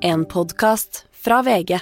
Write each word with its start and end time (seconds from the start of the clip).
En 0.00 0.24
podkast 0.24 1.06
fra 1.10 1.40
VG. 1.42 1.72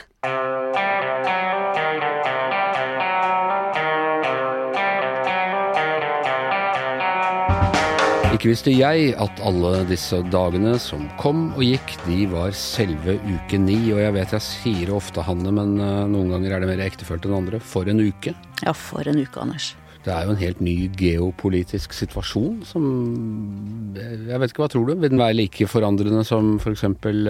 Ikke 8.32 8.48
visste 8.48 8.72
jeg 8.72 9.12
at 9.20 9.40
alle 9.44 9.82
disse 9.88 10.22
dagene 10.32 10.78
som 10.80 11.04
kom 11.20 11.50
og 11.56 11.64
gikk, 11.64 11.96
de 12.06 12.24
var 12.32 12.56
selve 12.56 13.18
uke 13.20 13.60
ni. 13.60 13.78
Og 13.92 14.00
jeg 14.00 14.16
vet 14.16 14.36
jeg 14.38 14.46
sier 14.48 14.84
det 14.88 14.96
ofte, 14.96 15.24
Hanne, 15.24 15.52
men 15.52 15.76
eh, 15.76 16.04
noen 16.08 16.32
ganger 16.32 16.56
er 16.56 16.64
det 16.64 16.72
mer 16.72 16.86
ektefølt 16.88 17.28
enn 17.28 17.36
andre. 17.42 17.60
For 17.60 17.88
en 17.88 18.00
uke. 18.00 18.32
Ja, 18.64 18.72
for 18.72 19.04
en 19.04 19.20
uke, 19.20 19.44
Anders. 19.44 19.74
Det 20.06 20.14
er 20.14 20.22
jo 20.22 20.34
en 20.36 20.38
helt 20.38 20.60
ny 20.62 20.74
geopolitisk 20.94 21.94
situasjon 21.96 22.60
som 22.68 22.84
Jeg 23.96 24.38
vet 24.38 24.52
ikke, 24.52 24.62
hva 24.62 24.68
tror 24.70 24.86
du? 24.86 24.92
Vil 24.94 25.10
den 25.10 25.18
være 25.18 25.34
like 25.34 25.66
forandrende 25.66 26.22
som 26.26 26.56
f.eks. 26.62 26.84
For 27.02 27.22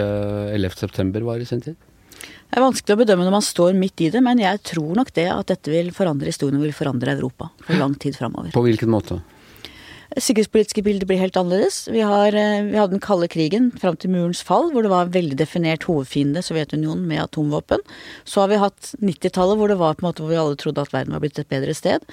11.9 0.53 1.23
var 1.25 1.41
i 1.41 1.47
sin 1.49 1.63
tid? 1.65 1.77
Det 2.17 2.59
er 2.59 2.63
vanskelig 2.63 2.93
å 2.93 2.99
bedømme 3.01 3.25
når 3.25 3.33
man 3.33 3.45
står 3.45 3.73
midt 3.77 4.05
i 4.05 4.11
det, 4.13 4.21
men 4.23 4.39
jeg 4.39 4.61
tror 4.65 4.93
nok 4.97 5.09
det 5.17 5.25
at 5.33 5.49
dette 5.49 5.73
vil 5.73 5.89
forandre 5.95 6.29
historien 6.29 6.59
og 6.61 6.67
vil 6.67 6.77
forandre 6.77 7.17
Europa 7.17 7.49
for 7.65 7.81
lang 7.81 7.97
tid 7.99 8.15
framover. 8.17 8.53
På 8.53 8.63
hvilken 8.65 8.93
måte? 8.93 9.19
Sikkerhetspolitiske 10.17 10.81
bildet 10.85 11.07
blir 11.09 11.19
helt 11.21 11.37
annerledes. 11.37 11.87
Vi, 11.91 12.01
har, 12.01 12.33
eh, 12.33 12.63
vi 12.65 12.77
hadde 12.77 12.95
den 12.95 13.03
kalde 13.03 13.27
krigen 13.29 13.69
fram 13.77 13.97
til 13.99 14.11
murens 14.13 14.41
fall, 14.45 14.71
hvor 14.73 14.85
det 14.85 14.91
var 14.91 15.11
veldig 15.13 15.37
definert 15.37 15.85
hovedfiende, 15.87 16.41
Sovjetunionen, 16.45 17.05
med 17.07 17.21
atomvåpen. 17.21 17.83
Så 18.25 18.41
har 18.41 18.51
vi 18.51 18.61
hatt 18.61 18.93
90-tallet, 18.97 19.57
hvor 19.59 19.69
det 19.69 19.77
var 19.77 19.97
på 19.97 20.05
en 20.05 20.09
måte 20.09 20.23
hvor 20.23 20.33
vi 20.33 20.39
alle 20.41 20.57
trodde 20.59 20.81
at 20.81 20.93
verden 20.93 21.13
var 21.13 21.23
blitt 21.23 21.39
et 21.39 21.49
bedre 21.49 21.75
sted. 21.77 22.03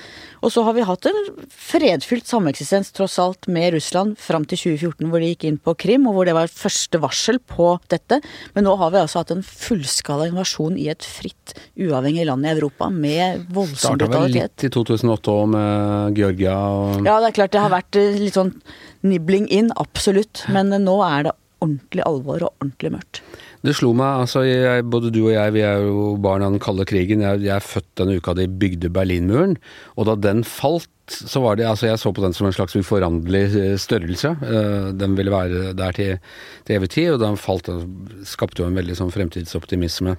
Og 0.45 0.53
så 0.53 0.65
har 0.67 0.77
vi 0.77 0.85
hatt 0.85 1.09
en 1.09 1.21
fredfylt 1.49 2.29
sameksistens, 2.29 2.93
tross 2.93 3.19
alt, 3.23 3.49
med 3.49 3.75
Russland 3.77 4.19
fram 4.21 4.45
til 4.45 4.61
2014, 4.61 5.09
hvor 5.09 5.25
de 5.25 5.33
gikk 5.33 5.49
inn 5.49 5.59
på 5.59 5.77
Krim, 5.81 6.09
og 6.11 6.19
hvor 6.19 6.29
det 6.29 6.37
var 6.37 6.53
første 6.53 7.01
varsel 7.01 7.41
på 7.41 7.75
dette. 7.93 8.21
Men 8.55 8.69
nå 8.69 8.77
har 8.81 8.93
vi 8.95 9.01
altså 9.01 9.23
hatt 9.23 9.33
en 9.35 9.45
fullskala 9.45 10.29
invasjon 10.29 10.77
i 10.81 10.91
et 10.93 11.05
fritt, 11.05 11.57
uavhengig 11.81 12.29
land 12.29 12.45
i 12.45 12.53
Europa, 12.53 12.91
med 12.93 13.47
voldsom 13.55 13.97
brutalitet. 13.97 14.13
Starta 14.13 14.25
vel 14.29 14.37
litt 14.37 14.69
i 14.69 14.73
2008 14.77 15.35
òg, 15.35 15.49
med 15.55 16.21
Georgia 16.21 16.59
og 16.69 17.09
Ja, 17.09 17.19
det 17.23 17.33
er 17.33 17.39
klart 17.41 17.55
det 17.55 17.65
har 17.65 17.73
vært 17.73 17.94
vært 17.95 18.21
litt 18.23 18.39
sånn 18.39 18.55
nibling 19.07 19.49
inn, 19.53 19.73
absolutt. 19.81 20.45
Men 20.53 20.75
nå 20.85 20.99
er 21.07 21.29
det 21.29 21.35
ordentlig 21.65 22.05
alvor 22.07 22.45
og 22.45 22.55
ordentlig 22.61 22.95
mørkt. 22.97 23.23
Det 23.65 23.73
slo 23.79 23.95
meg, 23.97 24.27
altså 24.27 24.43
jeg, 24.45 24.85
både 24.93 25.09
du 25.15 25.23
og 25.23 25.31
jeg, 25.33 25.53
vi 25.55 25.63
er 25.65 25.87
jo 25.87 26.11
barn 26.21 26.45
av 26.45 26.53
den 26.53 26.61
kalde 26.61 26.85
krigen. 26.89 27.23
Jeg, 27.25 27.47
jeg 27.47 27.55
er 27.55 27.65
født 27.65 27.87
denne 27.97 28.19
uka 28.21 28.35
de 28.37 28.45
bygde 28.61 28.91
Berlinmuren. 28.93 29.57
Og 29.97 30.11
da 30.11 30.19
den 30.21 30.43
falt, 30.45 30.91
så 31.09 31.41
var 31.45 31.57
det 31.57 31.67
Altså, 31.69 31.89
jeg 31.89 32.01
så 32.01 32.13
på 32.17 32.25
den 32.25 32.37
som 32.37 32.49
en 32.49 32.57
slags 32.57 32.77
uforanderlig 32.77 33.45
eh, 33.61 33.79
størrelse. 33.81 34.35
Eh, 34.45 34.91
den 35.01 35.17
ville 35.17 35.33
være 35.33 35.73
der 35.77 35.97
til, 35.97 36.21
til 36.69 36.77
evig 36.77 36.91
tid, 36.93 37.15
og 37.15 37.23
da 37.23 37.33
den 37.33 37.41
falt, 37.41 37.71
den 37.73 38.21
skapte 38.29 38.61
jo 38.61 38.69
en 38.69 38.77
veldig 38.77 38.99
sånn 39.01 39.15
fremtidsoptimisme 39.15 40.19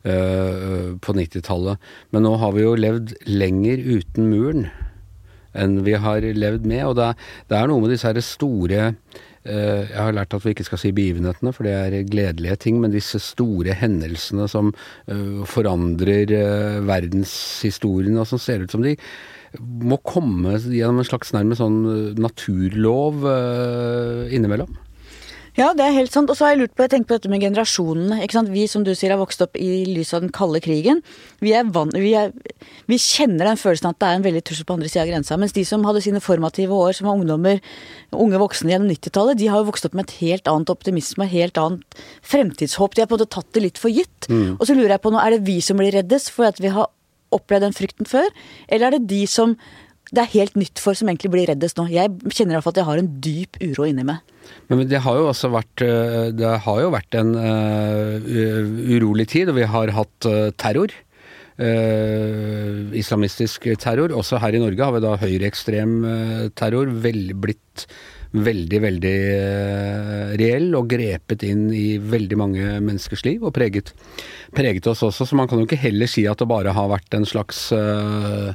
på 0.00 1.12
90-tallet. 1.12 1.76
Men 2.08 2.24
nå 2.24 2.30
har 2.40 2.54
vi 2.56 2.62
jo 2.62 2.70
levd 2.72 3.10
lenger 3.28 3.82
uten 3.84 4.30
muren 4.32 4.62
enn 5.56 5.80
vi 5.86 5.96
har 5.98 6.24
levd 6.24 6.68
med. 6.68 6.84
Og 6.90 6.96
det 6.98 7.10
det 7.50 7.58
er 7.58 7.70
noe 7.70 7.82
med 7.82 7.92
disse 7.94 8.08
her 8.08 8.20
store 8.24 8.80
eh, 8.90 9.82
jeg 9.88 9.98
har 9.98 10.14
lært 10.16 10.34
at 10.36 10.44
vi 10.44 10.54
ikke 10.54 10.68
skal 10.68 10.82
si 10.82 10.92
begivenhetene, 10.96 11.52
for 11.56 11.66
det 11.66 11.74
er 11.76 12.08
gledelige 12.08 12.58
ting, 12.66 12.80
men 12.82 12.94
disse 12.94 13.20
store 13.22 13.74
hendelsene 13.76 14.46
som 14.50 14.72
uh, 14.74 15.40
forandrer 15.48 16.34
uh, 16.34 16.80
verdenshistorien, 16.86 18.18
og 18.20 18.28
som 18.28 18.42
ser 18.42 18.64
ut 18.64 18.74
som 18.74 18.84
de 18.84 18.96
må 19.58 19.98
komme 20.06 20.60
gjennom 20.60 21.00
en 21.02 21.08
slags 21.08 21.32
nærmest 21.34 21.58
sånn 21.58 21.80
naturlov 22.22 23.24
innimellom. 24.30 24.76
Ja, 25.60 25.74
det 25.76 25.84
er 25.84 25.92
helt 25.92 26.14
sant. 26.14 26.30
Og 26.32 26.38
så 26.38 26.46
har 26.46 26.54
jeg 26.54 26.62
lurt 26.62 26.72
på, 26.72 26.84
jeg 26.86 26.92
tenker 26.94 27.10
på 27.10 27.16
dette 27.18 27.30
med 27.32 27.42
generasjonene. 27.44 28.22
ikke 28.24 28.38
sant? 28.38 28.52
Vi 28.54 28.64
som 28.70 28.84
du 28.86 28.94
sier 28.96 29.12
har 29.12 29.20
vokst 29.20 29.42
opp 29.44 29.58
i 29.60 29.84
lys 29.88 30.14
av 30.16 30.22
den 30.24 30.32
kalde 30.32 30.62
krigen. 30.64 31.02
Vi, 31.44 31.52
er 31.56 31.68
van, 31.74 31.92
vi, 31.92 32.14
er, 32.16 32.32
vi 32.88 32.98
kjenner 33.00 33.50
den 33.50 33.60
følelsen 33.60 33.90
at 33.90 33.98
det 34.00 34.08
er 34.08 34.20
en 34.20 34.24
veldig 34.24 34.42
trussel 34.48 34.68
på 34.68 34.78
andre 34.78 34.88
sida 34.88 35.04
av 35.04 35.10
grensa. 35.12 35.36
Mens 35.40 35.52
de 35.56 35.64
som 35.68 35.84
hadde 35.84 36.02
sine 36.06 36.22
formative 36.24 36.76
år, 36.76 36.94
som 36.96 37.10
var 37.10 37.18
ungdommer, 37.18 37.60
unge 38.16 38.40
voksne 38.40 38.72
gjennom 38.72 38.88
90-tallet, 38.94 39.40
de 39.42 39.50
har 39.52 39.60
jo 39.60 39.68
vokst 39.68 39.90
opp 39.90 39.98
med 39.98 40.08
et 40.08 40.16
helt 40.22 40.48
annet 40.48 40.72
optimisme, 40.72 41.28
et 41.28 41.34
helt 41.34 41.60
annet 41.60 42.00
fremtidshåp. 42.32 42.96
De 42.96 43.04
har 43.04 43.10
på 43.10 43.18
en 43.18 43.20
måte 43.20 43.34
tatt 43.36 43.52
det 43.56 43.66
litt 43.66 43.82
for 43.82 43.92
gitt. 43.92 44.30
Mm. 44.32 44.56
Og 44.56 44.64
så 44.64 44.78
lurer 44.78 44.96
jeg 44.96 45.04
på 45.04 45.12
nå, 45.12 45.20
er 45.20 45.36
det 45.36 45.44
vi 45.50 45.60
som 45.64 45.82
blir 45.82 45.92
reddes 45.98 46.30
for 46.32 46.48
at 46.48 46.62
vi 46.62 46.72
har 46.72 46.88
opplevd 47.36 47.68
den 47.68 47.76
frykten 47.76 48.08
før, 48.08 48.26
eller 48.72 48.88
er 48.88 48.96
det 48.96 49.10
de 49.12 49.22
som 49.30 49.54
det 50.10 50.22
er 50.24 50.32
helt 50.32 50.56
nytt 50.58 50.80
for, 50.82 50.96
som 50.98 51.10
egentlig 51.10 51.30
blir 51.30 51.46
reddest 51.52 51.78
nå. 51.78 51.86
Jeg 51.92 52.10
kjenner 52.34 52.56
iallfall 52.56 52.74
at 52.74 52.80
jeg 52.80 52.88
har 52.88 53.02
en 53.02 53.10
dyp 53.22 53.60
uro 53.62 53.86
inni 53.86 54.06
meg. 54.06 54.24
Men 54.70 54.82
det 54.90 55.02
har 55.04 55.18
jo 55.20 55.28
også 55.30 55.52
vært, 55.54 55.84
eh, 55.86 56.56
har 56.64 56.80
jo 56.82 56.90
vært 56.90 57.14
en 57.18 57.30
uh, 57.38 58.16
urolig 58.90 59.28
tid, 59.30 59.52
og 59.52 59.60
vi 59.60 59.68
har 59.70 59.94
hatt 59.94 60.26
uh, 60.26 60.50
terror. 60.58 60.94
Uh, 61.60 62.88
islamistisk 62.96 63.68
terror. 63.78 64.10
Også 64.16 64.40
her 64.42 64.56
i 64.56 64.62
Norge 64.62 64.82
har 64.82 64.96
vi 64.96 65.04
da 65.04 65.18
høyreekstrem 65.20 65.94
terror 66.58 66.90
vel, 67.04 67.28
blitt 67.38 67.86
veldig, 68.30 68.78
veldig 68.82 69.16
reell 70.40 70.74
og 70.78 70.86
grepet 70.90 71.42
inn 71.46 71.64
i 71.74 71.98
veldig 71.98 72.38
mange 72.38 72.76
menneskers 72.78 73.24
liv 73.26 73.42
og 73.42 73.54
preget, 73.54 73.90
preget 74.56 74.86
oss 74.90 75.02
også. 75.06 75.26
Så 75.26 75.38
man 75.38 75.50
kan 75.50 75.60
jo 75.60 75.66
ikke 75.68 75.82
heller 75.82 76.10
si 76.10 76.26
at 76.30 76.40
det 76.40 76.50
bare 76.50 76.74
har 76.74 76.90
vært 76.90 77.18
en 77.18 77.28
slags 77.28 77.68
uh, 77.74 78.54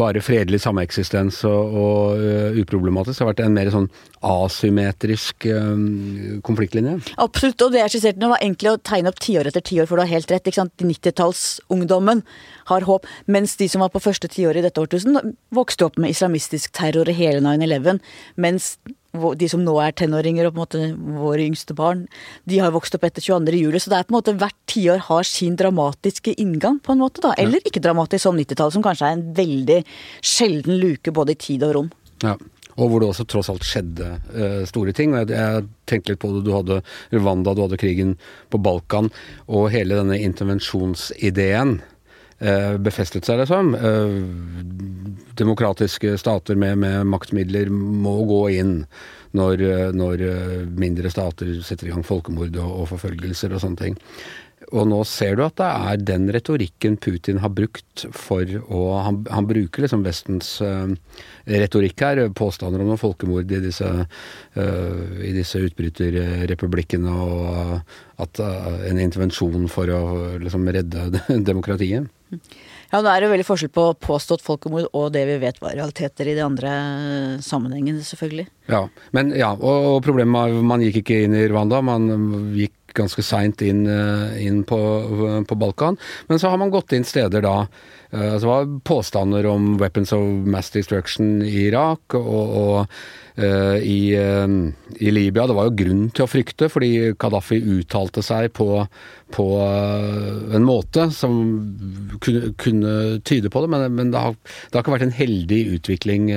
bare 0.00 0.22
fredelig 0.24 0.62
sameksistens 0.64 1.40
og, 1.48 1.74
og 1.76 2.22
uh, 2.22 2.58
uproblematisk. 2.60 3.18
Det 3.18 3.24
har 3.24 3.30
vært 3.30 3.42
en 3.44 3.56
mer 3.56 3.70
sånn 3.72 3.88
asymmetrisk 4.26 5.46
uh, 5.50 6.38
konfliktlinje. 6.46 6.96
Absolutt, 7.22 7.66
og 7.66 7.74
det 7.74 7.84
jeg 7.84 7.94
skisserte 7.96 8.22
nå 8.22 8.32
var 8.32 8.42
egentlig 8.42 8.72
å 8.72 8.80
tegne 8.90 9.12
opp 9.12 9.20
tiår 9.22 9.50
etter 9.50 9.64
tiår, 9.66 9.88
for 9.90 9.98
du 9.98 10.04
har 10.04 10.12
helt 10.12 10.32
rett. 10.32 10.46
ikke 10.46 10.62
sant? 10.62 10.74
90-tallsungdommen 10.82 12.24
har 12.70 12.88
håp, 12.88 13.08
mens 13.30 13.56
de 13.60 13.68
som 13.70 13.84
var 13.84 13.92
på 13.94 14.02
første 14.02 14.30
tiåret 14.30 14.62
i 14.62 14.66
dette 14.66 14.82
årtusen, 14.82 15.34
vokste 15.54 15.88
opp 15.88 16.00
med 16.00 16.14
islamistisk 16.14 16.74
terror 16.76 17.10
i 17.10 17.16
hele 17.16 17.42
9-11. 17.44 18.02
Mens 18.40 18.74
de 19.12 19.48
som 19.50 19.62
nå 19.64 19.74
er 19.82 19.94
tenåringer 19.96 20.46
og 20.46 20.54
på 20.54 20.58
en 20.58 20.62
måte 20.62 21.16
våre 21.18 21.46
yngste 21.48 21.74
barn, 21.76 22.04
de 22.46 22.60
har 22.62 22.74
vokst 22.74 22.94
opp 22.94 23.06
etter 23.08 23.24
22. 23.24 23.56
juli. 23.58 23.80
Så 23.82 23.90
det 23.90 23.98
er 23.98 24.06
på 24.06 24.14
en 24.14 24.20
måte 24.20 24.36
hvert 24.38 24.56
tiår 24.70 25.02
har 25.08 25.26
sin 25.26 25.58
dramatiske 25.58 26.36
inngang, 26.38 26.78
på 26.84 26.94
en 26.94 27.02
måte. 27.02 27.22
da. 27.24 27.34
Eller 27.38 27.64
ikke 27.64 27.82
dramatisk 27.82 28.28
som 28.28 28.38
90-tallet, 28.38 28.78
som 28.78 28.86
kanskje 28.86 29.10
er 29.10 29.18
en 29.18 29.28
veldig 29.36 29.82
sjelden 30.22 30.80
luke 30.80 31.14
både 31.14 31.34
i 31.34 31.42
tid 31.48 31.66
og 31.66 31.76
rom. 31.76 31.92
Ja. 32.22 32.38
Og 32.80 32.88
hvor 32.88 33.02
det 33.02 33.10
også 33.10 33.26
tross 33.28 33.50
alt 33.52 33.66
skjedde 33.66 34.06
uh, 34.32 34.62
store 34.68 34.94
ting. 34.96 35.12
Jeg, 35.18 35.32
jeg 35.34 35.66
tenkte 35.90 36.14
litt 36.14 36.22
på 36.22 36.30
det. 36.32 36.44
Du 36.46 36.54
hadde 36.54 36.80
Rwanda, 37.12 37.52
du 37.52 37.64
hadde 37.66 37.80
krigen 37.80 38.14
på 38.48 38.60
Balkan, 38.62 39.10
og 39.50 39.72
hele 39.74 39.98
denne 39.98 40.20
intervensjonsideen 40.22 41.80
befestet 42.80 43.26
seg, 43.28 43.42
liksom. 43.42 43.74
Uh, 43.76 44.16
demokratiske 45.36 46.14
stater 46.20 46.56
med, 46.56 46.78
med 46.80 47.08
maktmidler 47.08 47.68
må 47.70 48.14
gå 48.28 48.42
inn 48.60 48.74
når, 49.36 49.62
når, 49.94 50.24
mindre 50.74 51.12
stater 51.12 51.52
setter 51.62 51.86
i 51.86 51.92
gang 51.92 52.02
folkemord 52.04 52.56
og, 52.58 52.70
og, 52.80 52.86
forfølgelser 52.90 53.52
og 53.54 53.62
sånne 53.62 53.78
ting. 53.78 53.98
Og 54.76 54.84
nå 54.86 54.98
ser 55.08 55.38
du 55.38 55.42
at 55.46 55.56
det 55.58 55.68
er 55.68 56.02
den 56.04 56.28
retorikken 56.34 56.98
Putin 57.00 57.40
har 57.40 57.52
brukt 57.54 58.04
for 58.12 58.44
å 58.68 58.82
Han, 59.06 59.22
han 59.32 59.48
bruker 59.48 59.86
liksom 59.86 60.04
Vestens 60.04 60.52
uh, 60.60 60.90
retorikk 61.48 62.04
her, 62.04 62.20
påstander 62.36 62.82
om 62.82 62.92
noe 62.92 63.00
folkemord 63.00 63.50
i 63.50 63.62
disse, 63.64 63.88
uh, 63.88 65.24
disse 65.24 65.62
utbryterrepublikkene, 65.64 67.10
og 67.10 68.22
at 68.22 68.42
uh, 68.44 68.84
en 68.90 69.00
intervensjon 69.00 69.66
for 69.72 69.90
å 69.96 70.02
liksom 70.42 70.68
redde 70.68 71.08
demokratiet. 71.50 72.10
Ja, 72.90 73.00
det 73.02 73.10
er 73.12 73.24
jo 73.24 73.30
veldig 73.32 73.46
forskjell 73.46 73.72
på 73.74 73.84
påstått 74.02 74.42
folkemord 74.44 74.88
og 74.96 75.12
det 75.14 75.22
vi 75.28 75.36
vet 75.42 75.60
var 75.62 75.76
realiteter 75.78 76.30
i 76.30 76.34
de 76.38 76.44
andre 76.44 76.72
sammenhengene, 77.44 78.02
selvfølgelig. 78.06 78.48
Ja, 78.70 78.84
men 79.16 79.34
ja, 79.36 79.52
og, 79.54 79.88
og 79.94 79.98
problemet 80.06 80.34
var 80.34 80.70
man 80.72 80.84
gikk 80.84 81.02
ikke 81.02 81.22
inn 81.26 81.36
i 81.38 81.46
Rwanda, 81.50 81.82
man 81.84 82.08
gikk 82.56 82.74
ganske 82.96 83.22
seint 83.24 83.62
inn, 83.62 83.84
eh, 83.86 84.42
inn 84.46 84.62
på, 84.66 84.78
på, 85.48 85.56
Balkan. 85.58 85.98
Men 86.28 86.38
så 86.38 86.50
har 86.50 86.60
man 86.60 86.72
gått 86.72 86.92
inn 86.96 87.06
steder 87.06 87.44
da 87.44 87.56
uh, 87.64 88.36
Det 88.36 88.46
var 88.46 88.68
påstander 88.86 89.46
om 89.46 89.76
weapons 89.78 90.12
of 90.16 90.24
mass 90.50 90.70
destruction 90.74 91.40
i 91.46 91.66
Irak 91.68 92.16
og, 92.18 92.54
og 92.62 92.76
uh, 93.38 93.78
i, 93.78 94.14
i, 94.16 95.10
Libya. 95.10 95.46
Det 95.46 95.56
var 95.56 95.70
jo 95.70 95.78
grunn 95.82 96.04
til 96.14 96.26
å 96.26 96.30
frykte, 96.30 96.70
fordi 96.72 97.12
Gaddafi 97.20 97.60
uttalte 97.78 98.24
seg 98.26 98.50
på, 98.56 98.84
på 99.34 99.48
en 99.62 100.66
måte 100.66 101.08
som 101.14 101.40
kunne, 102.20 102.54
kunne, 102.60 102.94
tyde 103.24 103.52
på 103.52 103.64
det, 103.64 103.72
men, 103.72 103.88
men 103.94 104.14
det, 104.14 104.24
har, 104.26 104.38
det, 104.40 104.74
har, 104.74 104.82
ikke 104.82 104.96
vært 104.98 105.08
en 105.08 105.18
heldig 105.20 105.60
utvikling 105.78 106.30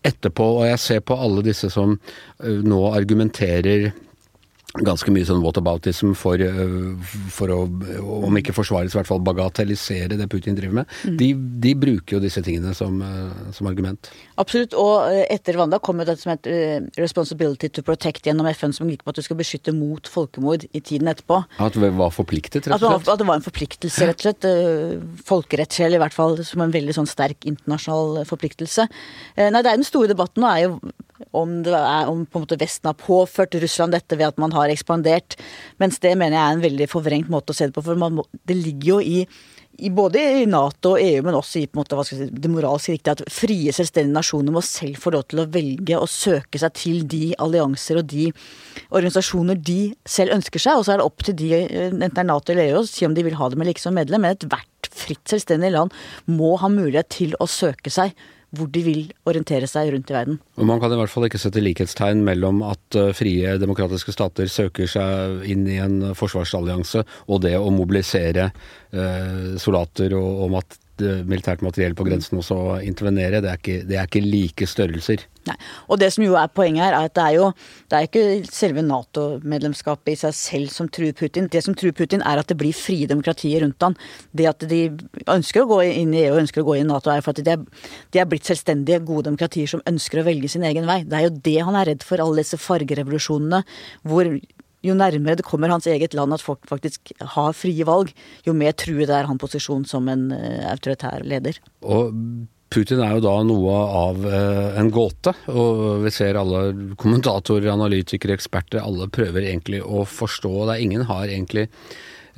etterpå. 0.00 0.52
Og 0.60 0.70
jeg 0.70 0.80
ser 0.82 1.02
på 1.04 1.18
alle 1.20 1.44
disse 1.44 1.68
som 1.72 1.98
nå 2.40 2.84
argumenterer 2.94 3.90
ganske 4.78 5.10
mye 5.10 5.26
sånn 5.26 5.40
whataboutism 5.42 6.12
for, 6.18 6.38
øh, 6.38 7.14
for 7.34 7.50
å, 7.50 7.58
om 8.20 8.36
ikke 8.38 8.54
forsvare, 8.54 8.90
så 8.90 8.98
i 8.98 9.00
hvert 9.00 9.10
fall 9.10 9.22
bagatellisere 9.26 10.18
det 10.18 10.28
Putin 10.30 10.54
driver 10.58 10.80
med. 10.80 10.92
Mm. 11.02 11.16
De, 11.18 11.30
de, 11.64 11.72
bruker 11.80 12.16
jo 12.16 12.22
disse 12.22 12.42
tingene 12.46 12.74
som, 12.76 13.00
øh, 13.02 13.50
som, 13.56 13.66
argument. 13.70 14.12
Absolutt, 14.40 14.76
og 14.78 15.10
øh, 15.10 15.24
etter 15.32 15.58
Wanda 15.58 15.80
kom 15.82 16.02
jo 16.02 16.06
det 16.06 16.16
som 16.20 16.32
het 16.34 16.46
Responsibility 17.00 17.70
to 17.72 17.84
Protect 17.86 18.26
gjennom 18.26 18.48
FN, 18.54 18.74
som 18.76 18.90
gikk 18.90 19.02
på 19.04 19.14
at 19.14 19.18
du 19.18 19.26
skal 19.26 19.40
beskytte 19.40 19.74
mot 19.74 20.06
folkemord 20.10 20.68
i 20.70 20.80
tiden 20.80 21.10
etterpå. 21.10 21.42
At 21.58 21.78
det 21.78 21.92
var 21.98 22.14
forpliktet, 22.14 22.70
rett 22.70 22.78
og 22.78 23.00
slett? 23.00 23.10
At 23.10 23.22
det 23.22 23.28
var 23.28 23.40
en 23.40 23.46
forpliktelse, 23.46 24.10
rett 24.10 24.22
og 24.22 24.28
slett. 24.28 24.48
Folkerettslig, 25.26 25.98
i 25.98 26.02
hvert 26.02 26.14
fall 26.14 26.38
som 26.46 26.62
en 26.62 26.74
veldig 26.74 26.94
sånn 26.94 27.10
sterk 27.10 27.46
internasjonal 27.48 28.22
forpliktelse. 28.28 28.86
Nei, 29.40 29.50
det 29.60 29.66
er 29.66 29.74
den 29.74 29.86
store 29.86 30.10
debatten 30.12 30.44
nå 30.44 30.50
er 30.50 30.66
jo 30.68 30.74
om, 31.36 31.60
er, 31.66 32.10
om 32.10 32.24
på 32.26 32.40
en 32.40 32.46
måte 32.46 32.58
Vesten 32.60 32.90
har 32.90 32.98
påført 32.98 33.54
Russland 33.62 33.94
dette 33.94 34.18
ved 34.18 34.32
at 34.32 34.42
man 34.42 34.54
har 34.56 34.72
ekspandert. 34.72 35.38
Mens 35.82 36.00
det 36.02 36.16
mener 36.18 36.36
jeg 36.36 36.42
er 36.42 36.58
en 36.58 36.66
veldig 36.66 36.90
forvrengt 36.90 37.30
måte 37.32 37.54
å 37.54 37.56
se 37.56 37.70
det 37.70 37.76
på. 37.76 37.84
For 37.86 37.98
må, 37.98 38.26
det 38.48 38.56
ligger 38.58 38.94
jo 38.94 38.98
i, 39.00 39.20
i, 39.78 39.92
både 39.94 40.22
i 40.42 40.48
Nato 40.50 40.94
og 40.96 41.04
EU, 41.04 41.22
men 41.26 41.38
også 41.38 41.62
i 41.62 41.68
måte, 41.76 41.98
si, 42.08 42.18
det 42.30 42.50
moralske 42.52 42.96
riktige 42.96 43.14
at 43.18 43.22
frie, 43.32 43.74
selvstendige 43.76 44.16
nasjoner 44.16 44.56
må 44.56 44.64
selv 44.66 44.98
få 45.02 45.14
lov 45.14 45.28
til 45.30 45.44
å 45.44 45.46
velge 45.54 46.00
å 46.00 46.10
søke 46.10 46.60
seg 46.60 46.74
til 46.78 47.06
de 47.10 47.30
allianser 47.40 48.02
og 48.02 48.10
de 48.10 48.30
organisasjoner 48.90 49.60
de 49.70 49.80
selv 50.08 50.34
ønsker 50.38 50.66
seg. 50.66 50.80
Og 50.80 50.88
så 50.88 50.96
er 50.96 51.00
det 51.00 51.06
opp 51.06 51.24
til 51.26 51.38
de, 51.38 51.54
enten 51.86 52.10
det 52.10 52.24
er 52.24 52.28
Nato 52.32 52.54
eller 52.54 52.74
EU, 52.74 52.82
å 52.82 52.90
si 52.90 53.06
om 53.08 53.16
de 53.16 53.26
vil 53.26 53.38
ha 53.38 53.52
dem 53.52 53.62
eller 53.62 53.76
ikke 53.76 53.86
som 53.86 53.96
medlem. 53.96 54.26
Men 54.26 54.36
ethvert 54.36 54.90
fritt, 54.90 55.22
selvstendig 55.30 55.72
land 55.76 55.94
må 56.26 56.56
ha 56.60 56.70
mulighet 56.72 57.12
til 57.14 57.38
å 57.38 57.48
søke 57.50 57.92
seg 57.94 58.16
hvor 58.56 58.70
de 58.72 58.82
vil 58.82 59.02
orientere 59.30 59.68
seg 59.70 59.92
rundt 59.94 60.10
i 60.10 60.16
verden. 60.16 60.40
Og 60.58 60.66
Man 60.66 60.80
kan 60.82 60.92
i 60.92 60.98
hvert 60.98 61.12
fall 61.12 61.28
ikke 61.28 61.40
sette 61.40 61.62
likhetstegn 61.62 62.24
mellom 62.26 62.64
at 62.66 62.98
eh, 62.98 63.12
frie 63.16 63.54
demokratiske 63.62 64.14
stater 64.14 64.50
søker 64.50 64.90
seg 64.90 65.46
inn 65.50 65.66
i 65.70 65.78
en 65.82 66.12
forsvarsallianse, 66.18 67.04
og 67.30 67.44
det 67.46 67.54
å 67.58 67.70
mobilisere 67.74 68.50
eh, 68.50 69.54
soldater 69.60 70.16
og, 70.18 70.44
og 70.46 70.54
mat, 70.56 70.79
eh, 71.04 71.20
militært 71.28 71.62
materiell 71.64 71.96
på 71.98 72.06
grensen 72.06 72.38
og 72.40 72.46
så 72.46 72.58
intervenere. 72.84 73.42
Det 73.42 73.50
er, 73.50 73.60
ikke, 73.60 73.82
det 73.88 73.98
er 73.98 74.08
ikke 74.08 74.22
like 74.24 74.68
størrelser. 74.68 75.24
Nei. 75.48 75.56
Og 75.88 76.00
det 76.00 76.10
som 76.12 76.24
jo 76.24 76.36
er 76.36 76.50
poenget 76.52 76.84
her, 76.84 76.96
er 76.96 77.08
at 77.08 77.14
det 77.16 77.24
er 77.24 77.36
jo 77.38 77.46
det 77.90 77.96
er 77.96 78.06
ikke 78.06 78.52
selve 78.52 78.84
Nato-medlemskapet 78.84 80.12
i 80.12 80.20
seg 80.20 80.36
selv 80.36 80.74
som 80.74 80.90
truer 80.92 81.16
Putin. 81.16 81.48
Det 81.50 81.64
som 81.64 81.76
truer 81.78 81.96
Putin, 81.96 82.24
er 82.26 82.42
at 82.42 82.52
det 82.52 82.58
blir 82.60 82.76
frie 82.76 83.08
demokratier 83.10 83.64
rundt 83.64 83.86
han. 83.86 83.96
Det 84.36 84.48
at 84.50 84.68
de 84.70 84.82
ønsker 85.26 85.64
å 85.64 85.70
gå 85.70 85.80
inn 85.88 86.14
i 86.14 86.24
EU 86.26 86.36
og 86.36 86.42
ønsker 86.44 86.62
å 86.64 86.68
gå 86.68 86.78
inn 86.78 86.88
i 86.88 86.92
Nato, 86.92 87.12
er 87.12 87.24
for 87.24 87.34
at 87.34 87.42
de 87.44 87.56
er, 87.56 87.66
de 88.12 88.22
er 88.22 88.28
blitt 88.30 88.48
selvstendige, 88.48 89.02
gode 89.08 89.30
demokratier 89.30 89.70
som 89.70 89.84
ønsker 89.88 90.20
å 90.20 90.26
velge 90.28 90.52
sin 90.52 90.66
egen 90.68 90.88
vei. 90.90 91.02
Det 91.08 91.18
er 91.18 91.28
jo 91.28 91.36
det 91.50 91.58
han 91.64 91.78
er 91.80 91.92
redd 91.94 92.06
for, 92.06 92.20
alle 92.20 92.44
disse 92.44 92.60
fargerevolusjonene 92.60 93.62
hvor 94.08 94.28
jo 94.86 94.96
nærmere 94.96 95.40
det 95.40 95.46
kommer 95.46 95.72
hans 95.72 95.88
eget 95.90 96.14
land 96.16 96.34
at 96.36 96.44
folk 96.44 96.64
faktisk 96.68 97.12
har 97.34 97.56
frie 97.56 97.84
valg, 97.88 98.12
jo 98.46 98.56
mer 98.56 98.72
truet 98.78 99.12
er 99.12 99.28
han 99.28 99.40
posisjon 99.40 99.84
som 99.88 100.08
en 100.12 100.30
uh, 100.32 100.70
autoritær 100.72 101.24
leder. 101.26 101.60
Og 101.84 102.14
Putin 102.70 103.02
er 103.02 103.16
jo 103.16 103.24
da 103.24 103.32
noe 103.42 103.78
av 103.98 104.26
eh, 104.30 104.76
en 104.78 104.92
gåte, 104.94 105.32
og 105.50 106.04
vi 106.04 106.12
ser 106.14 106.38
alle 106.38 106.92
kommentatorer, 107.00 107.66
analytikere, 107.72 108.36
eksperter, 108.38 108.78
alle 108.78 109.08
prøver 109.10 109.48
egentlig 109.48 109.80
å 109.82 110.04
forstå 110.06 110.68
det. 110.68 110.76
Ingen 110.84 111.02
har 111.08 111.24
egentlig 111.26 111.64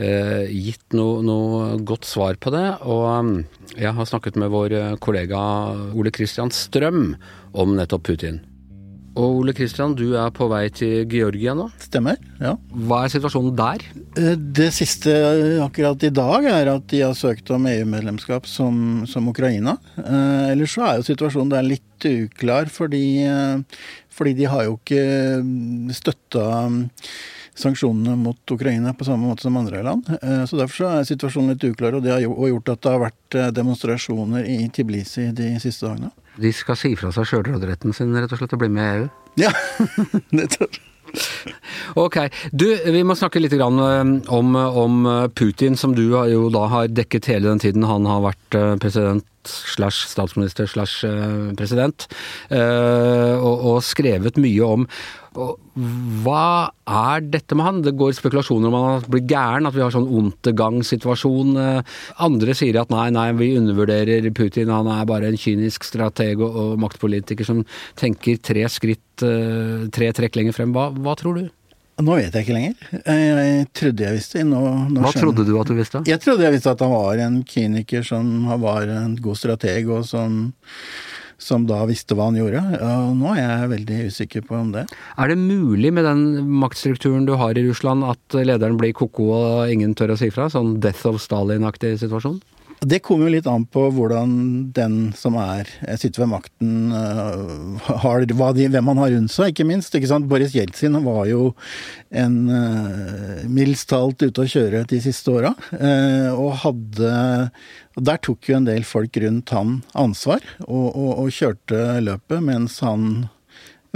eh, 0.01 0.49
gitt 0.49 0.97
noe, 0.97 1.21
noe, 1.27 1.67
godt 1.85 2.09
svar 2.09 2.41
på 2.41 2.55
det. 2.55 2.65
Og 2.89 3.45
jeg 3.77 3.93
har 3.99 4.09
snakket 4.09 4.41
med 4.41 4.55
vår 4.57 4.79
kollega 5.05 5.43
Ole 5.93 6.15
Christian 6.17 6.49
Strøm 6.49 7.13
om 7.53 7.77
nettopp 7.77 8.09
Putin. 8.09 8.41
Og 9.13 9.43
Ole 9.43 9.53
Kristian, 9.53 9.93
du 9.97 10.15
er 10.17 10.31
på 10.33 10.47
vei 10.49 10.63
til 10.73 11.03
Georgia 11.11 11.53
nå? 11.57 11.67
Stemmer, 11.83 12.17
ja. 12.41 12.55
Hva 12.73 13.03
er 13.05 13.13
situasjonen 13.13 13.53
der? 13.59 13.85
Eh, 14.17 14.39
det 14.57 14.71
siste 14.73 15.13
akkurat 15.61 16.07
i 16.09 16.13
dag 16.15 16.49
er 16.49 16.71
at 16.73 16.87
de 16.89 17.03
har 17.05 17.13
søkt 17.19 17.53
om 17.53 17.69
EU-medlemskap 17.69 18.49
som, 18.49 19.03
som, 19.11 19.29
Ukraina. 19.29 19.77
Eh, 20.01 20.55
ellers 20.55 20.79
så 20.79 20.87
er 20.87 20.97
jo 21.01 21.09
situasjonen 21.11 21.53
der 21.53 21.69
litt 21.69 22.09
uklar, 22.09 22.73
fordi, 22.73 23.05
eh, 23.29 23.85
fordi 24.17 24.35
de 24.41 24.49
har 24.49 24.65
jo 24.71 24.79
ikke 24.81 25.05
støtta 26.01 26.49
sanksjonene 27.53 28.17
mot 28.17 28.55
Ukraina 28.55 28.95
på 28.97 29.05
samme 29.05 29.29
måte 29.29 29.45
som 29.45 29.59
andre 29.61 29.83
land. 29.85 30.09
Så 30.49 30.57
Derfor 30.57 30.73
så 30.73 30.89
er 30.89 31.05
situasjonen 31.11 31.53
litt 31.53 31.67
uklar, 31.69 31.99
og 31.99 32.07
det 32.07 32.15
har 32.15 32.25
gjort 32.25 32.73
at 32.73 32.81
det 32.81 32.95
har 32.95 33.03
vært 33.03 33.39
demonstrasjoner 33.53 34.49
i 34.49 34.57
Tiblisi 34.73 35.29
de 35.37 35.53
siste 35.61 35.85
dagene. 35.85 36.15
De 36.41 36.53
skal 36.57 36.79
si 36.81 36.95
fra 36.97 37.13
seg 37.15 37.29
sjølråderetten 37.29 37.93
sin 37.97 38.15
rett 38.17 38.33
og 38.33 38.41
slett 38.41 38.57
og 38.57 38.63
bli 38.63 38.71
med 38.73 38.87
i 38.87 39.03
EU? 39.03 39.11
Ja, 39.43 39.53
nettopp. 40.39 40.81
Ok. 41.99 42.17
Du, 42.57 42.67
vi 42.95 43.03
må 43.05 43.17
snakke 43.19 43.43
litt 43.43 43.55
om, 43.61 43.81
om, 44.57 45.09
Putin, 45.37 45.77
som 45.77 45.97
du 45.97 46.07
jo 46.09 46.47
da 46.53 46.67
har 46.73 46.93
dekket 46.93 47.29
hele 47.33 47.51
den 47.51 47.61
tiden 47.63 47.85
han 47.89 48.09
har 48.09 48.25
vært 48.25 48.57
eh, 48.57 48.75
president 48.81 49.27
slash 49.49 50.07
statsminister 50.09 50.69
slash 50.71 51.03
eh, 51.09 51.51
president, 51.59 52.07
eh, 52.49 53.35
og, 53.37 53.67
og 53.73 53.83
skrevet 53.85 54.41
mye 54.41 54.69
om. 54.79 54.87
Hva 55.33 56.73
er 56.85 57.25
dette 57.25 57.57
med 57.57 57.67
han? 57.67 57.81
Det 57.85 57.95
går 57.97 58.13
spekulasjoner 58.19 58.69
om 58.69 58.77
han 58.77 59.07
blir 59.09 59.25
gæren, 59.31 59.69
at 59.69 59.77
vi 59.77 59.85
har 59.85 59.95
sånn 59.95 60.11
ontegang-situasjon. 60.21 61.57
Andre 62.27 62.57
sier 62.59 62.83
at 62.83 62.93
nei, 62.93 63.09
nei, 63.15 63.31
vi 63.39 63.55
undervurderer 63.57 64.29
Putin, 64.37 64.73
han 64.75 64.91
er 64.93 65.09
bare 65.09 65.33
en 65.33 65.41
kynisk 65.41 65.89
strateg 65.89 66.43
og, 66.43 66.53
og 66.53 66.77
maktpolitiker 66.85 67.49
som 67.49 67.65
tenker 68.01 68.43
tre 68.45 68.69
skritt, 68.73 69.25
tre 69.25 70.13
trekk 70.19 70.39
lenger 70.39 70.57
frem. 70.61 70.77
Hva, 70.77 70.91
hva 71.01 71.17
tror 71.19 71.41
du? 71.41 71.49
Nå 72.03 72.17
vet 72.17 72.35
jeg 72.35 72.47
ikke 72.47 72.55
lenger. 72.57 72.93
Jeg 73.05 73.67
trodde 73.77 74.05
jeg 74.07 74.17
visste. 74.17 74.43
Nå, 74.49 74.61
nå 74.91 75.03
Hva 75.05 75.13
trodde 75.13 75.45
du 75.45 75.53
at 75.61 75.69
du 75.69 75.77
visste? 75.77 76.01
Jeg 76.09 76.23
trodde 76.25 76.47
jeg 76.47 76.55
visste 76.55 76.73
at 76.73 76.83
han 76.83 76.93
var 76.93 77.21
en 77.21 77.41
kyniker 77.47 78.07
som 78.07 78.49
var 78.63 78.89
en 78.91 79.15
god 79.23 79.39
strateg, 79.39 79.91
og 79.93 80.07
som, 80.09 80.39
som 81.43 81.67
da 81.69 81.83
visste 81.89 82.17
hva 82.17 82.31
han 82.31 82.39
gjorde. 82.39 82.63
Og 82.79 83.13
nå 83.19 83.35
er 83.35 83.43
jeg 83.43 83.73
veldig 83.75 83.99
usikker 84.13 84.47
på 84.49 84.57
om 84.61 84.73
det. 84.75 84.87
Er 85.19 85.33
det 85.33 85.39
mulig 85.41 85.93
med 85.95 86.07
den 86.09 86.25
maktstrukturen 86.63 87.27
du 87.29 87.35
har 87.41 87.59
i 87.59 87.67
Russland 87.67 88.07
at 88.07 88.39
lederen 88.39 88.79
blir 88.81 88.95
ko-ko 88.97 89.29
og 89.37 89.73
ingen 89.73 89.97
tør 89.99 90.15
å 90.15 90.21
si 90.21 90.31
fra? 90.35 90.49
Sånn 90.53 90.79
Death 90.83 91.07
of 91.11 91.21
Stalin-aktig 91.23 91.97
situasjon? 92.03 92.41
Det 92.83 92.99
kommer 93.05 93.29
jo 93.29 93.35
litt 93.37 93.47
an 93.47 93.63
på 93.71 93.85
hvordan 93.95 94.33
den 94.75 94.97
som 95.15 95.37
er 95.39 95.69
sitter 96.01 96.25
ved 96.25 96.33
makten, 96.33 96.91
uh, 96.91 97.91
har, 98.03 98.27
de, 98.27 98.67
hvem 98.75 98.91
han 98.91 99.03
har 99.03 99.13
rundt 99.15 99.35
seg, 99.35 99.53
ikke 99.53 99.67
minst. 99.69 99.95
Ikke? 99.95 100.19
Boris 100.27 100.57
Jeltsin 100.57 100.99
var 101.05 101.27
jo 101.31 101.53
en 102.11 102.37
uh, 102.51 103.45
mildest 103.47 103.91
talt 103.93 104.25
ute 104.25 104.43
å 104.43 104.51
kjøre 104.51 104.83
de 104.91 104.99
siste 105.05 105.31
åra. 105.31 105.55
Og 106.33 106.51
hadde 106.65 107.13
og 107.93 108.07
Der 108.09 108.21
tok 108.25 108.49
jo 108.49 108.57
en 108.57 108.67
del 108.67 108.87
folk 108.89 109.17
rundt 109.21 109.53
han 109.53 109.81
ansvar, 109.99 110.41
og, 110.65 110.87
og, 110.97 111.11
og 111.23 111.35
kjørte 111.35 112.01
løpet 112.01 112.45
mens 112.45 112.79
han 112.85 113.27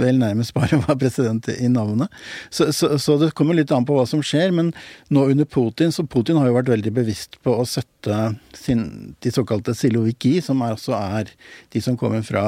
vel 0.01 0.19
nærmest 0.21 0.53
bare 0.57 0.79
var 0.83 0.99
president 0.99 1.49
i 1.53 1.69
navnet. 1.71 2.13
Så, 2.49 2.71
så, 2.75 2.93
så, 3.01 3.17
det 3.21 3.33
kommer 3.37 3.57
litt 3.57 3.73
an 3.73 3.87
på 3.87 3.97
hva 3.97 4.05
som 4.09 4.23
skjer. 4.25 4.53
Men 4.55 4.73
nå 5.13 5.27
under 5.31 5.49
Putin, 5.49 5.93
så 5.93 6.05
Putin 6.07 6.39
har 6.41 6.49
jo 6.49 6.57
vært 6.59 6.73
veldig 6.73 6.93
bevisst 6.99 7.39
på 7.45 7.55
å 7.57 7.65
sette 7.67 8.35
sin, 8.57 9.15
de 9.23 9.33
såkalte 9.33 9.75
siloviki, 9.77 10.37
som 10.45 10.61
er, 10.65 10.77
også 10.77 10.95
er 10.97 11.33
de 11.73 11.83
som 11.83 11.97
kommer 11.99 12.25
fra 12.25 12.47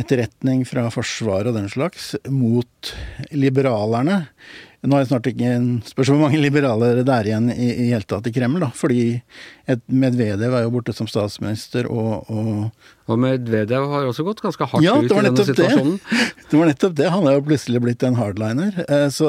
etterretning, 0.00 0.64
fra 0.66 0.88
forsvar 0.90 1.46
og 1.46 1.54
den 1.54 1.68
slags, 1.70 2.14
mot 2.26 2.94
liberalerne. 3.30 4.24
Nå 4.84 4.98
er 4.98 5.04
det 5.04 5.08
snart 5.08 5.28
ikke 5.30 5.52
Spørs 5.88 6.10
hvor 6.12 6.18
mange 6.20 6.40
liberalere 6.42 7.04
det 7.06 7.14
er 7.14 7.28
igjen 7.30 7.46
i, 7.54 7.68
i 7.86 7.86
hele 7.92 8.04
tatt 8.08 8.26
i 8.28 8.32
Kreml, 8.34 8.60
da. 8.66 8.68
Fordi 8.76 9.04
et 9.70 9.84
Medvedev 9.88 10.52
er 10.52 10.66
jo 10.66 10.74
borte 10.74 10.92
som 10.96 11.08
statsminister, 11.08 11.88
og 11.88 12.28
Og, 12.32 12.66
og 13.04 13.20
Medvedev 13.20 13.84
har 13.90 14.06
også 14.08 14.24
gått 14.24 14.40
ganske 14.44 14.68
hardt 14.70 14.84
ja, 14.84 14.94
ut 14.96 15.10
i 15.10 15.12
denne 15.12 15.44
situasjonen. 15.44 15.96
Det. 16.00 16.28
det 16.50 16.60
var 16.60 16.70
nettopp 16.70 16.94
det. 17.00 17.08
Han 17.12 17.28
er 17.28 17.36
jo 17.36 17.44
plutselig 17.50 17.82
blitt 17.84 18.06
en 18.06 18.16
hardliner. 18.16 18.78
Eh, 18.86 19.06
så 19.12 19.28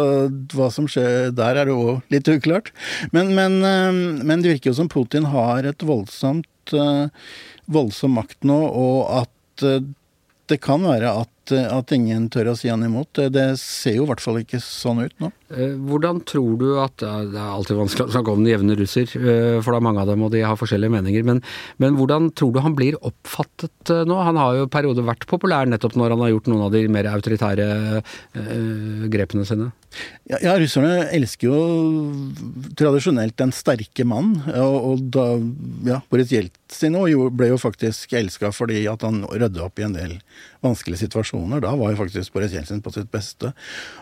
hva 0.55 0.69
som 0.71 0.87
skjer 0.91 1.33
der, 1.35 1.59
er 1.59 1.71
jo 1.73 1.97
litt 2.13 2.29
uklart. 2.31 2.71
Men, 3.11 3.33
men, 3.35 3.59
eh, 3.67 3.91
men 4.23 4.45
det 4.45 4.55
virker 4.55 4.71
jo 4.71 4.79
som 4.79 4.91
Putin 4.91 5.27
har 5.33 5.67
et 5.67 5.83
voldsomt 5.83 6.75
eh, 6.75 7.27
voldsom 7.65 8.15
makt 8.15 8.47
nå, 8.47 8.61
og 8.69 8.99
at 9.23 9.63
det 10.45 10.57
kan 10.61 10.83
være 10.83 11.09
at 11.23 11.29
Eh, 11.53 11.65
at, 11.69 11.93
ingen 11.95 12.27
tør 12.33 12.51
å 12.51 12.55
si 12.57 12.69
han 12.71 12.83
imot. 12.85 13.11
Det, 13.17 13.29
det 13.35 13.45
ser 13.61 13.99
jo 13.99 14.05
i 14.05 14.09
hvert 14.09 14.23
fall 14.23 14.39
ikke 14.41 14.61
sånn 14.63 15.03
ut 15.05 15.15
nå. 15.21 15.29
Eh, 15.53 15.75
hvordan 15.87 16.21
tror 16.25 16.55
du 16.57 16.67
at 16.81 16.97
Det 16.97 17.37
er 17.37 17.51
alltid 17.51 17.77
vanskelig 17.77 18.07
å 18.07 18.13
snakke 18.15 18.33
om 18.33 18.41
den 18.41 18.53
jevne 18.53 18.77
russer, 18.79 19.05
eh, 19.19 19.59
for 19.61 19.71
det 19.73 19.79
er 19.79 19.85
mange 19.87 20.01
av 20.01 20.09
dem 20.09 20.25
og 20.25 20.33
de 20.33 20.41
har 20.45 20.57
forskjellige 20.59 20.95
meninger. 20.95 21.25
Men, 21.27 21.41
men 21.81 21.99
hvordan 21.99 22.31
tror 22.37 22.55
du 22.55 22.61
han 22.65 22.77
blir 22.77 22.97
oppfattet 23.05 23.93
nå? 24.09 24.19
Han 24.25 24.39
har 24.41 24.59
jo 24.59 24.67
i 24.67 24.73
perioder 24.73 25.05
vært 25.05 25.27
populær 25.29 25.69
nettopp 25.69 25.97
når 25.99 26.15
han 26.15 26.25
har 26.25 26.33
gjort 26.33 26.51
noen 26.51 26.67
av 26.67 26.75
de 26.75 26.85
mer 26.91 27.09
autoritære 27.13 27.69
øh, 28.01 29.09
grepene 29.13 29.45
sine. 29.47 29.71
Ja, 30.27 30.39
ja, 30.41 30.53
russerne 30.59 31.05
elsker 31.13 31.47
jo 31.47 31.59
tradisjonelt 32.75 33.37
den 33.39 33.53
sterke 33.55 34.03
mann. 34.07 34.33
Og, 34.49 34.75
og 34.89 35.05
da 35.13 35.27
ja, 35.87 36.01
Boris 36.11 36.33
Jeltsin 36.33 36.97
ble 37.37 37.51
jo 37.53 37.61
faktisk 37.61 38.15
elska 38.17 38.51
fordi 38.55 38.83
at 38.91 39.05
han 39.05 39.23
rydda 39.29 39.69
opp 39.69 39.79
i 39.79 39.85
en 39.87 39.95
del 39.95 40.17
vanskelige 40.65 41.05
situasjoner 41.05 41.34
demonstrasjoner. 41.35 41.61
Da 41.61 41.75
var 41.75 41.91
jo 41.91 41.97
faktisk 41.97 42.33
Boris 42.33 42.53
Jeltsin 42.53 42.81
på 42.81 42.91
sitt 42.91 43.11
beste. 43.11 43.53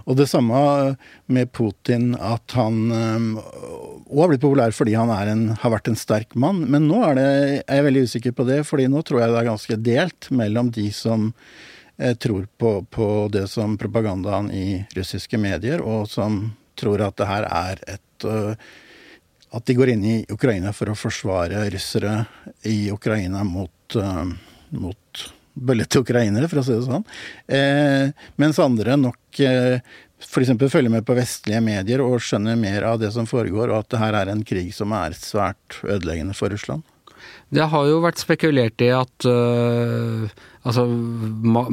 Og 0.06 0.18
det 0.18 0.28
samme 0.28 0.96
med 1.28 1.52
Putin, 1.52 2.16
at 2.16 2.52
han 2.52 2.92
òg 2.94 4.22
har 4.22 4.30
blitt 4.30 4.42
populær 4.42 4.72
fordi 4.72 4.96
han 4.96 5.10
en, 5.10 5.50
har 5.58 5.72
vært 5.72 5.88
en 5.88 5.96
sterk 5.96 6.36
mann. 6.36 6.66
Men 6.70 6.88
nå 6.88 7.04
er, 7.04 7.16
det, 7.16 7.63
er 7.68 7.80
jeg 7.80 7.88
veldig 7.90 8.04
usikker 8.08 8.32
på 8.32 8.48
det, 8.48 8.63
fordi 8.66 8.88
nå 8.88 9.02
tror 9.02 9.22
jeg 9.22 9.34
det 9.34 9.40
er 9.42 9.52
ganske 9.52 9.80
delt 9.82 10.30
mellom 10.32 10.72
de 10.72 10.90
som 10.92 11.32
eh, 11.98 12.16
tror 12.16 12.48
på, 12.58 12.84
på, 12.90 13.30
det 13.32 13.48
som 13.52 13.78
propagandaen 13.78 14.52
i 14.54 14.84
russiske 14.96 15.38
medier, 15.38 15.82
og 15.82 16.10
som 16.10 16.54
tror 16.80 17.06
at 17.06 17.18
det 17.18 17.30
her 17.30 17.50
er 17.50 17.86
et 17.88 18.00
At 19.54 19.66
de 19.68 19.74
går 19.75 19.90
inn 19.92 20.04
i 20.08 20.25
Ukraina 20.32 20.72
for 20.74 20.90
å 20.90 20.96
forsvare 20.96 21.68
russere 21.70 22.25
i 22.66 22.90
Ukraina 22.90 23.44
mot, 23.44 23.96
mot 24.72 25.24
bøllete 25.54 26.02
ukrainere, 26.04 26.50
for 26.52 26.62
å 26.62 26.66
si 26.66 26.74
det 26.76 26.88
sånn. 26.88 27.06
Eh, 27.48 28.10
mens 28.42 28.60
andre 28.62 28.98
nok 29.00 29.42
eh, 29.44 29.84
f.eks. 30.24 30.54
følger 30.72 30.92
med 30.92 31.06
på 31.06 31.18
vestlige 31.18 31.62
medier 31.64 32.04
og 32.04 32.22
skjønner 32.24 32.58
mer 32.60 32.88
av 32.90 33.02
det 33.02 33.12
som 33.16 33.28
foregår, 33.30 33.70
og 33.70 33.84
at 33.84 33.92
det 33.94 34.02
her 34.02 34.18
er 34.22 34.32
en 34.34 34.44
krig 34.48 34.72
som 34.76 34.96
er 34.98 35.16
svært 35.18 35.82
ødeleggende 35.84 36.36
for 36.38 36.54
Russland? 36.54 36.86
Det 37.54 37.68
har 37.70 37.88
jo 37.88 38.02
vært 38.04 38.22
spekulert 38.22 38.82
i 38.84 38.90
at 38.96 39.28
uh, 39.30 40.26
altså 40.63 40.86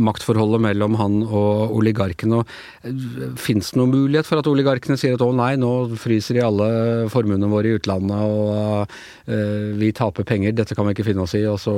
maktforholdet 0.00 0.62
mellom 0.64 0.96
han 0.98 1.20
og 1.24 1.76
oligarkene 1.78 2.40
Og 2.40 3.36
Fins 3.40 3.70
det 3.72 3.78
noen 3.78 3.92
mulighet 3.94 4.28
for 4.28 4.42
at 4.42 4.48
oligarkene 4.50 4.98
sier 5.00 5.16
at 5.16 5.24
å 5.24 5.30
nei, 5.36 5.52
nå 5.60 5.70
fryser 6.00 6.38
de 6.38 6.44
alle 6.46 6.70
formuene 7.12 7.50
våre 7.50 7.70
i 7.70 7.76
utlandet 7.78 8.20
og 8.20 8.90
uh, 9.30 9.70
vi 9.80 9.92
taper 9.96 10.26
penger, 10.26 10.56
dette 10.56 10.74
kan 10.76 10.88
vi 10.88 10.96
ikke 10.96 11.06
finne 11.06 11.24
oss 11.24 11.36
i, 11.38 11.44
og 11.48 11.60
så 11.62 11.74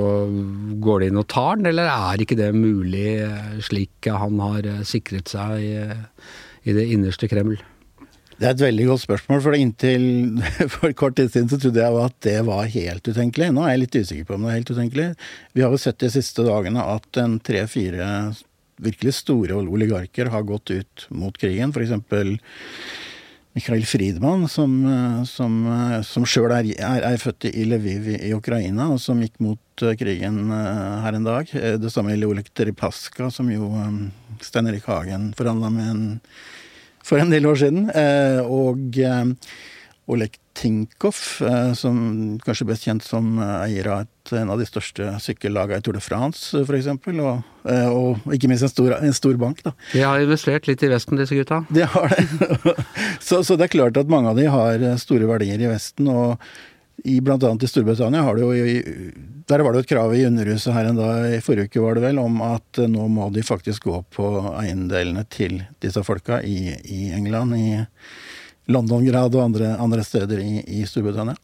går 0.83 1.03
de 1.03 1.11
inn 1.13 1.21
og 1.21 1.29
tar 1.31 1.61
den, 1.61 1.69
eller 1.73 1.91
er 1.93 2.23
ikke 2.23 2.39
det 2.39 2.53
mulig 2.57 3.21
slik 3.65 4.09
han 4.09 4.41
har 4.43 4.73
sikret 4.89 5.31
seg 5.31 5.61
i 5.63 5.75
i 6.63 6.75
det 6.77 6.89
innerste 6.95 7.29
Kreml? 7.31 7.59
Det 8.43 8.49
er 8.49 8.57
et 8.57 8.63
veldig 8.65 8.87
godt 8.89 9.03
spørsmål, 9.05 9.41
for 9.45 9.55
inntil 9.55 10.05
for 10.75 10.91
kort 10.99 11.15
tid 11.15 11.29
siden 11.31 11.51
så 11.53 11.61
trodde 11.63 11.79
jeg 11.79 11.99
at 12.03 12.17
det 12.27 12.39
var 12.49 12.71
helt 12.73 13.07
utenkelig. 13.07 13.53
Nå 13.55 13.63
er 13.63 13.77
jeg 13.77 13.81
litt 13.85 13.99
usikker 14.01 14.27
på 14.27 14.35
om 14.35 14.43
det 14.43 14.49
er 14.51 14.57
helt 14.57 14.73
utenkelig. 14.75 15.05
Vi 15.55 15.63
har 15.63 15.71
jo 15.71 15.79
sett 15.79 16.01
de 16.03 16.09
siste 16.11 16.43
dagene 16.49 16.83
at 16.83 17.21
en 17.23 17.37
tre-fire 17.39 18.09
virkelig 18.83 19.15
store 19.21 19.61
oligarker 19.63 20.33
har 20.33 20.43
gått 20.49 20.73
ut 20.75 21.05
mot 21.15 21.39
krigen. 21.39 21.71
F.eks. 21.71 21.93
Mikhail 23.55 23.85
Friedmann, 23.87 24.49
som, 24.51 24.75
som, 25.29 25.61
som 26.09 26.27
sjøl 26.27 26.55
er, 26.57 26.73
er, 26.73 27.07
er, 27.13 27.21
født 27.23 27.47
i 27.53 27.67
Lviv 27.69 28.09
i, 28.11 28.17
i, 28.27 28.33
Ukraina, 28.35 28.89
og 28.91 28.99
som 29.05 29.21
gikk 29.23 29.37
mot 29.45 29.85
eh, 29.85 29.93
krigen 30.01 30.49
eh, 30.49 30.97
her 31.05 31.19
en 31.19 31.29
dag. 31.29 31.53
Eh, 31.61 31.77
det 31.79 31.93
samme 31.93 32.15
gjelder 32.15 32.33
Oleg 32.33 32.49
Deripaska, 32.57 33.29
som 33.31 33.53
jo 33.53 33.69
Stein 34.43 34.73
Erik 34.73 34.89
Hagen 34.89 35.31
forhandla 35.37 35.71
med 35.77 35.91
en, 35.93 36.07
for 37.07 37.23
en 37.23 37.33
del 37.33 37.49
år 37.49 37.63
siden. 37.65 37.89
Og 38.47 38.99
Oleg 40.13 40.35
Tinkoff, 40.59 41.41
som 41.79 41.99
kanskje 42.45 42.67
best 42.69 42.85
kjent 42.85 43.05
som 43.07 43.39
eier 43.41 43.87
av 43.89 44.03
et, 44.03 44.33
en 44.37 44.51
av 44.53 44.61
de 44.61 44.67
største 44.69 45.07
sykkellagene 45.23 45.81
i 45.81 45.85
Tour 45.85 45.97
de 45.97 46.03
France, 46.05 46.59
f.eks. 46.59 46.91
Og, 46.91 47.47
og 47.95 48.35
ikke 48.35 48.51
minst 48.51 48.67
en 48.67 48.73
stor, 48.73 48.97
en 48.99 49.17
stor, 49.17 49.39
bank. 49.41 49.63
da. 49.65 49.73
De 49.95 50.03
har 50.05 50.21
investert 50.21 50.69
litt 50.69 50.83
i 50.85 50.91
Vesten, 50.93 51.21
disse 51.21 51.39
gutta? 51.39 51.63
De 51.73 51.87
har 51.95 52.13
det. 52.13 52.75
så, 53.29 53.41
så, 53.41 53.57
det 53.57 53.71
er 53.71 53.75
klart 53.79 54.03
at 54.03 54.13
mange 54.13 54.35
av 54.35 54.43
de 54.43 54.51
har 54.53 54.85
store 55.01 55.31
verdier 55.31 55.63
i 55.63 55.71
Vesten. 55.71 56.11
og 56.11 56.37
i 57.05 57.19
annet 57.21 57.63
i 57.63 57.69
Storbritannia 57.69 58.23
har 58.23 58.37
det 58.37 58.43
jo 58.43 58.83
Der 59.49 59.59
var 59.59 59.73
det 59.73 59.81
jo 59.81 59.83
et 59.83 59.91
krav 59.91 60.15
i 60.15 60.25
Underhuset 60.27 60.73
her 60.73 60.87
en 60.87 60.97
dag 60.97 61.35
i 61.35 61.41
forrige 61.43 61.67
uke, 61.67 61.81
var 61.83 61.95
det 61.95 62.05
vel, 62.05 62.19
om 62.19 62.41
at 62.47 62.79
nå 62.89 63.09
må 63.09 63.29
de 63.35 63.43
faktisk 63.43 63.85
gå 63.91 64.03
på 64.15 64.29
eiendelene 64.61 65.25
til 65.29 65.65
disse 65.83 66.03
folka 66.07 66.39
i, 66.43 66.71
i 66.85 67.11
England, 67.13 67.57
i 67.59 67.83
London-grad 68.71 69.35
og 69.35 69.45
andre, 69.45 69.75
andre 69.83 70.05
steder 70.07 70.39
i, 70.39 70.63
i 70.63 70.87
Storbritannia. 70.87 71.35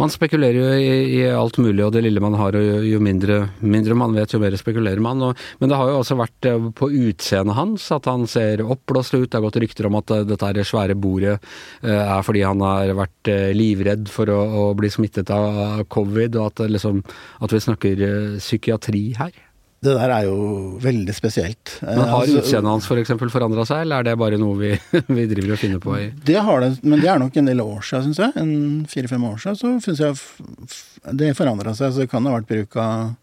Man 0.00 0.12
spekulerer 0.12 0.56
jo 0.56 0.68
i, 0.78 0.90
i, 1.18 1.22
alt 1.34 1.58
mulig, 1.60 1.82
og 1.84 1.92
det 1.94 2.04
lille 2.04 2.22
man 2.22 2.36
har, 2.38 2.56
og 2.56 2.86
jo 2.86 3.00
mindre, 3.02 3.40
mindre 3.60 3.96
man 3.98 4.14
vet, 4.16 4.32
jo 4.32 4.40
mer 4.42 4.56
spekulerer 4.58 5.02
man. 5.04 5.22
Og, 5.26 5.42
men 5.60 5.70
det 5.70 5.78
har 5.78 5.90
jo 5.90 5.98
også 6.00 6.18
vært 6.18 6.48
eh, 6.48 6.68
på 6.78 6.90
utseendet 7.10 7.58
hans 7.58 7.88
at 7.94 8.08
han 8.08 8.26
ser 8.30 8.64
oppblåst 8.64 9.16
ut. 9.16 9.26
Det 9.28 9.38
har 9.38 9.44
gått 9.44 9.60
rykter 9.64 9.90
om 9.90 9.98
at 10.00 10.14
eh, 10.14 10.24
dette 10.28 10.66
svære 10.68 10.96
bordet 10.98 11.36
eh, 11.36 11.92
er 11.98 12.24
fordi 12.26 12.46
han 12.46 12.62
har 12.64 12.94
vært 12.98 13.32
livredd 13.56 14.08
for 14.12 14.30
å, 14.32 14.38
å 14.62 14.64
bli 14.78 14.90
smittet 14.92 15.32
av 15.34 15.84
covid, 15.92 16.38
og 16.38 16.52
at, 16.52 16.64
liksom, 16.70 17.02
at 17.44 17.54
vi 17.54 17.64
snakker 17.66 18.06
psykiatri 18.38 19.04
her. 19.18 19.34
Det 19.78 19.92
der 19.94 20.10
er 20.10 20.24
jo 20.26 20.38
veldig 20.82 21.14
spesielt. 21.14 21.76
Men 21.84 22.00
Har 22.00 22.24
altså, 22.24 22.40
utseendet 22.40 22.72
hans 22.72 22.88
f.eks. 22.88 23.12
For 23.20 23.30
forandra 23.30 23.62
seg, 23.68 23.84
eller 23.84 24.02
er 24.02 24.08
det 24.08 24.16
bare 24.18 24.40
noe 24.40 24.58
vi, 24.58 24.72
vi, 25.18 25.26
driver 25.30 25.54
og 25.54 25.60
finner 25.60 25.82
på? 25.82 25.94
i... 26.00 26.08
Det 26.26 26.40
har 26.48 26.64
det, 26.64 26.72
men 26.82 27.04
det 27.04 27.12
er 27.12 27.22
nok 27.22 27.38
en 27.38 27.52
del 27.52 27.62
år 27.62 27.86
siden, 27.86 28.08
syns 28.08 28.22
jeg. 28.24 28.34
En 28.42 28.90
fire-fem 28.90 29.28
år 29.30 29.38
siden 29.44 29.60
så 29.60 29.72
syns 29.86 30.02
jeg 30.02 31.14
det 31.22 31.30
forandra 31.38 31.76
seg. 31.78 31.94
Så 31.94 32.02
det 32.02 32.10
kan 32.10 32.26
ha 32.26 32.34
vært 32.40 32.50
bruk 32.50 32.78
av 32.82 33.14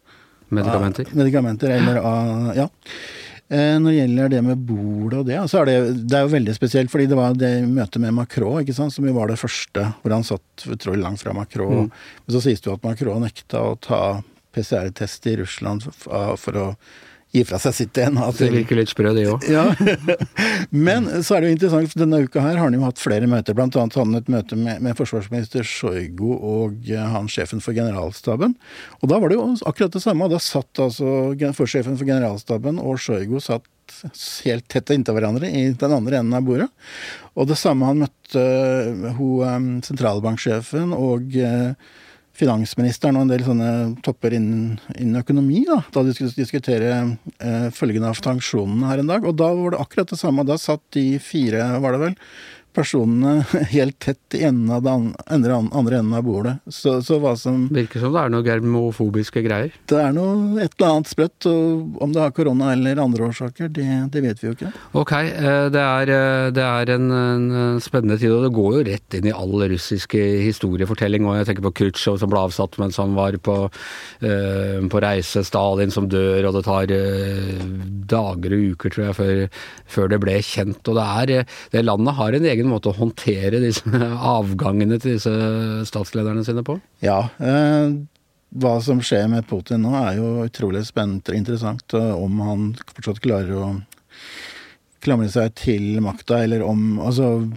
Medikamenter? 0.55 1.07
Av, 1.09 1.17
medikamenter, 1.17 1.75
eller 1.75 2.01
av 2.05 2.51
Ja. 2.55 2.69
Eh, 3.45 3.75
når 3.77 3.91
det 3.91 3.97
gjelder 3.99 4.29
det 4.33 4.41
med 4.41 4.61
bordet 4.65 5.19
og 5.19 5.27
det, 5.27 5.37
så 5.51 5.59
er 5.59 5.67
det, 5.69 6.05
det 6.09 6.17
er 6.17 6.23
jo 6.25 6.31
veldig 6.33 6.53
spesielt. 6.55 6.89
fordi 6.89 7.05
det 7.11 7.17
var 7.17 7.35
det 7.37 7.51
møtet 7.69 8.01
med 8.01 8.15
Macron, 8.17 8.65
som 8.73 9.05
jo 9.05 9.13
var 9.13 9.29
det 9.29 9.37
første, 9.37 9.83
hvor 10.01 10.15
han 10.15 10.25
satt 10.25 10.65
utrolig 10.65 11.03
langt 11.03 11.21
fra 11.21 11.33
Macron. 11.33 11.85
Mm. 11.85 11.91
Men 12.25 12.33
så 12.33 12.41
sies 12.41 12.61
det 12.61 12.71
jo 12.71 12.77
at 12.79 12.87
Macron 12.87 13.21
nekta 13.21 13.61
å 13.61 13.75
ta 13.77 14.23
PCR-test 14.55 15.27
i 15.31 15.35
Russland 15.43 15.85
for, 15.91 16.39
for 16.41 16.61
å 16.61 16.69
gi 17.35 17.43
fra 17.47 17.59
seg 17.59 17.75
sitt 17.75 17.93
DNA. 17.95 18.29
Det 18.37 18.49
virker 18.53 18.79
litt 18.79 18.91
sprø, 18.91 19.11
det 19.15 19.25
òg. 19.29 19.45
Ja. 19.51 19.65
Men 20.87 21.09
så 21.25 21.35
er 21.35 21.43
det 21.43 21.49
jo 21.49 21.55
interessant, 21.57 21.91
for 21.91 22.03
denne 22.03 22.21
uka 22.23 22.43
her 22.43 22.55
har 22.55 22.67
han 22.67 22.77
jo 22.77 22.85
hatt 22.85 23.01
flere 23.01 23.27
møter. 23.31 23.57
Blant 23.57 23.75
annet 23.75 23.97
hadde 23.97 24.07
han 24.07 24.19
et 24.21 24.31
møte 24.31 24.59
med, 24.59 24.83
med 24.85 24.97
forsvarsminister 24.99 25.65
Sjojgo 25.67 26.35
og 26.35 26.87
uh, 26.91 27.03
han 27.15 27.29
sjefen 27.31 27.63
for 27.63 27.75
generalstaben. 27.77 28.55
Og 29.01 29.11
da 29.11 29.19
var 29.21 29.31
det 29.31 29.39
jo 29.39 29.49
akkurat 29.67 29.95
det 29.95 30.03
samme. 30.05 30.29
Da 30.31 30.41
satt 30.43 30.83
altså 30.83 31.33
forsjefen 31.57 31.99
for 31.99 32.07
generalstaben 32.07 32.79
og 32.81 33.01
Sjojgo 33.03 33.43
satt 33.43 33.67
helt 34.45 34.65
tett 34.71 34.89
inntil 34.95 35.13
hverandre 35.13 35.49
i 35.51 35.67
den 35.77 35.93
andre 35.93 36.21
enden 36.21 36.39
av 36.39 36.47
bordet. 36.47 36.71
Og 37.35 37.51
det 37.51 37.59
samme 37.59 37.91
han 37.91 38.01
møtte 38.05 38.47
hun 39.19 39.43
um, 39.43 39.69
sentralbanksjefen 39.85 40.95
og 40.95 41.35
uh, 41.35 42.01
finansministeren 42.35 43.17
og 43.17 43.25
en 43.25 43.31
del 43.31 43.45
sånne 43.45 43.69
topper 44.05 44.35
innen, 44.35 44.75
innen 44.97 45.21
økonomi, 45.21 45.63
da, 45.67 45.79
da 45.95 46.03
de 46.05 46.15
skulle 46.15 46.35
diskutere 46.35 46.91
eh, 47.39 47.69
følgende 47.75 48.11
av 48.11 48.19
sanksjonene 48.19 48.89
her 48.91 49.03
en 49.03 49.11
dag. 49.13 49.27
Og 49.27 49.37
da 49.39 49.51
var 49.55 49.75
det 49.75 49.81
akkurat 49.83 50.11
det 50.11 50.19
samme. 50.19 50.45
Da 50.47 50.59
satt 50.59 50.83
de 50.95 51.05
fire, 51.23 51.63
var 51.83 51.95
det 51.95 52.03
vel, 52.03 52.17
personene 52.75 53.39
helt 53.75 53.97
tett 54.03 54.35
i 54.37 54.43
enden 54.47 54.71
av 54.73 54.83
den 54.85 55.11
andre, 55.31 55.59
andre 55.71 55.99
enden 56.01 56.17
av 56.17 56.25
bordet. 56.27 56.55
Så, 56.67 56.99
så, 57.05 57.19
hva 57.23 57.35
som 57.39 57.67
Virker 57.73 58.03
som 58.03 58.13
det 58.13 58.21
er 58.21 58.33
noe 58.33 58.45
germofobiske 58.45 59.43
greier? 59.45 59.73
Det 59.89 59.99
er 60.01 60.13
noe 60.15 60.59
et 60.63 60.75
eller 60.77 60.91
annet 60.91 61.11
sprøtt. 61.11 61.47
Og 61.49 62.01
om 62.03 62.13
det 62.13 62.21
har 62.23 62.35
korona 62.35 62.73
eller 62.73 63.01
andre 63.01 63.29
årsaker, 63.29 63.71
det, 63.73 63.87
det, 64.13 64.23
vet 64.25 64.41
vi 64.41 64.49
jo 64.49 64.55
ikke. 64.57 64.71
Ok, 64.97 65.13
eh, 65.15 65.67
det 65.73 65.83
er, 65.83 66.13
eh, 66.15 66.49
det 66.55 66.65
er 66.65 66.93
en, 66.95 67.09
en, 67.15 67.81
spennende 67.83 68.19
tid, 68.21 68.33
og 68.33 68.45
det 68.45 68.53
går 68.55 68.77
jo 68.77 68.85
rett 68.89 69.17
inn 69.17 69.29
i 69.29 69.35
all 69.35 69.55
russisk 69.71 70.15
historiefortelling. 70.19 71.27
Og 71.27 71.39
jeg 71.39 71.49
tenker 71.51 71.67
på 71.67 71.73
Khrusjtsjov 71.81 72.19
som 72.21 72.31
ble 72.31 72.43
avsatt 72.47 72.77
mens 72.81 72.99
han 73.01 73.15
var 73.17 73.35
på, 73.45 73.55
uh, 73.67 74.77
på 74.91 75.01
reise, 75.03 75.43
Stalin 75.45 75.93
som 75.93 76.07
dør, 76.11 76.49
og 76.49 76.57
det 76.57 76.63
tar 76.65 76.91
dager 78.09 78.55
og 78.55 78.75
uker, 78.75 78.93
tror 78.93 79.05
jeg, 79.07 79.17
før, 79.17 79.41
før 79.95 80.11
det 80.11 80.21
ble 80.23 80.37
kjent. 80.45 80.81
Og 80.91 80.97
det 80.97 81.05
er 81.05 81.33
Det 81.71 81.83
landet 81.85 82.17
har 82.17 82.35
en 82.35 82.47
egen 82.51 82.64
egen 82.65 82.73
måte 82.73 82.91
å 82.91 82.97
håndtere 82.97 83.61
disse 83.63 83.85
avgangene 84.35 84.99
til 84.99 85.15
disse 85.17 85.33
statslederne 85.87 86.45
sine 86.47 86.65
på? 86.65 86.79
Ja. 87.05 87.21
Eh, 87.39 87.93
hva 88.55 88.75
som 88.83 89.01
skjer 89.03 89.27
med 89.31 89.47
Putin 89.49 89.83
nå 89.83 89.93
er 89.99 90.17
jo 90.19 90.45
utrolig 90.45 90.85
spennende 90.87 91.33
og 91.33 91.37
interessant. 91.37 91.95
Om 91.95 92.41
han 92.45 92.67
fortsatt 92.95 93.23
klarer 93.23 93.55
å 93.59 93.69
klamre 95.05 95.29
seg 95.29 95.53
til 95.59 95.95
makta, 96.01 96.41
eller 96.45 96.63
om 96.65 96.99
Altså, 97.03 97.49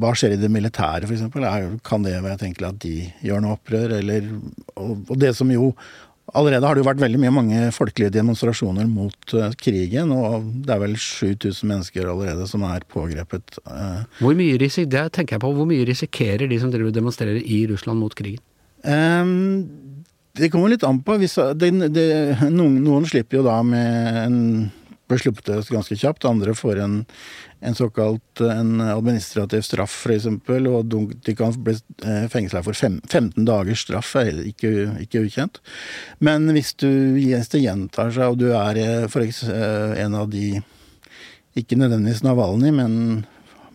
hva 0.00 0.14
skjer 0.16 0.34
i 0.34 0.40
det 0.40 0.50
militære, 0.50 1.06
f.eks.? 1.06 1.80
Kan 1.86 2.06
det 2.06 2.16
være 2.24 2.38
tenkelig 2.40 2.68
at 2.70 2.78
de 2.82 2.94
gjør 3.26 3.42
noe 3.44 3.58
opprør, 3.58 3.98
eller 3.98 4.30
Og, 4.78 5.02
og 5.10 5.16
det 5.18 5.34
som 5.36 5.50
jo 5.52 5.72
Allerede 6.36 6.66
har 6.68 6.76
det 6.76 6.82
jo 6.82 6.88
vært 6.88 7.00
veldig 7.00 7.20
mye 7.22 7.32
mange 7.32 7.60
folkelige 7.72 8.12
demonstrasjoner 8.18 8.88
mot 8.90 9.34
uh, 9.36 9.48
krigen, 9.56 10.12
og 10.12 10.44
det 10.66 10.74
er 10.74 10.82
vel 10.82 10.96
7000 11.00 11.70
mennesker 11.70 12.10
allerede 12.10 12.44
som 12.50 12.66
er 12.68 12.84
pågrepet. 12.92 13.60
Uh. 13.64 14.04
Hvor 14.20 14.36
mye 14.36 14.58
risik, 14.60 14.90
det 14.92 15.06
tenker 15.16 15.38
jeg 15.38 15.44
på, 15.46 15.52
hvor 15.56 15.68
mye 15.68 15.86
risikerer 15.88 16.50
de 16.50 16.60
som 16.60 16.72
driver 16.74 16.92
demonstrerer 16.92 17.40
i 17.40 17.62
Russland 17.70 18.02
mot 18.02 18.16
krigen? 18.18 18.42
Um, 18.84 19.64
det 20.38 20.52
kommer 20.52 20.70
litt 20.72 20.84
an 20.86 21.00
på. 21.04 21.16
Hvis, 21.22 21.38
det, 21.58 21.72
det, 21.94 22.08
noen, 22.52 22.76
noen, 22.84 23.08
slipper 23.08 23.40
jo 23.40 23.46
da 23.48 23.62
med 23.66 24.20
en 24.26 24.38
blir 25.08 25.22
sluppet 25.22 25.70
ganske 25.72 25.96
kjapt. 25.96 26.28
Andre 26.28 26.54
får 26.56 26.82
en, 26.84 26.98
en 27.60 27.74
såkalt 27.74 28.40
en 28.40 28.80
administrativ 28.80 29.64
straff, 29.66 29.94
f.eks. 30.06 30.26
Og 30.28 30.92
de 31.24 31.34
kan 31.36 31.54
bli 31.64 31.74
eh, 32.06 32.26
fengsla 32.30 32.62
for 32.66 32.78
fem, 32.78 33.00
15 33.08 33.46
dagers 33.48 33.82
straff, 33.86 34.14
er 34.20 34.42
ikke, 34.46 34.72
ikke, 35.04 35.24
ukjent. 35.26 35.62
Men 36.22 36.46
hvis, 36.54 36.74
du, 36.78 36.88
hvis 37.16 37.50
det 37.54 37.64
gjentar 37.64 38.12
seg, 38.14 38.34
og 38.34 38.38
du 38.40 38.52
er 38.52 38.82
eh, 38.82 39.08
for 39.10 39.26
eksempel, 39.26 39.96
en 39.98 40.14
av 40.18 40.28
de 40.30 40.60
ikke 41.58 41.78
nødvendigvis 41.78 42.22
Navalny, 42.22 42.70
men 42.74 42.94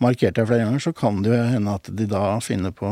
markert 0.02 0.38
deg 0.38 0.48
flere 0.48 0.64
ganger, 0.64 0.82
så 0.82 0.94
kan 0.96 1.20
det 1.24 1.32
jo 1.32 1.42
hende 1.52 1.76
at 1.76 1.90
de 1.92 2.08
da 2.08 2.24
finner 2.44 2.72
på 2.74 2.90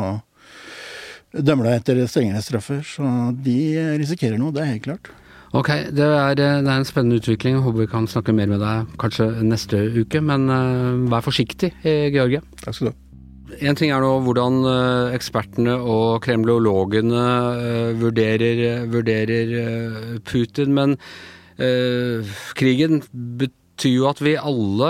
dømmer 1.33 1.71
deg 1.71 1.81
etter 1.81 2.03
strengere 2.11 2.45
straffer. 2.45 2.83
Så 2.87 3.07
de 3.45 3.57
risikerer 4.01 4.41
noe, 4.41 4.53
det 4.55 4.65
er 4.65 4.73
helt 4.75 4.87
klart. 4.89 5.13
Ok, 5.53 5.69
det 5.93 6.05
er, 6.07 6.33
det 6.39 6.45
er, 6.49 6.69
en 6.73 6.87
spennende 6.89 7.19
utvikling. 7.21 7.59
Jeg 7.59 7.63
håper 7.67 7.83
vi 7.83 7.91
kan 7.93 8.07
snakke 8.09 8.33
mer 8.33 8.49
med 8.49 8.63
deg 8.65 8.93
kanskje 9.01 9.27
neste 9.45 9.83
uke. 9.99 10.23
Men 10.25 10.49
uh, 10.49 10.97
vær 11.13 11.25
forsiktig, 11.27 11.75
Georgie. 11.85 12.41
Takk 12.63 12.79
skal 12.79 12.89
du 12.89 12.93
ha. 12.95 12.99
En 13.69 13.77
ting 13.77 13.93
er 13.93 14.01
nå 14.01 14.15
hvordan 14.25 14.63
uh, 14.65 15.13
ekspertene 15.13 15.75
og 15.77 16.23
kremlologene 16.25 17.27
uh, 17.59 17.91
vurderer, 18.01 18.87
vurderer 18.89 20.19
Putin, 20.25 20.73
men 20.79 20.99
krigen 22.57 23.03
betyr 23.39 23.93
jo 23.93 24.07
at 24.09 24.23
vi 24.25 24.33
alle 24.41 24.89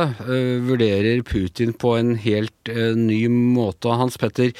vurderer 0.65 1.25
Putin 1.27 1.75
på 1.77 1.97
en 1.99 2.15
helt 2.23 2.71
ny 2.97 3.19
måte. 3.29 3.91
Hans 3.99 4.17
Petter, 4.17 4.55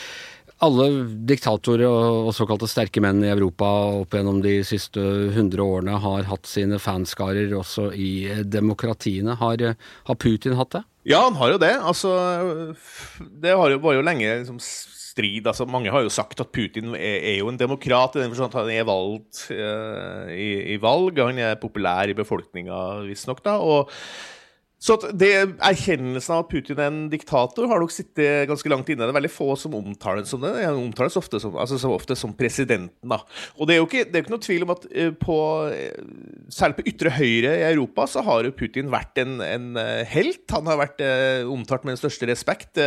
alle 0.63 0.87
diktatorer 1.29 1.89
og, 1.89 2.31
såkalte 2.37 2.69
sterke 2.71 3.03
menn 3.03 3.23
i 3.25 3.33
Europa 3.33 3.69
opp 4.03 4.15
gjennom 4.15 4.41
de 4.45 4.61
siste 4.67 5.03
hundre 5.35 5.65
årene 5.65 5.99
har 6.05 6.29
hatt 6.31 6.49
sine 6.49 6.79
fanskarer 6.83 7.53
også 7.59 7.91
i 7.97 8.43
demokratiene. 8.47 9.37
Har, 9.41 9.67
har, 10.07 10.21
Putin 10.23 10.57
hatt 10.59 10.77
det? 10.79 10.85
Ja, 11.11 11.25
han 11.27 11.39
har 11.41 11.55
jo 11.55 11.61
det. 11.63 11.75
Altså, 11.83 12.15
det 13.43 13.57
var 13.59 13.75
jo 13.75 14.07
lenge 14.07 14.39
liksom, 14.45 14.61
strid. 15.13 15.47
Altså, 15.51 15.67
mange 15.69 15.93
har 15.93 16.05
jo 16.05 16.13
sagt 16.13 16.41
at 16.45 16.53
Putin 16.55 16.95
er, 16.95 17.19
er 17.33 17.39
jo 17.41 17.51
en 17.51 17.61
demokrat 17.61 18.17
i 18.17 18.23
den 18.23 18.31
forstand 18.33 18.55
at 18.55 18.61
han 18.63 18.73
er 18.73 18.89
valgt 18.89 19.47
uh, 19.51 20.31
i, 20.31 20.77
i, 20.77 20.79
valg. 20.83 21.19
Han 21.21 21.43
er 21.43 21.59
populær 21.61 22.11
i 22.11 22.17
befolkninga, 22.17 22.79
visstnok. 23.09 23.43
Og 23.59 23.91
så 24.83 24.97
det 25.15 25.31
Erkjennelsen 25.63 26.35
av 26.35 26.41
at 26.43 26.49
Putin 26.51 26.81
er 26.81 26.89
en 26.91 27.03
diktator 27.11 27.69
har 27.71 27.79
nok 27.79 27.93
sittet 27.95 28.49
ganske 28.51 28.71
langt 28.71 28.89
inne. 28.91 29.05
Det 29.07 29.13
er 29.13 29.19
veldig 29.21 29.31
få 29.31 29.53
som 29.59 29.77
omtaler 29.79 30.25
som 30.27 30.43
det. 30.43 30.51
Han 30.59 30.81
omtales 30.89 31.15
ofte 31.21 31.39
som, 31.39 31.55
altså 31.55 31.79
så 31.79 31.93
ofte 31.95 32.17
som 32.19 32.33
presidenten. 32.35 33.13
da. 33.13 33.21
Og 33.55 33.69
Det 33.69 33.77
er 33.77 33.79
jo 33.79 33.87
ikke, 33.87 34.03
det 34.09 34.19
er 34.19 34.25
ikke 34.25 34.35
noe 34.35 34.43
tvil 34.43 34.67
om 34.67 34.73
at 34.75 34.87
uh, 34.91 35.13
på, 35.21 35.37
uh, 35.71 36.49
særlig 36.51 36.81
på 36.81 36.87
ytre 36.91 37.13
høyre 37.15 37.53
i 37.61 37.69
Europa 37.69 38.09
så 38.11 38.25
har 38.27 38.49
jo 38.49 38.55
Putin 38.59 38.91
vært 38.91 39.23
en, 39.23 39.37
en 39.47 39.69
uh, 39.79 40.03
helt. 40.11 40.43
Han 40.51 40.67
har 40.67 40.81
vært 40.83 41.05
omtalt 41.47 41.87
med 41.87 41.95
den 41.95 42.01
største 42.01 42.27
respekt, 42.29 42.79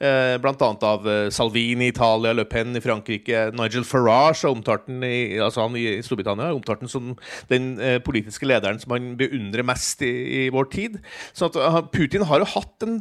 bl.a. 0.00 0.68
av 0.86 1.06
Salvini 1.32 1.88
i 1.88 1.92
Italia, 1.92 2.34
Le 2.34 2.44
Pen 2.48 2.74
i 2.76 2.82
Frankrike. 2.82 3.46
Nigel 3.56 3.86
Farage 3.86 4.42
har 4.42 4.52
omtalt 4.52 4.86
den 4.88 5.04
i, 5.06 5.38
altså 5.40 5.64
han 5.64 5.78
i 5.78 6.00
Storbritannia 6.04 6.50
har 6.50 6.58
omtalt 6.58 6.82
den 6.82 6.90
som 6.90 7.14
den 7.50 7.72
politiske 8.04 8.48
lederen 8.48 8.80
som 8.82 8.94
han 8.94 9.12
beundrer 9.20 9.66
mest 9.66 10.02
i, 10.06 10.12
i 10.40 10.44
vår 10.54 10.70
tid. 10.74 11.00
Så 11.32 11.50
at 11.50 11.58
uh, 11.60 11.80
Putin 11.92 12.26
har 12.28 12.42
jo 12.42 12.48
hatt 12.54 12.86
en 12.86 13.00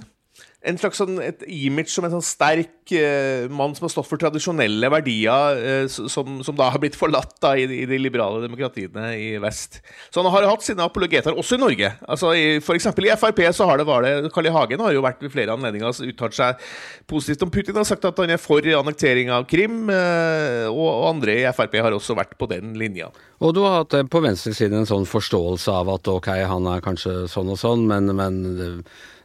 en 0.59 0.79
slags 0.79 0.99
sånn, 0.99 1.19
et 1.23 1.43
image 1.47 1.93
som 1.93 2.07
en 2.07 2.15
sånn 2.17 2.25
sterk 2.25 2.91
eh, 2.95 3.45
mann 3.47 3.75
som 3.77 3.85
har 3.85 3.93
stått 3.93 4.09
for 4.09 4.19
tradisjonelle 4.19 4.89
verdier, 4.91 5.59
eh, 5.59 5.85
som, 5.87 6.41
som, 6.43 6.57
da 6.57 6.67
har 6.73 6.81
blitt 6.83 6.97
forlatt 6.99 7.37
da, 7.39 7.53
i, 7.55 7.63
i, 7.63 7.85
de 7.87 7.99
liberale 8.01 8.41
demokratiene 8.43 9.13
i 9.15 9.29
vest. 9.39 9.79
Så 10.09 10.23
han 10.23 10.31
har 10.33 10.49
hatt 10.49 10.65
sine 10.65 10.83
apologeter 10.83 11.37
også 11.37 11.59
i 11.59 11.63
Norge. 11.63 11.93
Altså, 12.07 12.33
i, 12.35 12.57
for 12.65 12.79
eksempel 12.79 13.07
i 13.07 13.13
Frp 13.19 13.43
så 13.55 13.69
har 13.69 13.79
det, 13.79 13.87
var 13.87 14.03
det 14.03 14.33
Carl 14.35 14.49
I. 14.49 14.55
Hagen 14.55 14.81
har 14.83 14.95
jo 14.95 15.05
vært 15.05 15.21
ved 15.23 15.31
flere 15.31 15.53
anledninger 15.55 16.03
uttalt 16.09 16.35
seg 16.35 16.69
positivt 17.07 17.45
om 17.45 17.53
Putin. 17.53 17.77
og 17.77 17.87
sagt 17.87 18.07
at 18.09 18.19
han 18.19 18.33
er 18.33 18.41
for 18.41 18.65
annektering 18.79 19.31
av 19.31 19.47
Krim, 19.49 19.89
Eh, 19.89 20.67
og, 20.69 20.87
og, 20.87 21.05
andre 21.13 21.37
i 21.41 21.45
Frp 21.55 21.77
har 21.83 21.95
også 21.95 22.15
vært 22.17 22.35
på 22.39 22.49
den 22.51 22.73
linja. 22.79 23.09
Og 23.43 23.53
du 23.55 23.61
har 23.65 23.81
hatt 23.81 23.95
på 24.11 24.23
venstresiden 24.23 24.81
en 24.81 24.89
sånn 24.89 25.07
forståelse 25.09 25.73
av 25.81 25.91
at 25.95 26.09
ok, 26.11 26.29
han 26.49 26.67
er 26.71 26.83
kanskje 26.85 27.23
sånn 27.31 27.53
og 27.53 27.59
sånn, 27.61 27.85
men, 27.89 28.11
men 28.17 28.41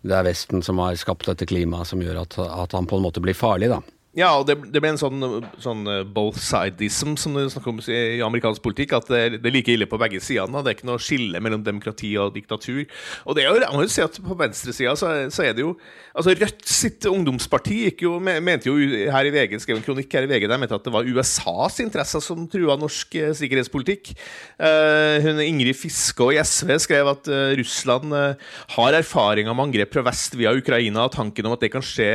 det 0.05 0.17
er 0.17 0.27
Vesten 0.27 0.63
som 0.65 0.81
har 0.83 0.97
skapt 1.01 1.29
dette 1.31 1.49
klimaet 1.49 1.89
som 1.89 2.03
gjør 2.05 2.23
at, 2.25 2.39
at 2.45 2.77
han 2.77 2.89
på 2.89 2.99
en 2.99 3.07
måte 3.07 3.23
blir 3.25 3.37
farlig, 3.37 3.71
da. 3.73 3.81
Ja, 4.15 4.29
og 4.39 4.47
det, 4.47 4.55
det 4.71 4.79
ble 4.79 4.93
en 4.93 5.01
sånn, 5.01 5.25
sånn 5.59 5.83
eh, 5.91 6.05
both 6.07 6.39
sidism 6.39 7.17
som 7.19 7.35
du 7.35 7.49
snakker 7.51 7.73
om 7.73 7.81
i 7.91 8.23
amerikansk 8.23 8.63
politikk. 8.63 8.95
At 9.01 9.11
det, 9.11 9.41
det 9.41 9.51
er 9.51 9.57
like 9.57 9.75
ille 9.75 9.89
på 9.91 9.99
begge 9.99 10.21
sidene. 10.23 10.63
Det 10.63 10.71
er 10.71 10.79
ikke 10.79 10.87
noe 10.87 11.03
skille 11.03 11.43
mellom 11.43 11.65
demokrati 11.67 12.13
og 12.23 12.31
diktatur. 12.37 12.85
Og 13.27 13.35
det 13.35 13.43
er 13.43 13.51
jo, 13.51 13.59
jeg 13.65 13.75
må 13.75 13.83
jo 13.83 13.91
si 13.91 14.05
at 14.05 14.21
på 14.23 14.39
venstresida 14.39 14.95
så, 14.99 15.11
så 15.35 15.49
er 15.49 15.59
det 15.59 15.67
jo 15.67 15.75
Altså 16.15 16.31
Rødt 16.39 16.61
sitt 16.71 17.03
ungdomsparti 17.11 17.77
gikk 17.89 18.05
jo, 18.05 18.13
mente 18.23 18.69
jo 18.69 18.77
her 19.11 19.27
i 19.27 19.33
VG, 19.35 19.57
skrev 19.59 19.81
en 19.81 19.83
kronikk 19.83 20.13
her 20.15 20.29
i 20.29 20.29
VG 20.31 20.45
der 20.47 20.61
mente 20.63 20.77
at 20.77 20.85
det 20.87 20.93
var 20.95 21.09
USAs 21.11 21.81
interesser 21.83 22.23
som 22.23 22.45
trua 22.47 22.77
norsk 22.79 23.17
eh, 23.19 23.33
sikkerhetspolitikk. 23.35 24.13
Uh, 24.55 25.43
Ingrid 25.43 25.75
Fiskå 25.75 26.29
i 26.31 26.39
SV 26.39 26.71
skrev 26.85 27.11
at 27.11 27.27
uh, 27.27 27.57
Russland 27.59 28.15
uh, 28.15 28.55
har 28.77 28.95
erfaringer 29.01 29.59
med 29.59 29.67
angrep 29.67 29.91
fra 29.97 30.05
vest 30.07 30.39
via 30.39 30.55
Ukraina, 30.55 31.09
og 31.09 31.17
tanken 31.17 31.51
om 31.51 31.57
at 31.57 31.67
det 31.67 31.73
kan 31.75 31.83
skje, 31.83 32.07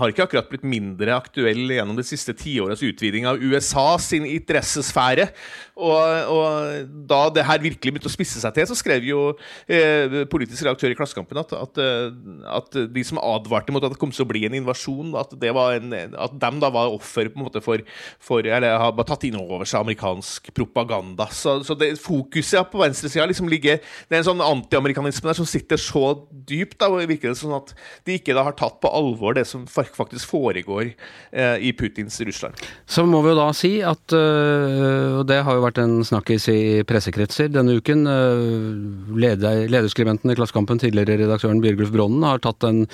har 0.00 0.14
ikke 0.14 0.24
akkurat 0.24 0.48
blitt 0.48 0.64
mindre 0.64 1.12
aktuelt 1.12 1.33
aktuell 1.34 1.66
gjennom 1.74 1.98
det 1.98 2.06
siste 2.06 2.34
tiårets 2.38 2.84
utviding 2.86 3.26
av 3.26 3.42
USA 3.42 3.98
sin 3.98 4.26
interessesfære. 4.28 5.28
Og, 5.74 6.30
og, 6.30 6.90
da 7.10 7.24
det 7.34 7.44
her 7.48 7.62
virkelig 7.62 7.90
begynte 7.96 8.06
å 8.06 8.12
spisse 8.12 8.38
seg 8.38 8.54
til, 8.54 8.66
så 8.70 8.76
skrev 8.78 9.02
jo 9.08 9.22
eh, 9.66 10.22
politisk 10.30 10.62
redaktør 10.62 10.92
i 10.92 10.98
Klassekampen 10.98 11.40
at, 11.40 11.54
at, 11.58 11.80
eh, 11.82 12.12
at, 12.46 12.78
de 12.94 13.02
som 13.06 13.18
advarte 13.18 13.74
mot 13.74 13.82
at 13.82 13.90
det 13.90 13.98
kom 13.98 14.12
til 14.14 14.22
å 14.22 14.28
bli 14.30 14.44
en 14.46 14.54
invasjon, 14.60 15.16
at, 15.18 15.34
en, 15.34 15.96
at 16.14 16.36
dem 16.44 16.60
da 16.62 16.70
var 16.70 16.94
offer 16.94 17.26
på 17.32 17.40
en 17.40 17.46
måte 17.48 17.62
for, 17.64 17.82
for 18.22 18.46
Eller 18.46 18.78
har 18.78 18.94
bare 18.94 19.10
tatt 19.10 19.26
inn 19.26 19.38
over 19.40 19.66
seg 19.66 19.82
amerikansk 19.82 20.52
propaganda. 20.54 21.26
Så, 21.34 21.56
så 21.66 21.74
det, 21.78 21.96
fokuset 22.02 22.70
på 22.70 22.82
venstresida 22.84 23.26
liksom 23.26 23.50
ligger 23.50 23.80
Det 23.82 24.14
er 24.14 24.22
en 24.22 24.28
sånn 24.30 24.44
antiamerikanisme 24.44 25.32
der 25.32 25.40
som 25.40 25.48
sitter 25.48 25.80
så 25.80 26.04
dypt, 26.30 26.78
da, 26.78 26.92
og 26.92 27.02
virker 27.10 27.32
det 27.32 27.40
sånn 27.40 27.56
at 27.56 27.74
de 28.06 28.20
ikke 28.20 28.36
da 28.36 28.46
har 28.46 28.54
tatt 28.58 28.78
på 28.82 28.94
alvor 28.94 29.34
det 29.34 29.46
som 29.50 29.66
faktisk 29.66 30.30
foregår 30.30 30.94
i 31.32 31.72
Putins 31.76 32.20
Russland. 32.24 32.58
Så 32.86 33.04
må 33.08 33.20
vi 33.24 33.32
jo 33.32 33.38
da 33.38 33.48
si 33.56 33.72
at, 33.84 34.14
øh, 34.14 35.20
og 35.20 35.24
det 35.28 35.40
har 35.46 35.56
jo 35.56 35.64
vært 35.64 35.80
en 35.82 35.96
snakkis 36.06 36.48
i 36.52 36.60
pressekretser 36.86 37.50
denne 37.52 37.76
uken. 37.80 38.04
Eh, 38.10 39.16
leder, 39.24 39.64
lederskribenten 39.72 40.32
i 40.32 40.36
Klassekampen, 40.38 40.80
tidligere 40.82 41.18
redaktøren 41.22 41.62
Bjørgulf 41.64 41.92
Bronnen, 41.94 42.26
har 42.26 42.42
tatt 42.44 42.66
en, 42.68 42.84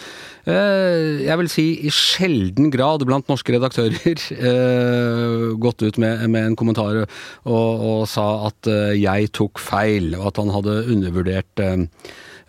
eh, 0.47 1.25
jeg 1.27 1.39
vil 1.43 1.53
si 1.53 1.67
i 1.87 1.93
sjelden 1.95 2.71
grad 2.73 3.05
blant 3.09 3.29
norske 3.31 3.55
redaktører, 3.57 4.25
eh, 4.51 5.47
gått 5.61 5.83
ut 5.83 6.01
med, 6.01 6.27
med 6.31 6.51
en 6.51 6.59
kommentar 6.59 7.03
og, 7.05 7.07
og, 7.51 8.09
sa 8.11 8.49
at 8.49 8.67
jeg 8.97 9.29
tok 9.37 9.61
feil, 9.63 10.15
og 10.19 10.31
at 10.31 10.41
han 10.41 10.53
hadde 10.55 10.81
undervurdert 10.91 11.61
Eh, 11.61 11.85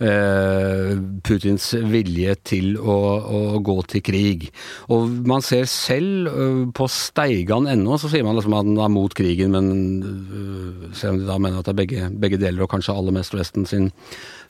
Putins 0.02 1.68
vilje 1.92 2.34
til 2.48 2.74
å, 2.80 2.96
å, 3.22 3.42
gå 3.62 3.76
til 3.92 4.02
krig. 4.06 4.48
Og 4.92 5.12
man 5.30 5.44
ser 5.46 5.68
selv 5.70 6.32
på 6.76 6.82
på 6.82 6.88
steigan.no, 6.90 7.98
så 8.00 8.10
sier 8.10 8.26
man 8.26 8.38
liksom 8.38 8.56
at 8.58 8.70
man 8.70 8.86
er 8.86 8.94
mot 8.94 9.14
krigen, 9.18 9.54
men 9.54 9.68
eh, 10.02 10.88
selv 10.98 11.16
om 11.16 11.20
de 11.22 11.28
da 11.30 11.38
mener 11.42 11.60
at 11.60 11.68
det 11.68 11.74
er 11.74 11.80
begge, 11.82 12.08
begge 12.24 12.40
deler, 12.42 12.66
og 12.66 12.72
kanskje 12.74 12.96
aller 12.96 13.16
mest 13.16 13.36
Vesten 13.38 13.68
sin, 13.70 13.92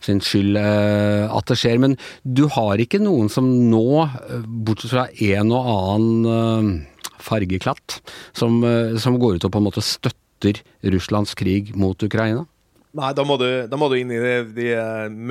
sin 0.03 0.21
skyld 0.25 0.57
at 0.57 1.51
det 1.51 1.57
skjer. 1.59 1.81
Men 1.81 1.97
du 2.23 2.47
har 2.55 2.81
ikke 2.81 3.01
noen 3.03 3.29
som 3.31 3.47
nå, 3.71 4.07
bortsett 4.65 4.93
fra 4.93 5.05
en 5.11 5.53
og 5.55 5.69
annen 5.75 6.71
fargeklatt, 7.21 7.99
som, 8.37 8.63
som 8.99 9.19
går 9.21 9.37
ut 9.37 9.45
og 9.47 9.53
på 9.53 9.61
en 9.61 9.67
måte 9.69 9.85
støtter 9.85 10.63
Russlands 10.95 11.35
krig 11.37 11.75
mot 11.77 12.07
Ukraina? 12.07 12.47
Nei, 12.97 13.11
da 13.15 13.23
må, 13.23 13.37
du, 13.39 13.47
da 13.71 13.77
må 13.79 13.87
du, 13.87 13.95
inn 14.01 14.11
i 14.11 14.19
de, 14.19 14.31
de, 14.55 14.69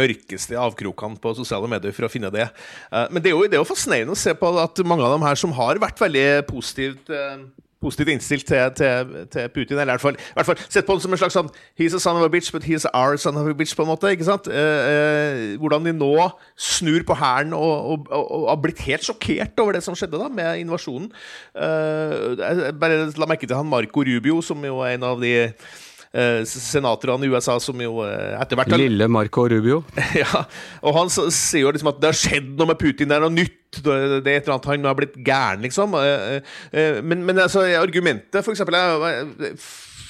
mørkeste 0.01 0.57
avkrokene 0.57 1.21
på 1.21 1.35
sosiale 1.37 1.69
medier 1.69 1.93
for 1.93 2.09
å 2.09 2.13
finne 2.13 2.33
det. 2.33 2.47
Eh, 2.89 3.09
men 3.13 3.21
det 3.21 3.33
er, 3.33 3.37
jo, 3.37 3.45
det 3.45 3.59
er 3.59 3.61
jo 3.61 3.69
fascinerende 3.69 4.17
å 4.17 4.21
se 4.21 4.33
på 4.37 4.53
at 4.63 4.81
mange 4.89 5.05
av 5.05 5.13
dem 5.17 5.27
her 5.27 5.41
som 5.41 5.53
har 5.59 5.81
vært 5.83 6.01
veldig 6.01 6.29
positivt 6.49 7.13
eh, 7.13 7.45
positivt 7.81 8.13
innstilt 8.13 8.47
til, 8.47 8.73
til, 8.77 9.13
til, 9.33 9.49
Putin. 9.55 9.79
Eller 9.79 9.95
i 9.95 9.97
hvert, 9.97 10.05
fall, 10.05 10.17
i 10.19 10.37
hvert 10.37 10.49
fall 10.51 10.63
sett 10.69 10.87
på 10.87 10.95
han 10.95 11.03
som 11.03 11.15
en 11.15 11.21
slags 11.21 11.37
sånn 11.37 11.51
He's 11.79 11.97
a 11.97 12.01
son 12.03 12.19
of 12.21 12.27
a 12.27 12.31
bitch, 12.33 12.53
but 12.53 12.67
he's 12.67 12.85
our 12.93 13.17
son 13.21 13.39
of 13.41 13.49
a 13.49 13.55
bitch, 13.57 13.75
på 13.77 13.87
en 13.87 13.91
måte. 13.91 14.13
ikke 14.13 14.29
sant? 14.29 14.49
Eh, 14.53 14.81
eh, 14.93 15.45
hvordan 15.61 15.89
de 15.89 15.95
nå 15.97 16.13
snur 16.61 17.05
på 17.09 17.17
hæren 17.17 17.55
og, 17.57 18.09
har 18.11 18.61
blitt 18.61 18.85
helt 18.85 19.07
sjokkert 19.07 19.59
over 19.63 19.79
det 19.79 19.85
som 19.87 19.97
skjedde 19.97 20.21
da, 20.21 20.29
med 20.29 20.61
invasjonen. 20.65 21.09
Eh, 21.57 22.73
bare 22.81 23.07
la 23.17 23.31
merke 23.31 23.49
til 23.49 23.57
han 23.57 23.71
Marco 23.71 24.05
Rubio, 24.05 24.41
som 24.45 24.61
jo 24.65 24.83
er 24.85 24.99
en 24.99 25.09
av 25.15 25.25
de 25.25 25.33
eh, 25.47 25.79
senatorene 26.11 27.27
i 27.27 27.31
USA 27.31 27.55
som 27.63 27.79
jo 27.79 28.01
eh, 28.03 28.35
etter 28.41 28.59
hvert 28.59 28.75
Lille 28.75 29.07
Marco 29.07 29.45
Rubio. 29.51 29.85
ja, 30.23 30.45
og 30.83 30.97
han 30.97 31.13
sier 31.13 31.63
jo 31.63 31.71
liksom 31.75 31.93
at 31.93 32.01
det 32.03 32.11
har 32.11 32.19
skjedd 32.19 32.51
noe 32.59 32.73
med 32.73 32.81
Putin, 32.81 33.11
det 33.11 33.19
er 33.19 33.27
noe 33.27 33.35
nytt. 33.35 33.59
Det 33.71 33.93
er 33.95 34.17
et 34.19 34.49
eller 34.49 34.57
annet 34.57 34.67
han 34.73 34.89
har 34.91 34.99
blitt 34.99 35.15
gæren, 35.23 35.63
liksom. 35.63 35.95
Eh, 36.01 36.41
eh, 36.75 36.99
men, 37.07 37.23
men 37.27 37.45
altså, 37.47 37.63
argumentet, 37.79 38.43
for 38.43 38.57
eksempel, 38.57 38.75
er 38.75 39.55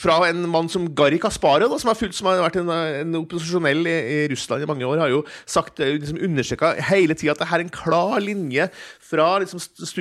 fra 0.00 0.16
en 0.30 0.44
mann 0.50 0.70
som 0.72 0.86
Gari 0.96 1.18
Kasparov, 1.20 1.74
som, 1.80 1.92
som 1.92 2.28
har 2.30 2.40
vært 2.44 2.60
en, 2.62 2.70
en 2.72 3.18
opposisjonell 3.20 3.84
i, 3.88 3.96
i, 4.14 4.18
Russland 4.32 4.64
i 4.64 4.68
mange 4.68 4.86
år, 4.88 5.02
har 5.02 5.12
jo 5.12 5.22
sagt, 5.44 5.80
eh, 5.82 5.96
liksom 5.98 6.20
understreka 6.24 6.72
hele 6.90 7.16
tida 7.18 7.34
at 7.34 7.42
det 7.42 7.50
her 7.50 7.60
er 7.60 7.66
en 7.66 7.74
klar 7.74 8.16
linje 8.24 8.68
fra 9.10 9.28
liksom, 9.42 9.60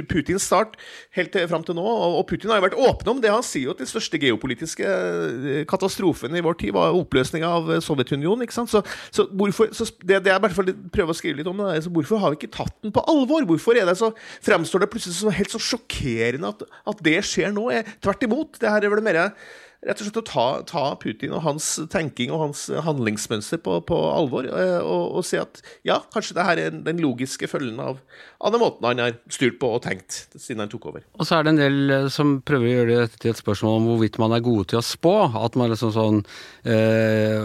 Putins 0.10 0.46
start 0.48 0.78
helt 1.18 1.34
til, 1.34 1.48
fram 1.52 1.66
til 1.66 1.78
nå. 1.78 1.84
Og, 1.84 2.22
Putin 2.30 2.54
har 2.54 2.60
jo 2.60 2.68
vært 2.68 2.78
åpen 2.78 3.14
om 3.16 3.22
det. 3.24 3.32
Han 3.34 3.46
sier 3.46 3.68
jo 3.68 3.76
at 3.76 3.82
den 3.82 3.90
største 3.90 4.20
geopolitiske 4.22 4.86
eh, 4.86 5.62
katastrofen 5.70 6.36
i 6.38 6.44
vår 6.46 6.60
tid 6.62 6.76
var 6.78 6.96
oppløsninga 6.98 7.50
av 7.60 7.72
Sovjetunionen. 7.84 8.46
ikke 8.46 8.56
sant? 8.56 8.72
Så, 8.72 8.84
så 9.16 9.28
hvorfor, 9.34 9.74
så 9.76 9.88
det, 10.04 10.22
det 10.26 10.34
jeg 10.34 10.56
fall 10.56 10.74
prøver 10.94 11.16
å 11.16 11.18
skrive 11.18 11.42
litt 11.42 11.50
om, 11.50 11.64
det, 11.66 11.84
så 11.86 11.94
hvorfor 11.94 12.22
har 12.24 12.34
vi 12.34 12.42
ikke 12.42 12.56
tatt 12.60 12.76
den 12.86 12.96
på 12.96 13.04
alvor? 13.12 13.48
Hvorfor 13.50 13.80
er 13.80 13.90
det 13.90 13.98
så, 14.00 14.14
fremstår 14.46 14.86
det 14.86 14.92
plutselig 14.94 15.18
som 15.20 15.34
helt 15.36 15.54
så 15.54 15.62
sjokkerende 15.72 16.54
at, 16.54 16.68
at 16.94 17.02
det 17.06 17.20
skjer 17.28 17.52
nå? 17.56 17.72
Tvert 18.04 18.24
imot. 18.28 18.62
det 18.62 18.72
her 18.72 18.86
er 18.86 18.94
vel 18.94 19.04
mer 19.04 19.26
rett 19.80 20.02
og 20.02 20.08
slett 20.10 20.20
å 20.20 20.26
ta, 20.28 20.46
ta, 20.68 20.82
Putin 21.00 21.32
og 21.36 21.44
hans 21.46 21.68
tenking 21.92 22.34
og 22.36 22.42
hans 22.44 22.66
handlingsmønster 22.84 23.62
på, 23.64 23.78
på 23.88 24.00
alvor, 24.12 24.48
eh, 24.52 24.80
og, 24.84 25.20
og, 25.20 25.24
si 25.28 25.40
at 25.40 25.62
ja, 25.88 26.02
kanskje 26.12 26.36
det 26.36 26.48
her 26.48 26.62
er 26.66 26.80
den 26.84 27.00
logiske 27.00 27.48
følgen 27.48 27.80
av, 27.80 28.02
av, 28.44 28.52
den 28.52 28.60
måten 28.60 28.88
han 28.90 29.00
har 29.00 29.16
styrt 29.32 29.60
på 29.62 29.72
og 29.78 29.84
tenkt 29.86 30.26
siden 30.36 30.66
han 30.66 30.72
tok 30.72 30.90
over. 30.92 31.06
Og 31.16 31.28
så 31.28 31.38
er 31.38 31.48
det 31.48 31.54
en 31.54 31.62
del 31.62 31.96
eh, 31.96 32.10
som 32.12 32.38
prøver 32.44 32.68
å 32.68 32.74
gjøre 32.74 32.98
det 33.06 33.22
til 33.24 33.32
et 33.32 33.40
spørsmål 33.40 33.80
om 33.80 33.88
hvorvidt 33.94 34.20
man 34.20 34.36
er 34.36 34.44
gode 34.44 34.68
til 34.74 34.82
å 34.82 34.86
spå. 34.86 35.16
At 35.40 35.56
man 35.60 35.72
liksom 35.72 35.94
sånn 35.96 36.20
eh, 36.68 37.40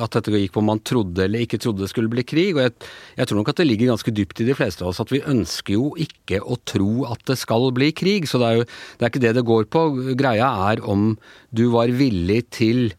At 0.00 0.12
dette 0.18 0.34
gikk 0.36 0.54
på 0.54 0.60
om 0.62 0.70
man 0.72 0.82
trodde 0.84 1.24
eller 1.24 1.46
ikke 1.46 1.60
trodde 1.62 1.86
det 1.86 1.90
skulle 1.92 2.12
bli 2.12 2.26
krig. 2.28 2.52
Og 2.58 2.64
jeg, 2.66 2.76
jeg 3.16 3.30
tror 3.30 3.40
nok 3.40 3.52
at 3.54 3.62
det 3.62 3.68
ligger 3.70 3.92
ganske 3.94 4.14
dypt 4.14 4.44
i 4.44 4.48
de 4.50 4.56
fleste 4.58 4.84
av 4.84 4.92
oss 4.92 5.00
at 5.00 5.12
vi 5.12 5.22
ønsker 5.24 5.78
jo 5.78 5.94
ikke 6.00 6.42
å 6.44 6.60
tro 6.68 7.06
at 7.08 7.24
det 7.30 7.38
skal 7.40 7.70
bli 7.76 7.88
krig. 7.96 8.28
Så 8.28 8.42
det 8.42 8.50
er 8.50 8.60
jo 8.60 8.68
det 8.68 9.06
er 9.06 9.12
ikke 9.12 9.24
det 9.24 9.36
det 9.38 9.48
går 9.48 9.70
på. 9.72 9.86
Greia 10.20 10.52
er 10.68 10.84
om 10.84 11.14
du 11.56 11.69
var 11.72 11.92
villig 11.94 12.42
til 12.54 12.90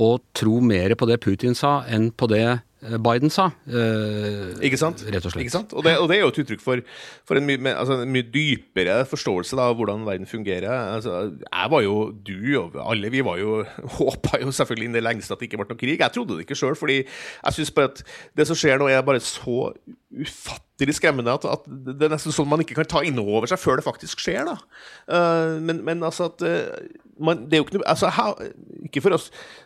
å 0.00 0.16
tro 0.36 0.58
mer 0.64 0.96
på 0.96 1.08
det 1.08 1.20
Putin 1.22 1.56
sa, 1.56 1.80
enn 1.90 2.08
på 2.16 2.28
det 2.30 2.44
eh, 2.46 2.96
Biden 3.04 3.32
sa. 3.32 3.50
Eh, 3.68 4.54
ikke 4.64 4.78
sant? 4.80 5.02
Rett 5.04 5.26
og 5.26 5.34
slett. 5.34 5.44
Ikke 5.44 5.52
sant? 5.52 5.74
Og 5.76 5.84
det, 5.84 5.96
og 6.00 6.08
det 6.08 6.16
er 6.16 6.22
jo 6.24 6.30
et 6.32 6.40
uttrykk 6.42 6.62
for, 6.64 6.80
for 7.28 7.40
en, 7.40 7.44
mye, 7.48 7.74
altså 7.74 7.98
en, 8.00 8.12
mye, 8.14 8.24
dypere 8.32 8.96
forståelse 9.10 9.58
av 9.60 9.76
hvordan 9.76 10.06
verden 10.08 10.30
fungerer. 10.30 10.70
Altså, 10.70 11.34
jeg 11.44 11.74
var 11.74 11.84
jo, 11.84 11.98
du 12.24 12.32
og 12.62 12.80
alle 12.86 13.12
vi 13.12 13.24
var 13.26 13.40
jo 13.42 13.60
håpa 13.98 14.40
jo 14.40 14.54
selvfølgelig 14.56 14.88
inn 14.88 14.96
det 14.96 15.04
lengste 15.04 15.36
at 15.36 15.42
det 15.42 15.50
ikke 15.50 15.60
ble 15.60 15.68
noen 15.74 15.82
krig. 15.84 16.00
Jeg 16.00 16.16
trodde 16.16 16.38
det 16.38 16.48
ikke 16.48 16.58
sjøl, 16.62 16.78
fordi 16.78 17.02
jeg 17.02 17.58
syns 17.58 17.74
bare 17.76 17.92
at 17.92 18.04
det 18.40 18.48
som 18.48 18.58
skjer 18.58 18.80
nå, 18.80 18.88
er 18.88 19.04
bare 19.04 19.20
så 19.24 19.74
ufattelig 20.10 20.96
skremmende 20.96 21.36
at, 21.36 21.44
at, 21.46 21.68
det 21.68 22.08
er 22.08 22.16
nesten 22.16 22.34
sånn 22.34 22.48
man 22.50 22.64
ikke 22.64 22.80
kan 22.80 22.88
ta 22.88 23.04
inn 23.06 23.20
over 23.20 23.46
seg 23.50 23.60
før 23.62 23.78
det 23.78 23.86
faktisk 23.86 24.24
skjer. 24.24 24.48
da. 24.48 24.56
Uh, 25.04 25.60
men, 25.62 25.84
men, 25.86 26.02
altså 26.06 26.32
at 26.32 26.42
uh, 26.42 26.72
man, 27.20 27.44
det 27.46 27.56
er 27.56 27.62
jo 27.62 27.66
ikke 27.66 27.78
noe 27.78 27.88
altså, 27.90 28.10
her, 28.16 28.50
Ikke 28.88 29.02
for 29.04 29.14
å 29.14 29.20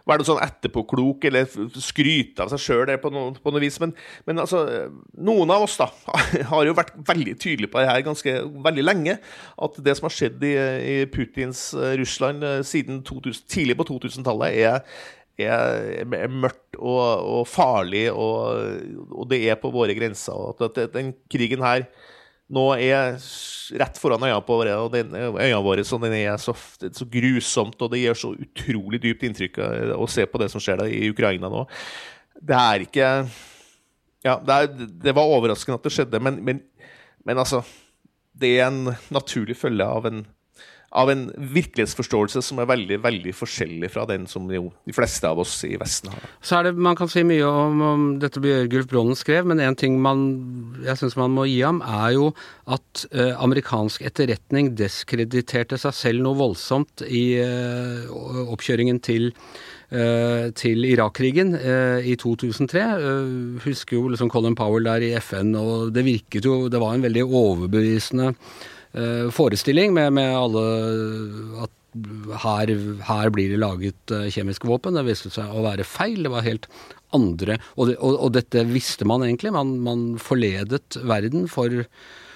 være 0.09 0.21
noe 0.21 0.29
sånn 0.29 0.43
etterpåklok 0.45 1.27
eller 1.31 1.49
skryte 1.81 2.45
av 2.45 2.53
seg 2.53 2.63
sjøl 2.63 2.93
på, 3.01 3.13
på 3.41 3.55
noe 3.55 3.63
vis, 3.63 3.79
men, 3.83 3.95
men, 4.29 4.43
altså 4.43 4.65
Noen 5.15 5.55
av 5.55 5.67
oss 5.67 5.79
da 5.81 5.89
har 6.53 6.69
jo 6.69 6.77
vært 6.77 6.95
veldig 7.09 7.37
tydelige 7.41 7.73
på 7.73 7.83
det 7.83 7.91
her 7.91 8.07
ganske 8.07 8.37
veldig 8.69 8.85
lenge. 8.85 9.19
At 9.65 9.83
det 9.85 9.97
som 9.99 10.09
har 10.09 10.15
skjedd 10.17 10.47
i, 10.47 10.55
i 10.95 10.97
Putins 11.11 11.67
uh, 11.77 11.93
Russland 11.99 12.45
siden 12.67 13.03
2000, 13.07 13.47
tidlig 13.51 13.79
på 13.79 13.87
2000-tallet, 13.93 14.59
er 14.65 14.83
er, 15.39 16.29
mørkt 16.31 16.77
og, 16.79 17.03
og 17.39 17.49
farlig, 17.51 18.07
og, 18.13 18.79
og, 19.11 19.25
det 19.31 19.41
er 19.51 19.59
på 19.59 19.73
våre 19.75 19.97
grenser. 19.97 20.35
Og 20.35 20.63
at 20.63 20.79
den 20.95 21.15
krigen 21.31 21.65
her 21.65 21.89
nå 22.53 22.65
er 22.77 23.17
rett 23.81 23.97
foran 24.01 24.23
øynene 24.27 24.45
på 24.45 24.59
øynene 24.65 25.63
våre 25.65 25.85
så 25.87 25.99
den 26.03 26.17
er 26.19 26.37
så, 26.41 26.53
så, 26.53 27.07
grusomt, 27.09 27.81
og 27.81 27.93
det 27.93 28.03
gjør 28.03 28.21
så 28.21 28.33
utrolig 28.35 29.01
dypt 29.03 29.25
inntrykk 29.25 29.61
å 29.97 30.09
se 30.11 30.27
på 30.29 30.41
det 30.43 30.51
som 30.53 30.63
skjer 30.63 30.85
i 30.91 31.09
Ukraina 31.13 31.49
nå. 31.53 31.65
Det 32.35 32.61
er 32.61 32.87
ikke 32.89 33.11
Ja, 34.25 34.39
det, 34.41 34.55
er, 34.55 34.87
det 35.05 35.13
var 35.17 35.29
overraskende 35.29 35.79
at 35.79 35.85
det 35.85 35.93
skjedde, 35.93 36.21
men, 36.21 36.41
men, 36.45 36.63
men 37.25 37.41
altså 37.41 37.63
Det 38.35 38.57
er 38.59 38.67
en 38.67 38.95
naturlig 39.15 39.57
følge 39.57 39.87
av 39.87 40.09
en 40.09 40.25
av 40.95 41.11
en 41.11 41.25
virkelighetsforståelse 41.35 42.43
som 42.45 42.61
er 42.63 42.69
veldig 42.71 43.01
veldig 43.03 43.33
forskjellig 43.35 43.91
fra 43.91 44.05
den 44.09 44.29
som 44.31 44.47
jo 44.53 44.69
de 44.87 44.95
fleste 44.95 45.27
av 45.27 45.41
oss 45.43 45.57
i 45.67 45.75
Vesten 45.81 46.13
har. 46.15 46.27
Så 46.45 46.59
er 46.59 46.69
det, 46.69 46.75
Man 46.79 46.97
kan 46.99 47.11
si 47.11 47.25
mye 47.27 47.49
om, 47.49 47.83
om 47.83 48.07
dette 48.23 48.43
Bjørgulf 48.43 48.87
Brånen 48.91 49.19
skrev, 49.19 49.49
men 49.51 49.63
en 49.63 49.79
ting 49.79 49.99
man, 50.03 50.25
jeg 50.87 51.01
syns 51.01 51.19
man 51.19 51.35
må 51.35 51.49
gi 51.51 51.61
ham, 51.65 51.83
er 51.83 52.15
jo 52.15 52.31
at 52.71 53.07
eh, 53.11 53.35
amerikansk 53.35 54.05
etterretning 54.07 54.75
diskrediterte 54.79 55.81
seg 55.83 55.97
selv 55.99 56.27
noe 56.27 56.39
voldsomt 56.39 57.03
i 57.09 57.25
eh, 57.43 58.13
oppkjøringen 58.55 59.01
til 59.05 59.33
eh, 59.91 60.53
til 60.55 60.87
Irak-krigen 60.87 61.57
eh, 61.59 62.07
i 62.07 62.15
2003. 62.21 62.85
Uh, 63.03 63.59
husker 63.67 63.99
jo 63.99 64.07
liksom 64.13 64.31
Colin 64.31 64.57
Powell 64.59 64.87
der 64.87 65.03
i 65.03 65.11
FN, 65.19 65.57
og 65.59 65.91
det 65.95 66.07
virket 66.07 66.47
jo 66.47 66.69
Det 66.71 66.81
var 66.81 66.95
en 66.95 67.05
veldig 67.05 67.27
overbevisende 67.27 68.33
Eh, 68.35 68.74
forestilling 69.35 69.91
med, 69.97 70.13
med 70.15 70.37
alle 70.39 70.61
at 71.65 71.73
her, 72.43 72.73
her, 73.07 73.31
blir 73.35 73.53
det 73.53 73.61
laget 73.63 74.15
eh, 74.15 74.27
kjemiske 74.33 74.69
våpen. 74.69 74.99
Det 74.99 75.07
viste 75.07 75.31
seg 75.35 75.51
å 75.51 75.63
være 75.65 75.87
feil. 75.87 76.25
Det 76.27 76.33
var 76.33 76.47
helt 76.47 76.69
andre 77.15 77.61
Og, 77.77 77.87
det, 77.87 77.99
og, 78.03 78.17
og 78.19 78.33
dette 78.35 78.65
visste 78.67 79.07
man 79.07 79.23
egentlig. 79.23 79.55
Man, 79.55 79.77
man, 79.87 80.05
forledet 80.19 80.99
verden 81.07 81.47
for 81.51 81.85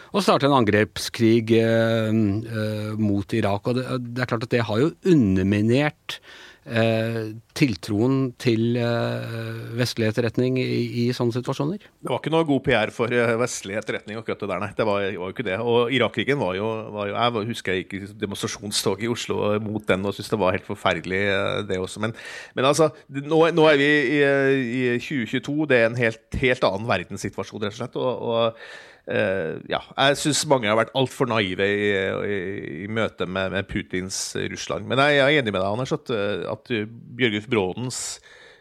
å 0.08 0.22
starte 0.24 0.46
en 0.48 0.56
angrepskrig 0.60 1.50
eh, 1.58 2.12
eh, 2.12 2.92
mot 3.00 3.34
Irak. 3.34 3.66
Og 3.66 3.80
det, 3.80 3.88
det, 4.06 4.22
er 4.22 4.30
klart 4.30 4.46
at 4.46 4.54
det 4.54 4.66
har 4.68 4.84
jo 4.84 4.92
underminert 5.10 6.20
Eh, 6.68 7.30
tiltroen 7.56 8.34
til 8.36 8.76
eh, 8.76 9.60
vestlig 9.78 10.04
etterretning 10.10 10.58
i, 10.60 10.66
i, 11.00 11.04
sånne 11.16 11.32
situasjoner? 11.38 11.80
Det 11.80 12.10
var 12.10 12.20
ikke 12.20 12.32
noe 12.34 12.46
god 12.48 12.60
PR 12.66 12.92
for 12.92 13.14
eh, 13.14 13.32
vestlig 13.40 13.78
etterretning 13.80 14.20
akkurat 14.20 14.42
det 14.42 14.50
der, 14.50 14.60
nei. 14.62 14.68
Det 14.76 14.86
var, 14.88 15.06
var 15.06 15.30
jo 15.30 15.34
ikke 15.34 15.46
det. 15.46 15.56
Og 15.64 15.94
Irak-krigen 15.96 16.40
var, 16.42 16.58
var, 16.92 17.08
jo 17.08 17.16
Jeg 17.16 17.52
husker 17.52 17.74
jeg 17.74 17.86
gikk 17.86 18.12
demonstrasjonstog 18.20 19.04
i 19.06 19.10
Oslo 19.12 19.40
mot 19.64 19.86
den 19.88 20.04
og 20.04 20.16
syntes 20.16 20.34
det 20.34 20.40
var 20.42 20.58
helt 20.58 20.68
forferdelig, 20.68 21.22
det 21.70 21.80
også. 21.80 22.04
Men, 22.04 22.12
men 22.58 22.68
altså, 22.68 22.90
nå, 23.08 23.40
nå, 23.56 23.64
er 23.70 23.80
vi 23.80 23.88
i, 23.88 24.20
i, 24.20 24.84
2022. 25.00 25.56
Det 25.72 25.80
er 25.80 25.88
en 25.88 25.98
helt, 25.98 26.22
helt 26.42 26.68
annen 26.68 26.88
verdenssituasjon, 26.90 27.64
rett 27.64 27.78
og 27.78 27.80
slett. 27.80 27.98
og, 27.98 28.28
og 28.28 28.87
ja, 29.08 29.78
jeg 29.80 30.18
syns 30.20 30.42
mange 30.50 30.68
har 30.68 30.76
vært 30.76 30.92
altfor 30.98 31.30
naive 31.30 31.64
i, 31.64 31.86
i, 31.96 32.40
i 32.84 32.88
møte 32.92 33.24
med, 33.24 33.54
med, 33.54 33.68
Putins 33.70 34.18
Russland. 34.52 34.84
Men 34.90 35.00
jeg, 35.00 35.16
jeg, 35.16 35.24
er 35.24 35.42
enig 35.42 35.54
med 35.54 35.62
deg, 35.62 35.70
Anders, 35.70 35.94
at, 35.96 36.12
at 36.52 36.74
Bjørgulf 37.16 37.48
Brådens 37.48 38.02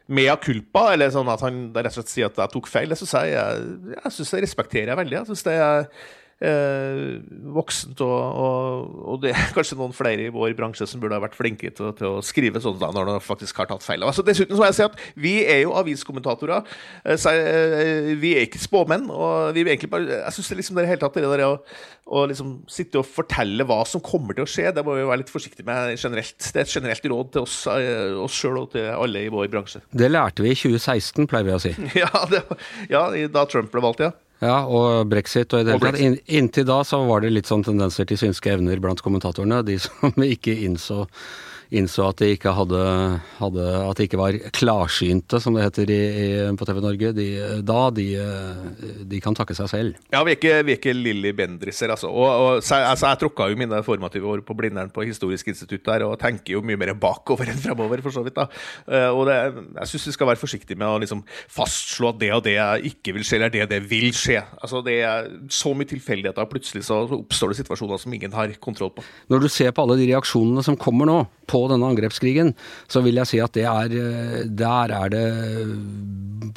mea 0.07 0.37
culpa, 0.39 0.85
eller 0.93 1.11
sånn 1.11 1.27
at 1.31 1.43
han 1.43 1.65
rett 1.75 1.91
og 1.91 1.97
slett 1.99 2.13
sier 2.13 2.29
at 2.29 2.39
jeg 2.39 2.53
tok 2.53 2.69
feil, 2.71 2.91
det 2.91 2.99
syns 2.99 3.15
jeg, 3.17 3.33
jeg, 3.35 3.65
jeg, 3.97 4.13
synes 4.15 4.31
det 4.33 4.43
respekterer 4.45 4.93
jeg 4.93 4.99
veldig. 5.01 5.17
Jeg 5.19 5.29
synes 5.31 5.45
det 5.47 5.57
er 5.65 5.89
eh, 6.43 7.17
voksent, 7.53 8.01
og, 8.05 8.17
og, 8.43 8.97
og, 9.03 9.19
det 9.23 9.33
er 9.33 9.53
kanskje 9.55 9.77
noen 9.79 9.95
flere 9.95 10.27
i 10.27 10.33
vår 10.33 10.53
bransje 10.57 10.87
som 10.89 11.01
burde 11.01 11.17
ha 11.17 11.23
vært 11.23 11.37
flinke 11.37 11.71
til, 11.73 11.91
til 11.97 12.19
å 12.19 12.23
skrive 12.25 12.61
sånn 12.63 12.77
da, 12.81 12.91
når 12.93 13.11
de 13.11 13.17
faktisk 13.25 13.61
har 13.61 13.69
tatt 13.71 13.85
feil. 13.85 14.05
Altså, 14.05 14.25
dessuten 14.25 14.55
så 14.55 14.61
må 14.61 14.69
jeg 14.69 14.77
si 14.77 14.85
at 14.85 14.97
vi 15.17 15.35
er 15.45 15.63
jo 15.65 15.75
aviskommentatorer. 15.79 16.67
Eh, 17.03 17.17
så, 17.19 17.33
eh, 17.33 18.13
vi 18.21 18.35
er 18.37 18.47
ikke 18.47 18.61
spåmenn. 18.61 19.09
og 19.09 19.55
vi 19.55 19.65
er 19.65 19.73
egentlig 19.73 19.93
bare, 19.93 20.21
Jeg 20.25 20.37
syns 20.37 20.53
liksom 20.61 20.77
det 20.77 20.89
hele 20.89 21.01
tatt 21.01 21.17
det 21.17 21.25
der 21.25 21.45
å, 21.47 21.53
å 22.07 22.25
liksom 22.29 22.53
sitte 22.71 23.01
og 23.01 23.09
fortelle 23.09 23.65
hva 23.67 23.81
som 23.87 24.03
kommer 24.03 24.37
til 24.37 24.45
å 24.45 24.49
skje, 24.49 24.69
det 24.75 24.85
må 24.85 24.95
vi 24.97 25.07
være 25.07 25.23
litt 25.23 25.33
forsiktige 25.33 25.67
med 25.67 25.97
generelt. 25.97 26.37
Det 26.37 26.61
er 26.61 26.67
et 26.67 26.75
generelt 26.77 27.09
råd 27.13 27.33
til 27.33 27.47
oss, 27.47 27.57
eh, 27.71 28.13
oss 28.21 28.37
sjøl 28.37 28.61
og 28.63 28.71
til 28.75 28.87
alle 28.93 29.25
i 29.25 29.33
vår 29.33 29.49
bransje. 29.51 29.81
Det 29.91 30.11
lærte 30.11 30.45
vi 30.45 30.53
i 30.53 30.59
2016, 30.59 31.27
pleier 31.29 31.49
vi 31.49 31.57
å 31.57 31.61
si. 31.61 31.73
ja, 32.03 32.11
det, 32.31 32.43
ja, 32.93 33.09
da 33.33 33.45
Trump 33.49 33.73
ble 33.73 33.83
valgt, 33.83 34.05
ja. 34.05 34.13
Ja, 34.43 34.61
og 34.69 35.09
brexit 35.09 35.53
og 35.55 35.63
i 35.63 35.65
det 35.65 35.73
hele 35.75 35.91
tatt. 35.91 35.99
In, 36.03 36.17
inntil 36.29 36.67
da 36.69 36.81
så 36.85 37.01
var 37.09 37.23
det 37.23 37.33
litt 37.33 37.49
sånn 37.49 37.65
tendenser 37.65 38.05
til 38.09 38.19
synske 38.21 38.53
evner 38.53 38.81
blant 38.83 39.01
kommentatorene. 39.05 39.63
De 39.65 39.79
som 39.81 40.13
ikke 40.35 40.53
innså 40.67 41.05
innså 41.75 42.05
at 42.07 42.21
de 42.21 42.29
ikke 42.35 42.53
hadde, 42.55 42.81
hadde, 43.39 43.65
At 43.89 43.99
de 43.99 44.07
ikke 44.07 44.19
var 44.19 44.37
klarsynte, 44.55 45.39
som 45.43 45.55
det 45.57 45.65
heter 45.65 45.91
i, 45.91 45.99
i, 46.07 46.27
på 46.57 46.67
TV 46.67 46.79
Norge, 46.83 47.11
de, 47.17 47.27
da 47.67 47.79
de, 47.93 48.05
de, 49.03 49.19
kan 49.23 49.35
takke 49.35 49.55
seg 49.57 49.69
selv. 49.71 49.99
Ja, 50.13 50.21
vi 50.23 50.33
er 50.33 50.39
ikke, 50.39 50.55
vi 50.67 50.75
er 50.75 50.79
ikke 50.79 50.95
Lilly 50.95 51.33
Bendriser, 51.35 51.91
altså. 51.93 52.11
Og, 52.11 52.27
og 52.27 52.49
altså, 52.61 53.09
jeg 53.09 53.21
tråkka 53.23 53.49
jo 53.51 53.59
mine 53.59 53.81
formative 53.85 54.31
år 54.31 54.43
på 54.47 54.55
Blindern 54.57 54.91
på 54.93 55.05
Historisk 55.07 55.51
institutt 55.51 55.83
der, 55.87 56.07
og 56.07 56.17
tenker 56.21 56.55
jo 56.55 56.63
mye 56.65 56.79
mer 56.79 56.93
bakover 56.99 57.51
enn 57.51 57.59
fremover, 57.61 58.03
for 58.05 58.15
så 58.15 58.23
vidt. 58.25 58.37
da. 58.37 58.47
Eh, 58.87 59.09
og 59.11 59.27
det, 59.29 59.37
jeg 59.81 59.91
syns 59.93 60.09
vi 60.11 60.15
skal 60.17 60.31
være 60.31 60.41
forsiktige 60.41 60.79
med 60.79 60.87
å 60.87 61.01
liksom 61.03 61.23
fastslå 61.27 62.13
at 62.13 62.21
det 62.21 62.31
og 62.35 62.45
det 62.47 62.57
ikke 62.91 63.15
vil 63.17 63.27
skje, 63.27 63.41
eller 63.41 63.53
det 63.53 63.65
og 63.67 63.73
det 63.73 63.81
vil 63.89 64.09
skje. 64.15 64.39
Altså, 64.61 64.83
Det 64.87 64.99
er 65.03 65.27
så 65.51 65.73
mye 65.75 65.89
tilfeldigheter, 65.89 66.47
plutselig 66.47 66.85
så 66.87 67.03
oppstår 67.19 67.51
det 67.51 67.59
situasjoner 67.61 67.99
som 67.99 68.13
ingen 68.13 68.35
har 68.35 68.53
kontroll 68.63 68.93
på. 68.95 69.03
Når 69.31 69.43
du 69.43 69.49
ser 69.51 69.73
på 69.75 69.83
alle 69.83 69.97
de 69.99 70.07
reaksjonene 70.13 70.63
som 70.63 70.77
kommer 70.79 71.09
nå, 71.09 71.17
på 71.47 71.56
på 71.57 71.73
denne 71.73 71.89
angrepskrigen, 71.91 72.53
så 72.87 73.01
vil 73.05 73.19
jeg 73.21 73.31
si 73.31 73.41
at 73.43 73.57
det 73.57 73.65
er 73.67 73.93
Der 74.57 74.93
er 74.93 75.09
det 75.09 75.25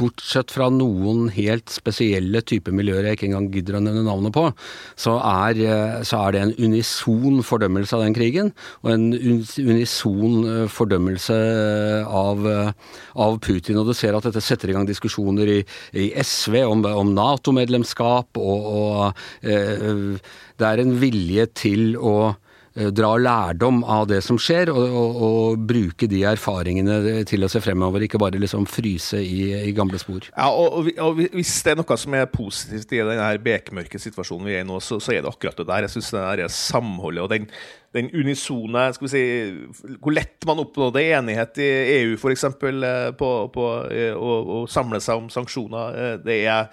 bortsett 0.00 0.52
fra 0.54 0.68
noen 0.72 1.28
helt 1.34 1.70
spesielle 1.72 2.42
typer 2.46 2.74
miljøer 2.76 3.08
jeg 3.08 3.18
ikke 3.18 3.28
engang 3.30 3.48
gidder 3.52 3.78
å 3.78 3.82
nevne 3.84 4.04
navnet 4.06 4.34
på, 4.34 4.46
så 5.00 5.16
er, 5.24 5.60
så 6.06 6.22
er, 6.24 6.34
det 6.34 6.42
en 6.42 6.54
unison 6.60 7.40
fordømmelse 7.46 7.96
av 7.96 8.04
den 8.04 8.16
krigen, 8.16 8.52
og 8.84 8.92
en 8.94 9.08
unison 9.12 10.68
fordømmelse 10.72 11.38
av, 12.06 12.46
av 13.26 13.40
Putin. 13.44 13.80
Og 13.80 13.90
du 13.90 13.94
ser 13.96 14.16
at 14.16 14.28
dette 14.28 14.44
setter 14.44 14.72
i 14.72 14.76
gang 14.76 14.88
diskusjoner 14.88 15.54
i, 15.58 15.60
i 15.96 16.10
SV 16.20 16.60
om, 16.66 16.84
om 17.02 17.14
Nato-medlemskap, 17.16 18.40
og, 18.40 18.70
og 18.70 19.48
eh, 19.48 20.30
det 20.60 20.70
er 20.70 20.84
en 20.84 20.96
vilje 21.00 21.50
til 21.64 21.98
å 21.98 22.14
Eh, 22.30 22.46
dra 22.94 23.10
lærdom 23.20 23.82
av 23.84 24.06
det 24.10 24.20
som 24.24 24.38
skjer, 24.40 24.70
og, 24.72 24.80
og, 24.80 25.18
og, 25.26 25.64
bruke 25.70 26.08
de 26.10 26.22
erfaringene 26.28 27.24
til 27.28 27.44
å 27.44 27.50
se 27.52 27.62
fremover, 27.62 28.06
ikke 28.06 28.20
bare 28.20 28.40
liksom 28.40 28.66
fryse 28.70 29.20
i, 29.20 29.50
i 29.68 29.74
gamle 29.76 30.00
spor. 30.00 30.30
Ja, 30.30 30.48
og, 30.48 30.88
og, 30.96 31.20
Hvis 31.34 31.52
det 31.66 31.74
er 31.74 31.80
noe 31.80 31.98
som 32.00 32.16
er 32.16 32.30
positivt 32.32 32.94
i 32.96 33.02
denne 33.02 33.28
bekmørke 33.44 34.00
situasjonen 34.02 34.48
vi 34.48 34.56
er 34.56 34.64
i 34.64 34.68
nå, 34.68 34.80
så, 34.84 35.00
så 35.02 35.14
er 35.14 35.24
det 35.24 35.32
akkurat 35.32 35.60
det 35.60 35.68
der. 35.68 35.86
Jeg 35.86 35.94
syns 35.96 36.10
det 36.14 36.24
der 36.24 36.54
samholdet 36.54 37.26
og 37.26 37.30
den, 37.34 37.50
den 37.96 38.10
unisone 38.14 38.88
skal 38.96 39.08
vi 39.08 39.12
si, 39.12 39.26
Hvor 40.00 40.16
lett 40.16 40.48
man 40.48 40.62
oppnådde 40.64 41.04
enighet 41.10 41.60
i 41.60 41.70
EU, 42.00 42.16
f.eks., 42.16 42.48
eh, 42.48 43.12
på, 43.18 43.30
på 43.54 43.68
å, 44.16 44.34
å 44.60 44.64
samle 44.70 45.02
seg 45.04 45.22
om 45.22 45.30
sanksjoner, 45.32 46.20
det 46.24 46.42
er 46.48 46.68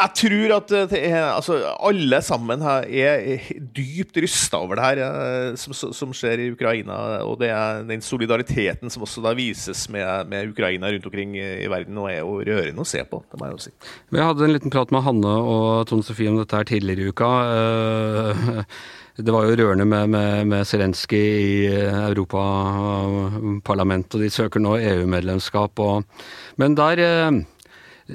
jeg 0.00 0.12
tror 0.20 0.52
at 0.56 0.72
er, 0.96 1.16
altså, 1.34 1.58
alle 1.86 2.20
sammen 2.24 2.62
her 2.64 2.86
er 2.88 3.38
dypt 3.76 4.16
rysta 4.22 4.56
over 4.60 4.74
det 4.78 4.84
her 4.86 4.98
eh, 5.04 5.56
som, 5.60 5.72
som, 5.76 6.12
skjer 6.16 6.38
i 6.44 6.50
Ukraina. 6.54 6.94
Og 7.28 7.34
det 7.40 7.50
er 7.54 7.84
den 7.88 8.02
solidariteten 8.04 8.88
som 8.92 9.02
også 9.06 9.20
da 9.24 9.30
vises 9.36 9.80
med, 9.92 10.06
med, 10.30 10.50
Ukraina 10.54 10.86
rundt 10.92 11.08
omkring 11.10 11.30
i 11.38 11.68
verden, 11.70 11.98
og 12.00 12.06
er 12.10 12.18
jo 12.20 12.30
rørende 12.40 12.82
å 12.82 12.88
se 12.88 13.00
på. 13.08 13.16
det 13.30 13.36
må 13.40 13.44
jeg 13.48 13.54
jo 13.56 13.64
si. 13.66 13.72
Vi 14.10 14.24
hadde 14.24 14.44
en 14.46 14.56
liten 14.56 14.72
prat 14.72 14.90
med 14.94 15.04
Hanne 15.06 15.32
og 15.40 15.66
Tone 15.90 16.04
Sofie 16.06 16.30
om 16.32 16.38
dette 16.40 16.56
her 16.56 16.66
tidligere 16.68 17.02
i 17.04 17.08
uka. 17.12 17.30
Eh, 17.50 18.38
det 19.20 19.32
var 19.34 19.42
jo 19.44 19.58
rørende 19.58 19.84
med, 19.84 20.04
med, 20.14 20.30
med 20.48 20.68
Zelenskyj 20.68 21.20
i 21.20 21.68
Europaparlamentet, 22.08 24.14
og 24.16 24.20
de 24.24 24.30
søker 24.32 24.60
nå 24.62 24.72
EU-medlemskap. 24.80 25.74
Men 26.60 26.70
der 26.78 26.96
eh, 27.04 27.30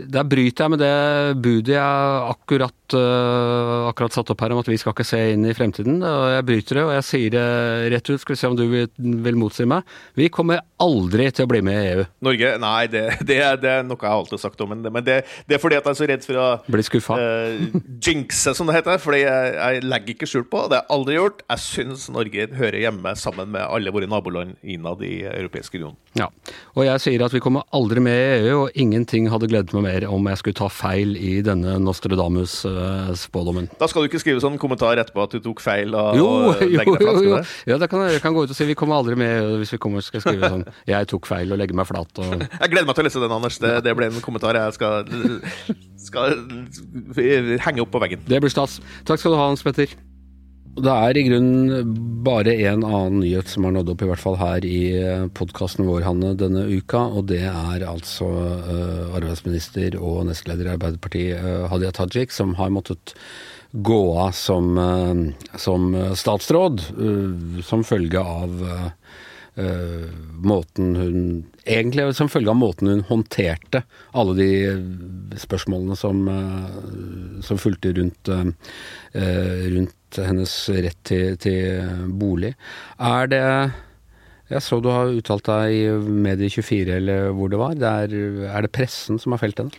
der 0.03 0.27
bryter 0.27 0.65
jeg 0.65 0.73
med 0.73 0.81
det 0.81 1.41
budet 1.43 1.73
jeg 1.75 2.31
akkurat, 2.35 2.75
uh, 2.93 3.87
akkurat 3.89 4.13
satt 4.13 4.29
opp 4.29 4.43
her 4.43 4.53
om 4.53 4.61
at 4.61 4.69
vi 4.69 4.77
skal 4.77 4.93
ikke 4.93 5.07
se 5.07 5.19
inn 5.33 5.47
i 5.47 5.55
fremtiden. 5.57 5.97
Og 6.05 6.25
jeg 6.35 6.45
bryter 6.49 6.79
det, 6.79 6.83
og 6.85 6.93
jeg 6.97 7.07
sier 7.07 7.33
det 7.33 7.45
rett 7.95 8.11
ut. 8.11 8.21
Skal 8.21 8.35
vi 8.35 8.39
se 8.41 8.51
om 8.51 8.57
du 8.59 8.65
vil, 8.69 8.89
vil 9.25 9.39
motsi 9.39 9.65
meg. 9.69 9.87
Vi 10.19 10.29
kommer 10.33 10.61
aldri 10.81 11.29
til 11.33 11.47
å 11.47 11.51
bli 11.51 11.61
med 11.65 11.79
i 11.79 11.89
EU. 11.93 12.05
Norge? 12.27 12.51
Nei, 12.61 12.81
det, 12.91 13.03
det, 13.29 13.39
er, 13.41 13.59
det 13.61 13.71
er, 13.71 13.85
noe 13.87 13.97
jeg 13.97 14.11
har 14.11 14.19
alltid 14.19 14.37
har 14.37 14.43
sagt 14.43 14.61
om. 14.65 14.73
Men, 14.75 14.85
men 14.85 15.05
det, 15.07 15.21
det, 15.47 15.57
er 15.57 15.63
fordi 15.63 15.79
at 15.79 15.87
jeg 15.87 15.95
er 15.95 15.99
så 16.01 16.09
redd 16.11 16.27
for 16.27 16.41
å 16.41 16.47
Bli 16.75 16.85
skuffa. 16.85 17.17
Uh, 17.19 17.79
jinxe, 18.03 18.55
som 18.57 18.69
det 18.69 18.77
heter. 18.77 19.01
Fordi 19.01 19.23
jeg, 19.23 19.53
jeg 19.57 19.85
legger 19.87 20.15
ikke 20.15 20.29
skjul 20.29 20.47
på, 20.51 20.65
det 20.69 20.81
har 20.81 20.85
jeg 20.85 20.97
aldri 20.99 21.19
gjort. 21.19 21.45
Jeg 21.49 21.65
syns 21.65 22.07
Norge 22.13 22.49
hører 22.59 22.81
hjemme 22.83 23.15
sammen 23.19 23.53
med 23.55 23.65
alle 23.65 23.93
våre 23.95 24.09
naboland 24.11 24.55
innad 24.61 25.01
i 25.05 25.15
Europeisk 25.29 25.79
union. 25.79 25.95
Ja, 26.15 26.29
og 26.75 26.85
jeg 26.87 27.01
sier 27.03 27.25
at 27.25 27.33
vi 27.35 27.41
kommer 27.43 27.65
aldri 27.75 28.03
med 28.03 28.15
i 28.15 28.45
EU, 28.45 28.65
og 28.65 28.77
ingenting 28.79 29.27
hadde 29.31 29.49
gledet 29.51 29.75
meg 29.75 29.83
mer 29.87 30.07
om 30.07 30.29
jeg 30.29 30.39
skulle 30.39 30.59
ta 30.61 30.69
feil 30.71 31.15
i 31.19 31.37
denne 31.45 31.77
Nostradamus-spådommen. 32.75 33.69
Da 33.79 33.87
skal 33.89 34.03
du 34.03 34.09
ikke 34.09 34.21
skrive 34.21 34.41
sånn 34.43 34.57
kommentar 34.61 34.99
etterpå 35.01 35.23
at 35.25 35.35
du 35.35 35.41
tok 35.43 35.61
feil? 35.63 35.95
Og, 35.95 36.17
jo, 36.19 36.27
og 36.51 36.63
jo, 36.63 36.95
jo, 36.99 37.13
jo. 37.29 37.39
Ja, 37.69 37.79
det 37.81 37.89
kan, 37.91 38.05
jeg 38.11 38.21
kan 38.23 38.35
gå 38.35 38.45
ut 38.45 38.53
og 38.53 38.57
si 38.57 38.67
vi 38.67 38.77
kommer 38.77 38.99
aldri 38.99 39.17
med 39.19 39.55
hvis 39.61 39.75
vi 39.75 39.81
kommer, 39.81 40.03
skal 40.05 40.23
skrive 40.23 40.51
sånn 40.51 40.65
jeg 40.93 41.09
tok 41.11 41.29
feil 41.29 41.53
og 41.55 41.61
legger 41.61 41.77
meg 41.77 41.89
flat 41.89 42.23
og 42.23 42.35
Jeg 42.61 42.73
gleder 42.73 42.89
meg 42.89 42.97
til 42.97 43.05
å 43.05 43.07
lese 43.09 43.23
den, 43.23 43.37
Anders. 43.39 43.59
Det, 43.61 43.75
det 43.85 43.95
ble 43.97 44.09
en 44.11 44.23
kommentar 44.25 44.59
jeg 44.59 44.75
skal, 44.77 45.07
skal 46.07 46.39
henge 47.65 47.85
opp 47.85 47.93
på 47.95 48.03
veggen. 48.03 48.25
Det 48.27 48.41
blir 48.43 48.53
stas. 48.53 48.79
Takk 49.07 49.21
skal 49.21 49.35
du 49.35 49.39
ha, 49.39 49.49
Hans 49.51 49.65
Petter. 49.65 49.95
Det 50.75 50.91
er 50.91 51.15
i 51.15 51.21
grunnen 51.23 51.91
bare 52.25 52.51
en 52.67 52.81
annen 52.83 53.21
nyhet 53.21 53.47
som 53.47 53.63
har 53.63 53.77
nådd 53.77 53.93
opp, 53.93 54.01
i 54.03 54.09
hvert 54.09 54.19
fall 54.19 54.35
her 54.41 54.65
i 54.67 54.79
eh, 54.99 55.27
podkasten 55.31 55.87
vår, 55.87 56.03
Hanne, 56.03 56.33
denne 56.35 56.65
uka. 56.67 57.05
Og 57.15 57.29
det 57.31 57.45
er 57.47 57.85
altså 57.87 58.27
uh, 58.27 59.15
arbeidsminister 59.15 59.95
og 59.95 60.25
nestleder 60.27 60.67
i 60.67 60.73
Arbeiderpartiet, 60.73 61.39
uh, 61.39 61.69
Hadia 61.71 61.93
Tajik, 61.95 62.35
som 62.35 62.57
har 62.59 62.73
måttet 62.75 63.15
gå 63.71 64.01
av 64.19 64.35
som, 64.35 64.75
uh, 64.75 65.55
som 65.59 65.95
statsråd 66.15 66.83
som 67.63 67.87
følge 67.87 68.19
av 68.19 68.67
måten 70.43 70.95
hun 70.99 71.19
Egentlig 71.63 72.09
som 72.17 72.27
følge 72.27 72.51
av 72.51 72.57
måten 72.59 72.89
hun 72.91 73.03
håndterte 73.07 73.85
alle 74.11 74.33
de 74.35 75.37
spørsmålene 75.39 75.95
som, 75.95 76.25
som 77.39 77.61
fulgte 77.63 77.93
rundt, 77.95 78.29
rundt 79.15 79.95
hennes 80.23 80.53
rett 80.69 81.01
til, 81.07 81.35
til 81.41 82.07
bolig. 82.15 82.53
Er 82.99 83.31
det 83.31 83.43
jeg 84.51 84.61
så 84.61 84.77
du 84.77 84.91
har 84.93 85.09
uttalt 85.09 85.47
deg 85.47 85.73
i 85.73 85.85
Medie24 86.25 86.97
eller 86.99 87.31
hvor 87.33 87.49
det 87.49 87.57
var. 87.57 87.77
Det 87.79 87.93
er, 88.05 88.11
er, 88.51 88.65
det 88.67 88.73
pressen 88.77 89.17
som 89.21 89.33
har 89.33 89.41
felt 89.41 89.61
henne? 89.61 89.73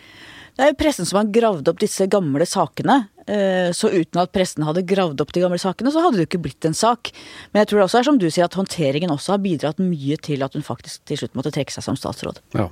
Det 0.56 0.64
er 0.64 0.72
jo 0.72 0.78
pressen 0.80 1.06
som 1.06 1.20
har 1.20 1.30
gravd 1.30 1.68
opp 1.70 1.78
disse 1.82 2.06
gamle 2.10 2.46
sakene. 2.48 2.96
Eh, 3.28 3.68
så 3.76 3.90
uten 3.92 4.22
at 4.22 4.32
pressen 4.34 4.64
hadde 4.66 4.86
gravd 4.88 5.20
opp 5.22 5.34
de 5.36 5.42
gamle 5.44 5.58
sakene, 5.60 5.92
så 5.92 6.02
hadde 6.02 6.18
det 6.18 6.24
jo 6.24 6.30
ikke 6.30 6.42
blitt 6.48 6.66
en 6.66 6.74
sak. 6.74 7.12
Men 7.52 7.62
jeg 7.62 7.70
tror 7.70 7.82
det 7.82 7.86
også 7.86 8.00
er 8.00 8.08
som 8.08 8.18
du 8.18 8.26
sier, 8.30 8.48
at 8.48 8.56
håndteringen 8.58 9.12
også 9.12 9.36
har 9.36 9.42
bidratt 9.44 9.82
mye 9.82 10.18
til 10.24 10.42
at 10.46 10.56
hun 10.56 10.66
faktisk 10.66 11.04
til 11.06 11.20
slutt 11.20 11.36
måtte 11.38 11.52
trekke 11.54 11.76
seg 11.76 11.86
som 11.86 11.98
statsråd. 12.00 12.40
Ja. 12.56 12.70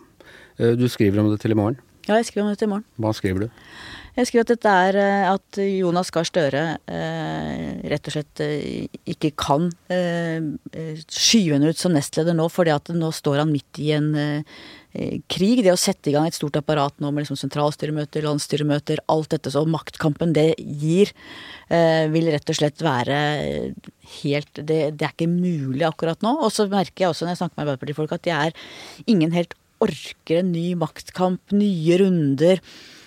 Eh, 0.59 0.75
du 0.81 0.89
skriver 0.91 1.23
om 1.23 1.31
det 1.31 1.43
til 1.45 1.55
i 1.55 1.61
morgen? 1.61 1.79
Ja, 2.09 2.17
jeg 2.17 2.33
skriver 2.33 2.49
om 2.49 2.55
det 2.55 2.63
til 2.63 2.71
i 2.71 2.75
morgen. 2.75 2.89
Hva 2.99 3.15
skriver 3.15 3.47
du? 3.47 3.63
Jeg 4.15 4.29
skriver 4.29 4.45
at 4.45 4.51
dette 4.53 4.73
er 4.87 4.97
eh, 5.03 5.25
at 5.27 5.59
Jonas 5.59 6.13
Gahr 6.15 6.27
Støre 6.29 6.63
eh, 6.87 7.63
rett 7.91 8.07
og 8.07 8.15
slett 8.15 8.43
eh, 8.45 8.85
ikke 9.11 9.33
kan 9.35 9.67
eh, 9.91 10.39
eh, 10.71 11.01
skyve 11.11 11.57
henne 11.57 11.73
ut 11.75 11.81
som 11.81 11.97
nestleder 11.97 12.37
nå, 12.39 12.47
fordi 12.53 12.71
at 12.77 12.93
nå 12.95 13.11
står 13.11 13.41
han 13.43 13.51
midt 13.51 13.81
i 13.83 13.91
en 13.97 14.13
eh, 14.15 14.61
krig. 15.27 15.65
Det 15.67 15.73
å 15.73 15.81
sette 15.81 16.13
i 16.13 16.15
gang 16.15 16.29
et 16.31 16.39
stort 16.39 16.61
apparat 16.61 16.95
nå 17.03 17.11
med 17.11 17.25
liksom 17.25 17.41
sentralstyremøter, 17.41 18.23
landsstyremøter, 18.29 19.03
alt 19.11 19.35
dette 19.35 19.51
så 19.51 19.65
maktkampen 19.67 20.37
det 20.37 20.53
gir, 20.63 21.11
vil 22.15 22.29
rett 22.31 22.53
og 22.53 22.59
slett 22.61 22.85
være 22.85 23.17
helt 24.21 24.61
det, 24.61 24.79
det, 24.95 25.03
er 25.03 25.11
ikke 25.11 25.27
mulig 25.27 25.83
akkurat 25.89 26.23
nå. 26.23 26.37
Og 26.47 26.55
så 26.55 26.69
merker 26.71 27.09
jeg 27.09 27.11
også 27.11 27.27
når 27.27 27.35
jeg 27.35 27.43
snakker 27.43 27.59
med 27.59 27.65
Arbeiderpartifolk 27.65 28.15
at 28.15 28.29
de 28.29 28.37
er 28.37 28.55
ingen 29.11 29.35
helt 29.35 29.59
orker 29.83 30.45
en 30.45 30.53
ny 30.55 30.69
maktkamp, 30.79 31.43
nye 31.59 31.99
runder. 32.05 32.63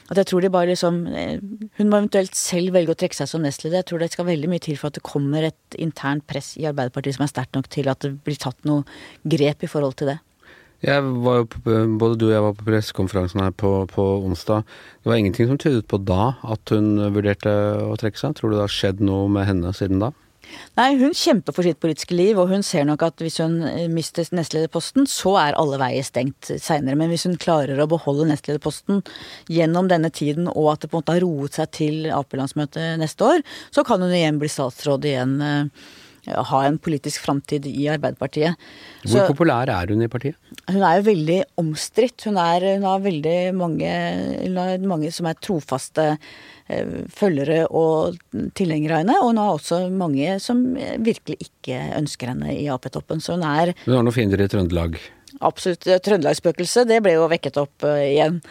At 0.07 0.21
jeg 0.21 0.29
tror 0.29 0.43
de 0.43 0.51
bare 0.53 0.69
liksom 0.71 1.01
eh, 1.11 1.39
Hun 1.79 1.89
må 1.89 1.99
eventuelt 1.99 2.35
selv 2.37 2.75
velge 2.77 2.93
å 2.93 2.99
trekke 2.99 3.17
seg 3.17 3.27
som 3.31 3.43
nestleder. 3.43 3.81
Jeg 3.81 3.89
tror 3.89 4.03
det 4.03 4.11
skal 4.13 4.29
veldig 4.29 4.51
mye 4.51 4.63
til 4.63 4.77
for 4.79 4.91
at 4.91 4.99
det 4.99 5.05
kommer 5.07 5.49
et 5.49 5.79
internt 5.81 6.23
press 6.29 6.53
i 6.59 6.67
Arbeiderpartiet 6.69 7.17
som 7.17 7.25
er 7.25 7.33
sterkt 7.33 7.57
nok 7.57 7.67
til 7.73 7.91
at 7.91 8.05
det 8.05 8.13
blir 8.23 8.39
tatt 8.39 8.59
noe 8.67 8.85
grep 9.27 9.67
i 9.67 9.71
forhold 9.71 9.97
til 9.99 10.13
det. 10.13 10.19
Jeg 10.85 11.01
var 11.25 11.39
jo 11.39 11.47
på, 11.49 11.61
både 11.97 12.19
du 12.21 12.27
og 12.27 12.33
jeg 12.35 12.45
var 12.45 12.55
på 12.59 12.67
pressekonferansen 12.67 13.41
her 13.41 13.53
på, 13.57 13.71
på, 13.89 14.03
onsdag. 14.27 14.67
Det 15.01 15.09
var 15.09 15.17
ingenting 15.17 15.49
som 15.49 15.57
tydet 15.57 15.87
på 15.89 15.97
da 16.05 16.35
at 16.45 16.73
hun 16.73 16.99
vurderte 17.15 17.51
å 17.81 17.97
trekke 17.97 18.21
seg. 18.21 18.37
Tror 18.37 18.53
du 18.53 18.59
det 18.59 18.65
har 18.67 18.75
skjedd 18.75 19.01
noe 19.01 19.25
med 19.31 19.49
henne 19.49 19.73
siden 19.75 20.03
da? 20.03 20.11
Nei, 20.77 20.91
hun 20.99 21.15
kjemper 21.17 21.55
for 21.55 21.65
sitt 21.65 21.79
politiske 21.81 22.15
liv, 22.17 22.37
og 22.37 22.51
hun 22.51 22.63
ser 22.65 22.85
nok 22.85 23.05
at 23.07 23.23
hvis 23.23 23.39
hun 23.41 23.59
eh, 23.65 23.87
mister 23.91 24.27
nestlederposten, 24.37 25.07
så 25.09 25.33
er 25.41 25.57
alle 25.57 25.79
veier 25.81 26.05
stengt 26.05 26.51
seinere. 26.51 26.97
Men 26.99 27.09
hvis 27.13 27.25
hun 27.29 27.37
klarer 27.41 27.79
å 27.81 27.89
beholde 27.89 28.27
nestlederposten 28.29 29.01
gjennom 29.51 29.89
denne 29.91 30.11
tiden, 30.13 30.49
og 30.53 30.73
at 30.75 30.83
det 30.83 30.91
på 30.91 30.99
en 30.99 31.03
måte 31.03 31.17
har 31.17 31.25
roet 31.25 31.57
seg 31.57 31.71
til 31.77 32.11
Ap-landsmøtet 32.13 33.01
neste 33.01 33.25
år, 33.25 33.45
så 33.73 33.85
kan 33.87 34.03
hun 34.05 34.13
igjen 34.13 34.41
bli 34.41 34.51
statsråd 34.51 35.09
igjen. 35.09 35.39
Eh, 36.27 36.43
ha 36.51 36.63
en 36.67 36.77
politisk 36.79 37.23
framtid 37.25 37.65
i 37.71 37.87
Arbeiderpartiet. 37.93 38.59
Hvor 39.05 39.23
så, 39.23 39.29
populær 39.31 39.71
er 39.73 39.93
hun 39.93 40.03
i 40.03 40.11
partiet? 40.11 40.37
Hun 40.67 40.83
er 40.83 40.99
jo 40.99 41.07
veldig 41.07 41.39
omstridt. 41.63 42.27
Hun, 42.27 42.37
hun, 42.37 42.85
har 42.89 43.07
veldig 43.07 43.39
mange, 43.57 43.95
har 44.59 44.87
mange 44.87 45.11
som 45.15 45.31
er 45.31 45.41
trofaste 45.41 46.11
Eh, 46.67 46.87
følgere 47.07 47.61
og 47.71 48.17
tilhengere 48.57 48.97
av 48.97 49.03
henne. 49.05 49.19
Og 49.21 49.31
hun 49.31 49.39
har 49.39 49.53
også 49.55 49.85
mange 49.93 50.35
som 50.43 50.63
virkelig 50.75 51.37
ikke 51.47 51.79
ønsker 51.95 52.33
henne 52.33 52.55
i 52.57 52.67
Ap-toppen. 52.71 53.23
Så 53.23 53.37
hun 53.37 53.45
er 53.47 53.73
Hun 53.85 53.95
har 53.95 54.03
noen 54.03 54.15
fiender 54.15 54.43
i 54.43 54.49
Trøndelag? 54.51 54.99
Absolutt. 55.45 55.85
Trøndelagsspøkelset, 56.05 56.87
det 56.89 57.01
ble 57.05 57.17
jo 57.17 57.29
vekket 57.31 57.59
opp 57.61 57.85
uh, 57.85 57.99
igjen. 58.01 58.41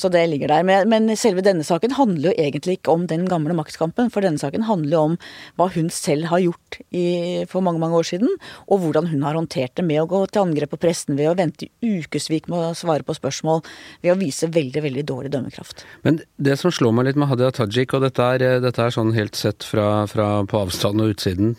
Så 0.00 0.08
det 0.08 0.22
ligger 0.30 0.48
der. 0.48 0.64
Men, 0.64 0.88
men, 0.88 1.10
selve 1.18 1.42
denne 1.44 1.64
saken 1.66 1.92
handler 1.98 2.30
jo 2.30 2.34
egentlig 2.40 2.78
ikke 2.78 2.94
om 2.94 3.06
den 3.10 3.26
gamle 3.28 3.54
maktkampen. 3.56 4.08
For 4.12 4.24
denne 4.24 4.40
saken 4.40 4.64
handler 4.68 4.96
jo 4.96 5.02
om 5.10 5.16
hva 5.60 5.66
hun 5.74 5.90
selv 5.92 6.30
har 6.30 6.40
gjort 6.40 6.78
i, 6.88 7.44
for 7.50 7.64
mange 7.64 7.82
mange 7.82 7.98
år 7.98 8.08
siden. 8.12 8.30
Og 8.70 8.84
hvordan 8.84 9.10
hun 9.10 9.26
har 9.26 9.36
håndtert 9.36 9.74
det 9.76 9.84
med 9.84 10.00
å 10.02 10.08
gå 10.10 10.22
til 10.30 10.44
angrep 10.44 10.72
på 10.72 10.80
pressen, 10.80 11.18
ved 11.18 11.32
å 11.32 11.36
vente 11.36 11.68
i 11.68 11.94
ukevis 12.00 12.30
med 12.48 12.56
å 12.56 12.70
svare 12.78 13.04
på 13.04 13.16
spørsmål. 13.18 13.64
Ved 14.04 14.14
å 14.14 14.20
vise 14.20 14.48
veldig, 14.52 14.84
veldig 14.86 15.04
dårlig 15.10 15.34
dømmekraft. 15.34 15.84
Men 16.06 16.22
det 16.40 16.56
som 16.60 16.72
slår 16.72 16.96
meg 16.96 17.10
litt 17.10 17.20
med 17.20 17.28
Hadia 17.32 17.52
Tajik, 17.54 17.92
og 17.96 18.06
dette 18.06 18.30
er, 18.36 18.46
dette 18.64 18.86
er 18.86 18.94
sånn 18.94 19.12
helt 19.16 19.36
sett 19.36 19.66
fra, 19.66 20.06
fra 20.10 20.30
på 20.48 20.64
avstand 20.64 21.02
og 21.02 21.12
utsiden, 21.16 21.54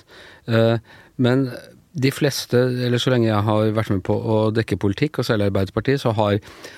uh, 0.50 0.82
men 1.22 1.50
de 1.92 2.12
fleste, 2.14 2.56
eller 2.86 3.02
så 3.02 3.12
lenge 3.12 3.28
jeg 3.28 3.44
har 3.44 3.72
vært 3.76 3.92
med 3.92 4.02
på 4.08 4.16
å 4.16 4.36
dekke 4.56 4.78
politikk, 4.80 5.20
og 5.20 5.28
særlig 5.28 5.50
Arbeiderpartiet, 5.50 6.00
så 6.00 6.14
har, 6.16 6.38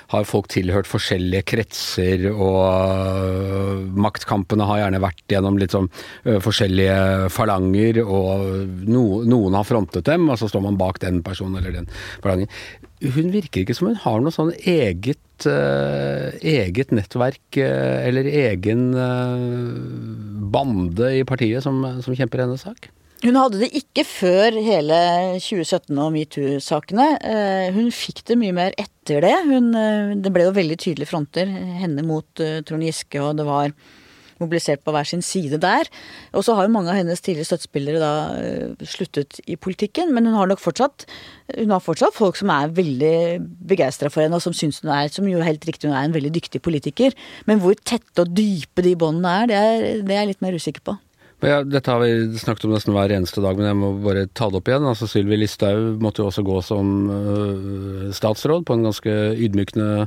har 0.10 0.26
folk 0.26 0.48
tilhørt 0.50 0.90
forskjellige 0.90 1.46
kretser, 1.52 2.26
og 2.34 2.62
øh, 2.66 3.84
maktkampene 3.94 4.66
har 4.70 4.82
gjerne 4.82 5.04
vært 5.04 5.22
gjennom 5.30 5.60
litt 5.62 5.76
sånn 5.76 5.90
øh, 6.26 6.40
forskjellige 6.42 7.30
falanger, 7.34 8.02
og 8.02 8.48
no, 8.90 9.04
noen 9.30 9.60
har 9.60 9.68
frontet 9.70 10.10
dem, 10.10 10.26
og 10.34 10.42
så 10.42 10.50
står 10.50 10.66
man 10.66 10.82
bak 10.82 10.98
den 11.04 11.22
personen 11.26 11.62
eller 11.62 11.78
den 11.78 11.92
falangen. 12.24 12.50
Hun 13.04 13.30
virker 13.36 13.62
ikke 13.62 13.76
som 13.78 13.92
hun 13.92 14.02
har 14.02 14.24
noe 14.24 14.34
sånn 14.34 14.54
eget, 14.58 15.46
øh, 15.46 16.34
eget 16.42 16.96
nettverk 16.96 17.62
eller 17.62 18.34
egen 18.48 18.90
bande 20.54 21.14
i 21.20 21.24
partiet 21.28 21.62
som, 21.66 21.84
som 22.02 22.18
kjemper 22.18 22.48
hennes 22.48 22.66
sak. 22.66 22.90
Hun 23.24 23.38
hadde 23.40 23.62
det 23.62 23.70
ikke 23.80 24.04
før 24.04 24.58
hele 24.60 24.96
2017 25.40 25.96
og 25.96 26.10
metoo-sakene. 26.12 27.06
Eh, 27.24 27.70
hun 27.72 27.88
fikk 27.96 28.20
det 28.28 28.36
mye 28.42 28.56
mer 28.56 28.74
etter 28.76 29.24
det. 29.24 29.38
Hun, 29.48 29.70
eh, 29.80 30.12
det 30.20 30.32
ble 30.36 30.50
jo 30.50 30.56
veldig 30.58 30.76
tydelige 30.76 31.08
fronter. 31.08 31.48
Henne 31.48 32.04
mot 32.04 32.28
uh, 32.44 32.60
Trond 32.68 32.84
Giske, 32.84 33.22
og 33.24 33.38
det 33.40 33.46
var 33.48 33.72
mobilisert 34.42 34.84
på 34.84 34.92
hver 34.92 35.08
sin 35.08 35.24
side 35.24 35.62
der. 35.64 35.88
Og 36.36 36.44
så 36.44 36.58
har 36.58 36.68
jo 36.68 36.74
mange 36.74 36.92
av 36.92 37.00
hennes 37.00 37.24
tidligere 37.24 37.48
støttespillere 37.48 38.02
da 38.04 38.84
sluttet 38.92 39.40
i 39.48 39.56
politikken, 39.56 40.12
men 40.12 40.28
hun 40.28 40.36
har 40.42 40.52
nok 40.52 40.60
fortsatt 40.60 41.08
hun 41.62 41.72
har 41.72 41.84
fortsatt 41.86 42.18
folk 42.18 42.36
som 42.36 42.52
er 42.52 42.76
veldig 42.76 43.16
begeistra 43.72 44.12
for 44.12 44.26
henne, 44.26 44.36
og 44.36 44.44
som 44.44 44.58
syns 44.58 44.82
hun 44.84 44.92
er, 44.92 45.08
som 45.14 45.30
jo 45.32 45.40
helt 45.46 45.64
riktig 45.70 45.88
hun 45.88 45.96
er 45.96 46.10
en 46.10 46.18
veldig 46.18 46.34
dyktig 46.42 46.60
politiker. 46.66 47.16
Men 47.48 47.64
hvor 47.64 47.80
tette 47.88 48.28
og 48.28 48.36
dype 48.36 48.84
de 48.84 48.98
båndene 49.00 49.38
er, 49.46 49.48
det 49.54 49.64
er, 49.64 49.90
det 50.04 50.18
er 50.18 50.26
jeg 50.26 50.34
litt 50.34 50.44
mer 50.44 50.60
usikker 50.60 50.84
på. 50.92 51.00
Ja, 51.44 51.60
dette 51.68 51.92
har 51.92 52.00
vi 52.00 52.38
snakket 52.40 52.64
om 52.68 52.72
nesten 52.72 52.94
hver 52.96 53.12
eneste 53.12 53.42
dag, 53.44 53.58
men 53.60 53.68
jeg 53.68 53.76
må 53.76 53.90
bare 54.04 54.28
ta 54.32 54.48
det 54.48 54.62
opp 54.62 54.70
igjen. 54.70 54.86
Altså, 54.88 55.10
Sylvi 55.12 55.42
Listhaug 55.42 56.00
måtte 56.04 56.24
jo 56.24 56.30
også 56.30 56.44
gå 56.48 56.60
som 56.64 56.92
uh, 57.12 58.12
statsråd 58.16 58.64
på 58.68 58.78
en 58.78 58.86
ganske 58.88 59.16
ydmykende 59.36 60.06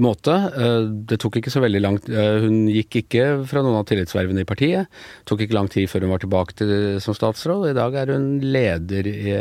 måte. 0.00 0.36
Uh, 0.56 0.88
det 1.10 1.18
tok 1.20 1.36
ikke 1.40 1.52
så 1.52 1.60
veldig 1.64 1.82
langt 1.84 2.08
uh, 2.08 2.40
Hun 2.46 2.70
gikk 2.72 3.02
ikke 3.02 3.26
fra 3.50 3.60
noen 3.64 3.82
av 3.82 3.84
tillitsvervene 3.90 4.46
i 4.46 4.48
partiet. 4.48 4.88
Det 5.20 5.28
tok 5.28 5.44
ikke 5.44 5.58
lang 5.58 5.68
tid 5.72 5.90
før 5.92 6.06
hun 6.06 6.14
var 6.14 6.24
tilbake 6.24 6.56
til, 6.62 6.72
som 7.04 7.18
statsråd. 7.18 7.68
I 7.68 7.76
dag 7.76 7.98
er 8.00 8.14
hun 8.16 8.30
leder 8.40 9.10
i, 9.12 9.36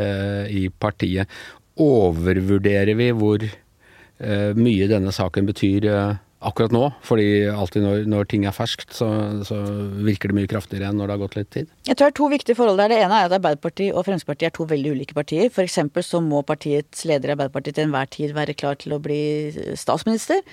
i 0.63 0.65
partiet. 0.83 1.31
Overvurderer 1.79 2.91
vi 2.99 3.13
hvor 3.15 3.47
mye 4.21 4.85
denne 4.85 5.09
saken 5.15 5.47
betyr 5.47 5.87
akkurat 6.41 6.73
nå. 6.73 6.83
Fordi 7.05 7.27
alltid 7.51 7.85
når, 7.85 8.03
når 8.09 8.27
ting 8.31 8.45
er 8.49 8.55
ferskt, 8.55 8.95
så, 8.97 9.07
så, 9.47 9.59
virker 10.01 10.31
det 10.31 10.37
mye 10.39 10.49
kraftigere 10.51 10.89
enn 10.89 10.99
når 10.99 11.09
det 11.09 11.15
har 11.15 11.23
gått 11.23 11.37
litt 11.39 11.51
tid. 11.53 11.71
Jeg 11.87 11.97
tror 11.97 12.09
det 12.09 12.11
er 12.13 12.19
to 12.19 12.29
viktige 12.33 12.57
forhold 12.57 12.81
der. 12.81 12.93
Det 12.93 12.99
ene 13.05 13.21
er 13.21 13.29
at 13.29 13.37
Arbeiderpartiet 13.37 13.95
og 13.95 14.05
Fremskrittspartiet 14.07 14.49
er 14.49 14.57
to 14.57 14.67
veldig 14.69 14.93
ulike 14.97 15.17
partier. 15.17 15.49
F.eks. 15.51 15.79
så 16.07 16.21
må 16.25 16.43
partiets 16.47 17.05
leder 17.09 17.31
i 17.31 17.35
Arbeiderpartiet 17.37 17.77
til 17.77 17.87
enhver 17.87 18.11
tid 18.11 18.35
være 18.37 18.57
klar 18.57 18.79
til 18.81 18.97
å 18.97 19.01
bli 19.03 19.21
statsminister. 19.79 20.43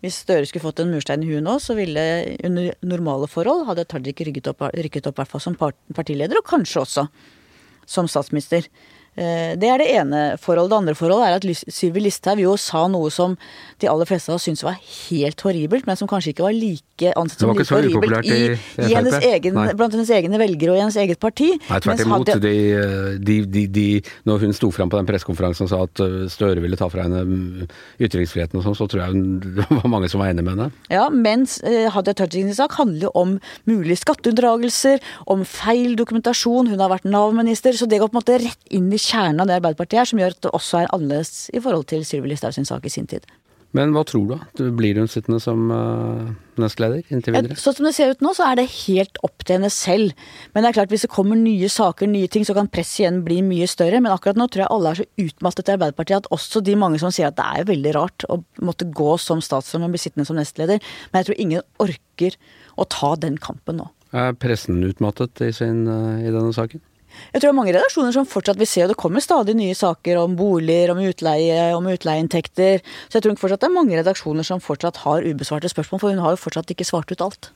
Hvis 0.00 0.22
Støre 0.22 0.46
skulle 0.48 0.64
fått 0.64 0.80
en 0.80 0.92
murstein 0.94 1.24
i 1.24 1.28
huet 1.28 1.44
nå, 1.44 1.58
så 1.60 1.76
ville 1.76 2.02
under 2.46 2.72
normale 2.88 3.28
forhold 3.28 3.66
hadde 3.68 3.84
Tajik 3.88 4.22
rykket 4.24 4.48
opp, 4.52 4.64
rykket 4.72 5.10
opp 5.10 5.20
hvert 5.20 5.32
fall 5.34 5.44
som 5.44 5.58
partileder, 5.60 6.40
og 6.40 6.48
kanskje 6.48 6.84
også 6.86 7.04
som 7.90 8.08
statsminister. 8.08 8.68
Eh, 9.18 9.56
det 9.58 9.66
er 9.66 9.82
det 9.82 9.88
ene 9.98 10.20
forholdet. 10.38 10.70
Det 10.70 10.78
andre 10.78 10.94
forholdet 10.94 11.26
er 11.26 11.38
at 11.40 11.72
Sylvi 11.74 12.04
Listhaug 12.04 12.40
jo 12.40 12.54
sa 12.60 12.84
noe 12.90 13.10
som 13.10 13.34
de 13.82 13.88
aller 13.90 14.06
fleste 14.06 14.30
av 14.30 14.38
oss 14.38 14.44
syntes 14.46 14.62
var 14.62 14.76
helt 14.78 15.42
horribelt, 15.42 15.86
men 15.88 15.98
som 15.98 16.08
kanskje 16.08 16.34
ikke 16.34 16.44
var 16.46 16.54
like 16.54 17.10
ansett 17.18 17.42
som 17.42 17.50
like 17.50 17.66
horribelt 17.72 18.28
i, 18.28 18.54
i 18.84 18.90
hennes 18.92 19.16
egen, 19.24 19.56
blant 19.56 19.96
hennes 19.96 20.12
egne 20.14 20.38
velgere 20.40 20.74
og 20.74 20.78
i 20.78 20.82
hennes 20.84 20.98
eget 21.00 21.20
parti. 21.20 21.48
Nei, 21.66 21.80
tvert 21.82 22.04
imot. 22.04 22.32
De, 22.40 23.38
de, 23.50 23.64
de, 23.72 23.86
når 24.28 24.46
hun 24.46 24.54
sto 24.56 24.70
fram 24.74 24.92
på 24.92 25.00
den 25.00 25.08
pressekonferansen 25.08 25.66
og 25.66 25.72
sa 25.72 25.82
at 25.88 26.04
øh, 26.04 26.18
Støre 26.30 26.62
ville 26.62 26.78
ta 26.78 26.86
fra 26.92 27.06
henne 27.06 27.24
mm, 27.26 27.70
ytringsfriheten 28.06 28.60
og 28.60 28.66
sånn, 28.68 28.78
så 28.78 28.86
tror 28.90 29.02
jeg 29.08 29.24
det 29.58 29.66
var 29.72 29.90
mange 29.90 30.10
som 30.12 30.22
var 30.22 30.30
enig 30.30 30.46
med 30.46 30.54
henne. 30.54 30.70
Ja, 30.92 31.08
mens 31.10 31.58
Hadia 31.64 32.14
Tajiks 32.16 32.60
sak 32.60 32.76
handler 32.78 33.10
om 33.18 33.38
mulige 33.68 33.98
skatteunndragelser, 34.04 35.02
om 35.32 35.42
feil 35.48 35.96
dokumentasjon, 35.98 36.70
hun 36.70 36.84
har 36.84 36.92
vært 36.92 37.08
Nav-minister, 37.10 37.74
så 37.76 37.88
det 37.90 37.98
går 38.00 38.12
på 38.12 38.16
en 38.18 38.22
måte 38.22 38.38
rett 38.44 38.76
inn 38.76 38.88
i 38.94 38.99
kjernen 39.00 39.42
av 39.42 39.50
det 39.50 39.58
Arbeiderpartiet 39.60 40.02
er, 40.02 40.10
som 40.10 40.22
gjør 40.22 40.36
at 40.36 40.42
det 40.46 40.56
også 40.56 40.82
er 40.82 40.90
annerledes 40.94 41.48
i 41.54 41.62
forhold 41.62 41.88
til 41.92 42.04
Sylvi 42.06 42.32
Listhaug 42.32 42.56
sin 42.56 42.68
sak 42.68 42.86
i 42.86 42.92
sin 42.92 43.08
tid. 43.10 43.26
Men 43.76 43.92
hva 43.94 44.02
tror 44.06 44.24
du? 44.26 44.62
Blir 44.74 44.98
hun 44.98 45.06
sittende 45.10 45.38
som 45.42 45.68
uh, 45.70 46.30
nestleder 46.58 47.04
inntil 47.14 47.36
videre? 47.36 47.58
Sånn 47.58 47.76
som 47.76 47.86
det 47.86 47.92
ser 47.94 48.10
ut 48.10 48.24
nå, 48.24 48.32
så 48.34 48.48
er 48.48 48.58
det 48.58 48.64
helt 48.72 49.20
opp 49.26 49.44
til 49.44 49.60
henne 49.60 49.70
selv. 49.70 50.16
Men 50.50 50.64
det 50.64 50.72
er 50.72 50.76
klart, 50.80 50.90
hvis 50.90 51.06
det 51.06 51.12
kommer 51.12 51.38
nye 51.38 51.70
saker, 51.70 52.10
nye 52.10 52.30
ting, 52.32 52.46
så 52.46 52.56
kan 52.56 52.70
presset 52.72 53.04
igjen 53.04 53.20
bli 53.26 53.38
mye 53.46 53.68
større. 53.70 54.02
Men 54.02 54.10
akkurat 54.10 54.40
nå 54.40 54.48
tror 54.50 54.64
jeg 54.64 54.72
alle 54.74 54.90
er 54.90 55.00
så 55.02 55.06
utmattet 55.22 55.70
i 55.70 55.76
Arbeiderpartiet 55.76 56.24
at 56.24 56.28
også 56.34 56.64
de 56.66 56.74
mange 56.82 56.98
som 57.02 57.14
sier 57.14 57.30
at 57.30 57.38
det 57.38 57.46
er 57.46 57.70
veldig 57.70 57.94
rart 57.94 58.26
å 58.26 58.40
måtte 58.66 58.90
gå 58.90 59.14
som 59.22 59.42
statsråd, 59.44 59.84
men 59.84 59.94
bli 59.94 60.02
sittende 60.02 60.26
som 60.26 60.40
nestleder. 60.40 60.82
Men 61.12 61.22
jeg 61.22 61.30
tror 61.30 61.42
ingen 61.46 61.66
orker 61.86 62.38
å 62.74 62.90
ta 62.90 63.14
den 63.22 63.38
kampen 63.38 63.84
nå. 63.84 63.90
Er 64.10 64.34
pressen 64.34 64.82
utmattet 64.82 65.46
i, 65.46 65.52
sin, 65.54 65.84
uh, 65.86 66.18
i 66.18 66.26
denne 66.34 66.50
saken? 66.56 66.82
Jeg 67.30 67.40
tror 67.40 67.46
det 67.46 67.52
er 67.52 67.58
mange 67.60 67.74
redaksjoner 67.76 68.14
som 68.16 68.26
fortsatt 68.28 68.58
vil 68.60 68.68
se, 68.68 68.82
og 68.84 68.92
det 68.92 68.98
kommer 69.00 69.24
stadig 69.24 69.54
nye 69.58 69.76
saker 69.76 70.18
om 70.22 70.34
boliger, 70.38 70.92
om 70.94 71.02
utleie, 71.04 71.70
om 71.76 71.86
utleieinntekter. 71.90 72.82
Så 73.08 73.18
jeg 73.18 73.26
tror 73.26 73.38
fortsatt 73.40 73.62
det 73.62 73.70
er 73.70 73.76
mange 73.76 74.00
redaksjoner 74.00 74.46
som 74.46 74.62
fortsatt 74.64 75.02
har 75.04 75.26
ubesvarte 75.26 75.70
spørsmål, 75.70 76.02
for 76.02 76.14
hun 76.14 76.24
har 76.24 76.34
jo 76.36 76.42
fortsatt 76.42 76.74
ikke 76.74 76.88
svart 76.88 77.12
ut 77.12 77.24
alt. 77.26 77.52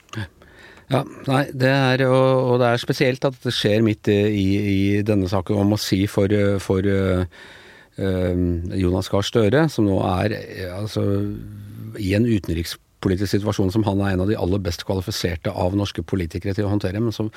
Ja, 0.92 1.00
nei, 1.27 1.44
det 1.57 1.70
er, 1.72 2.07
og, 2.12 2.59
det 2.61 2.68
er 2.68 2.83
spesielt 2.83 3.24
at 3.24 3.37
det 3.42 3.55
skjer 3.57 3.85
midt 3.87 4.11
i, 4.12 4.18
i 4.37 4.81
denne 5.07 5.31
saken 5.33 5.62
om 5.62 5.74
å 5.74 5.81
si 5.81 6.03
for, 6.11 6.29
for 6.61 6.85
uh, 6.85 7.24
Jonas 8.77 9.09
Gahr 9.09 9.24
Støre, 9.24 9.66
som 9.72 9.88
nå 9.88 9.96
er 10.12 10.37
altså, 10.77 11.07
i 11.96 12.12
en 12.18 12.29
utenrikspolitikk 12.29 12.84
politisk 13.04 13.34
situasjon 13.36 13.72
som 13.74 13.84
han 13.86 14.00
er 14.04 14.14
en 14.14 14.24
av 14.24 14.30
de 14.30 14.38
aller 14.38 14.62
best 14.64 14.84
kvalifiserte 14.88 15.52
av 15.52 15.76
norske 15.76 16.04
politikere 16.06 16.54
til 16.56 16.66
å 16.68 16.72
håndtere, 16.72 17.02
men 17.02 17.14
så 17.14 17.28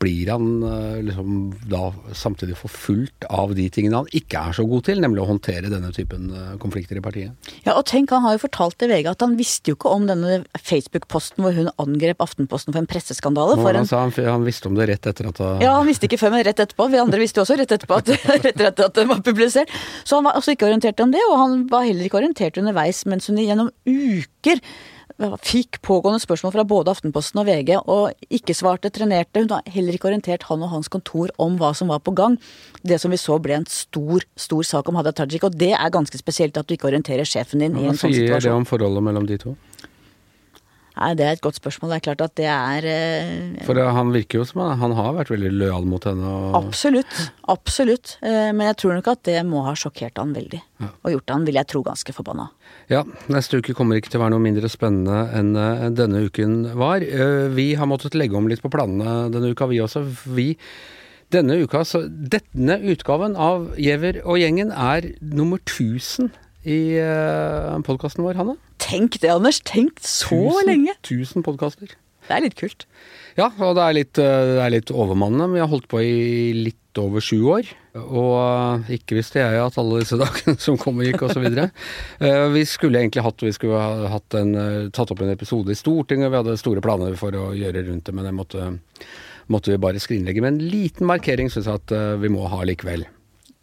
blir 0.00 0.32
han 0.32 0.48
eh, 0.66 1.00
liksom 1.08 1.38
da 1.70 1.88
samtidig 2.16 2.58
forfulgt 2.58 3.26
av 3.30 3.54
de 3.56 3.68
tingene 3.72 4.02
han 4.02 4.10
ikke 4.16 4.42
er 4.48 4.58
så 4.58 4.66
god 4.68 4.86
til, 4.88 5.02
nemlig 5.04 5.22
å 5.22 5.28
håndtere 5.28 5.72
denne 5.72 5.92
typen 5.94 6.30
eh, 6.34 6.54
konflikter 6.62 6.98
i 6.98 7.04
partiet. 7.04 7.50
Ja, 7.66 7.76
og 7.76 7.84
tenk, 7.90 8.12
han 8.14 8.24
har 8.26 8.36
jo 8.36 8.44
fortalt 8.46 8.78
til 8.80 8.92
VG 8.92 9.10
at 9.12 9.24
han 9.24 9.36
visste 9.38 9.72
jo 9.72 9.78
ikke 9.78 9.92
om 9.94 10.08
denne 10.10 10.42
Facebook-posten 10.58 11.44
hvor 11.44 11.56
hun 11.56 11.70
angrep 11.82 12.22
Aftenposten 12.24 12.72
for 12.72 12.80
en 12.80 12.88
presseskandale. 12.90 13.58
For 13.60 13.70
en... 13.72 13.82
han, 13.82 13.90
sa 13.90 14.04
han, 14.06 14.14
han, 14.14 14.46
visste 14.46 14.70
om 14.70 14.78
det 14.78 14.88
rett 14.90 15.10
etter 15.10 15.28
at 15.30 15.42
han... 15.42 15.60
Ja, 15.64 15.74
han 15.78 15.88
visste 15.88 16.08
ikke 16.08 16.20
før, 16.20 16.34
men 16.34 16.46
rett 16.46 16.62
etterpå. 16.62 16.88
Vi 16.92 17.02
andre 17.02 17.20
visste 17.22 17.40
jo 17.40 17.46
også 17.46 17.58
rett 17.60 17.74
etterpå 17.76 18.00
at, 18.00 18.10
rett 18.46 18.48
etter 18.50 18.88
at 18.88 18.96
det 18.96 19.06
var 19.10 19.22
publisert. 19.26 19.72
Så 20.04 20.18
han 20.18 20.26
var 20.28 20.38
altså 20.38 20.54
ikke 20.54 20.68
orientert 20.68 21.00
om 21.04 21.12
det, 21.14 21.22
og 21.30 21.38
han 21.40 21.62
var 21.72 21.86
heller 21.88 22.08
ikke 22.08 22.20
orientert 22.22 22.58
underveis 22.60 23.04
mens 23.10 23.28
hun 23.30 23.40
gjennom 23.42 23.70
uker 23.84 24.62
fikk 25.18 25.78
pågående 25.84 26.18
spørsmål 26.22 26.52
fra 26.56 26.64
både 26.66 26.90
Aftenposten 26.90 27.40
og 27.42 27.46
VG, 27.46 27.76
og 27.86 28.32
ikke 28.34 28.54
svarte, 28.56 28.90
trenerte. 28.90 29.44
Hun 29.44 29.52
har 29.52 29.62
heller 29.70 29.94
ikke 29.94 30.10
orientert 30.10 30.46
han 30.48 30.62
og 30.66 30.72
hans 30.72 30.90
kontor 30.90 31.30
om 31.38 31.58
hva 31.60 31.70
som 31.74 31.92
var 31.92 32.02
på 32.02 32.14
gang. 32.16 32.38
Det 32.82 32.98
som 33.00 33.14
vi 33.14 33.20
så 33.20 33.38
ble 33.42 33.60
en 33.60 33.68
stor, 33.70 34.26
stor 34.36 34.66
sak 34.66 34.88
om 34.90 34.98
Hadia 34.98 35.14
Tajik, 35.14 35.46
og 35.46 35.54
det 35.58 35.72
er 35.76 35.94
ganske 35.94 36.18
spesielt 36.18 36.58
at 36.58 36.66
du 36.66 36.74
ikke 36.74 36.90
orienterer 36.90 37.28
sjefen 37.28 37.62
din 37.62 37.78
i 37.78 37.86
en 37.86 37.94
sånn 37.94 38.10
situasjon. 38.10 38.32
Hva 38.32 38.40
sier 38.42 38.50
det 38.50 38.58
om 38.58 38.68
forholdet 38.68 39.06
mellom 39.06 39.30
de 39.30 39.38
to? 39.38 39.54
Nei, 40.94 41.10
Det 41.18 41.24
er 41.26 41.34
et 41.34 41.42
godt 41.42 41.58
spørsmål. 41.58 41.90
Det 41.90 41.96
er 41.96 42.04
klart 42.06 42.22
at 42.22 42.34
det 42.38 42.46
er 42.46 42.86
eh, 42.86 43.64
For 43.66 43.74
han 43.74 44.12
virker 44.14 44.40
jo 44.40 44.46
som 44.46 44.62
han, 44.62 44.78
han 44.78 44.94
har 44.94 45.16
vært 45.16 45.32
veldig 45.34 45.50
lojal 45.56 45.88
mot 45.90 46.06
henne? 46.06 46.22
Og... 46.22 46.54
Absolutt. 46.60 47.16
Absolutt. 47.50 48.16
Eh, 48.22 48.52
men 48.54 48.68
jeg 48.70 48.78
tror 48.82 48.94
nok 48.98 49.10
at 49.10 49.24
det 49.26 49.40
må 49.48 49.64
ha 49.66 49.74
sjokkert 49.78 50.22
han 50.22 50.34
veldig. 50.36 50.62
Ja. 50.84 50.92
Og 51.02 51.16
gjort 51.16 51.34
han, 51.34 51.46
vil 51.48 51.58
jeg 51.58 51.70
tro, 51.72 51.82
ganske 51.86 52.14
forbanna. 52.14 52.48
Ja, 52.92 53.02
neste 53.32 53.58
uke 53.58 53.74
kommer 53.74 53.98
ikke 53.98 54.12
til 54.12 54.20
å 54.20 54.24
være 54.26 54.36
noe 54.36 54.46
mindre 54.46 54.70
spennende 54.70 55.24
enn 55.34 55.54
eh, 55.58 55.88
denne 55.98 56.22
uken 56.28 56.60
var. 56.78 57.02
Eh, 57.02 57.50
vi 57.54 57.72
har 57.78 57.90
måttet 57.90 58.14
legge 58.18 58.38
om 58.38 58.46
litt 58.50 58.62
på 58.62 58.72
planene 58.72 59.32
denne 59.34 59.50
uka, 59.50 59.66
vi 59.70 59.82
også. 59.82 60.06
Vi 60.30 60.52
denne 61.34 61.56
uka, 61.58 61.82
så 61.88 62.04
Denne 62.06 62.76
utgaven 62.92 63.34
av 63.34 63.72
Giæver 63.80 64.20
og 64.22 64.38
gjengen 64.38 64.70
er 64.70 65.08
nummer 65.18 65.58
1000 65.58 66.30
i 66.64 66.96
uh, 67.00 67.76
podkasten 67.86 68.24
vår, 68.26 68.38
Hanne. 68.40 68.56
Tenk 68.82 69.20
det, 69.22 69.30
Anders. 69.32 69.60
Tenk 69.64 70.00
så 70.02 70.32
tusen, 70.32 70.68
lenge. 70.68 70.96
Tusen 71.06 71.46
podkaster. 71.46 71.94
Det 72.24 72.32
er 72.32 72.44
litt 72.46 72.56
kult. 72.56 72.86
Ja, 73.36 73.50
og 73.50 73.76
det 73.76 73.84
er 73.84 73.96
litt, 73.98 74.14
det 74.16 74.62
er 74.64 74.72
litt 74.72 74.92
overmannende. 74.94 75.50
Vi 75.52 75.60
har 75.60 75.68
holdt 75.70 75.90
på 75.92 76.00
i 76.00 76.52
litt 76.56 76.80
over 77.02 77.24
sju 77.24 77.38
år. 77.52 77.68
Og 77.98 78.90
ikke 78.92 79.18
visste 79.18 79.40
jeg 79.40 79.58
at 79.60 79.76
alle 79.80 80.00
disse 80.02 80.18
dagene 80.22 80.56
som 80.62 80.78
kom 80.80 81.00
og 81.00 81.08
gikk, 81.08 81.26
osv. 81.28 81.46
Eh, 82.24 82.46
vi 82.54 82.62
skulle 82.68 83.00
egentlig 83.00 83.24
hatt, 83.24 83.42
vi 83.42 83.52
skulle 83.52 83.78
hatt 84.08 84.36
en, 84.38 84.54
eh, 84.56 84.86
tatt 84.94 85.10
opp 85.12 85.20
en 85.24 85.32
episode 85.32 85.72
i 85.72 85.78
Stortinget. 85.78 86.30
Vi 86.30 86.38
hadde 86.38 86.56
store 86.60 86.82
planer 86.84 87.16
for 87.18 87.34
å 87.36 87.48
gjøre 87.56 87.84
rundt 87.88 88.06
det, 88.06 88.14
men 88.16 88.28
det 88.28 88.34
måtte, 88.36 88.68
måtte 89.52 89.72
vi 89.72 89.80
bare 89.82 90.00
skrinlegge. 90.02 90.44
Men 90.44 90.56
en 90.58 90.70
liten 90.72 91.08
markering 91.10 91.50
syns 91.52 91.68
jeg 91.68 91.82
at 91.82 91.94
eh, 91.94 92.14
vi 92.22 92.30
må 92.32 92.46
ha 92.50 92.62
likevel. 92.66 93.04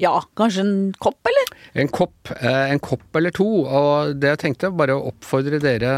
Ja, 0.01 0.17
kanskje 0.37 0.65
en 0.65 0.75
kopp, 1.01 1.19
eller? 1.29 1.50
En 1.73 1.87
kopp, 1.87 2.31
en 2.41 2.81
kopp 2.83 3.15
eller 3.15 3.31
to. 3.35 3.47
Og 3.63 4.15
det 4.19 4.33
jeg 4.33 4.41
tenkte, 4.45 4.73
bare 4.75 4.97
å 4.97 5.07
oppfordre 5.11 5.61
dere 5.63 5.93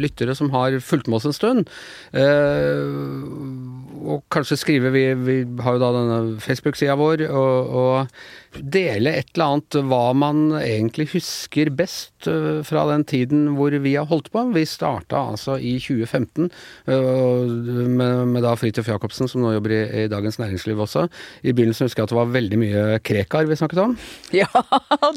lyttere 0.00 0.36
som 0.38 0.52
har 0.54 0.78
fulgt 0.84 1.10
med 1.10 1.18
oss 1.20 1.28
en 1.28 1.36
stund, 1.36 1.72
å 2.14 3.83
og 4.04 4.24
kanskje 4.32 4.58
skrive 4.60 4.90
vi, 4.94 5.02
vi 5.26 5.36
har 5.64 5.76
jo 5.76 5.82
da 5.82 5.90
denne 5.94 6.40
Facebook-sida 6.42 6.96
vår, 6.98 7.24
og, 7.30 7.74
og 7.74 8.60
dele 8.74 9.16
et 9.18 9.32
eller 9.34 9.56
annet 9.56 9.78
hva 9.90 10.02
man 10.16 10.42
egentlig 10.60 11.08
husker 11.14 11.70
best 11.74 12.28
øh, 12.30 12.60
fra 12.66 12.84
den 12.92 13.06
tiden 13.08 13.48
hvor 13.58 13.74
vi 13.82 13.96
har 13.98 14.08
holdt 14.10 14.30
på. 14.34 14.44
Vi 14.54 14.64
starta 14.68 15.24
altså 15.32 15.56
i 15.58 15.76
2015 15.82 16.50
øh, 16.86 17.50
med, 17.98 18.26
med 18.30 18.46
da 18.46 18.54
Fridtjof 18.58 18.90
Jacobsen, 18.92 19.30
som 19.30 19.42
nå 19.44 19.54
jobber 19.56 19.74
i, 19.74 19.82
i 20.04 20.08
Dagens 20.12 20.38
Næringsliv 20.42 20.84
også. 20.86 21.06
I 21.42 21.52
begynnelsen 21.52 21.88
husker 21.88 22.04
jeg 22.04 22.10
at 22.10 22.14
det 22.14 22.20
var 22.20 22.34
veldig 22.34 22.60
mye 22.60 22.86
Krekar 23.04 23.50
vi 23.50 23.58
snakket 23.58 23.84
om. 23.86 23.98
Ja, 24.34 24.48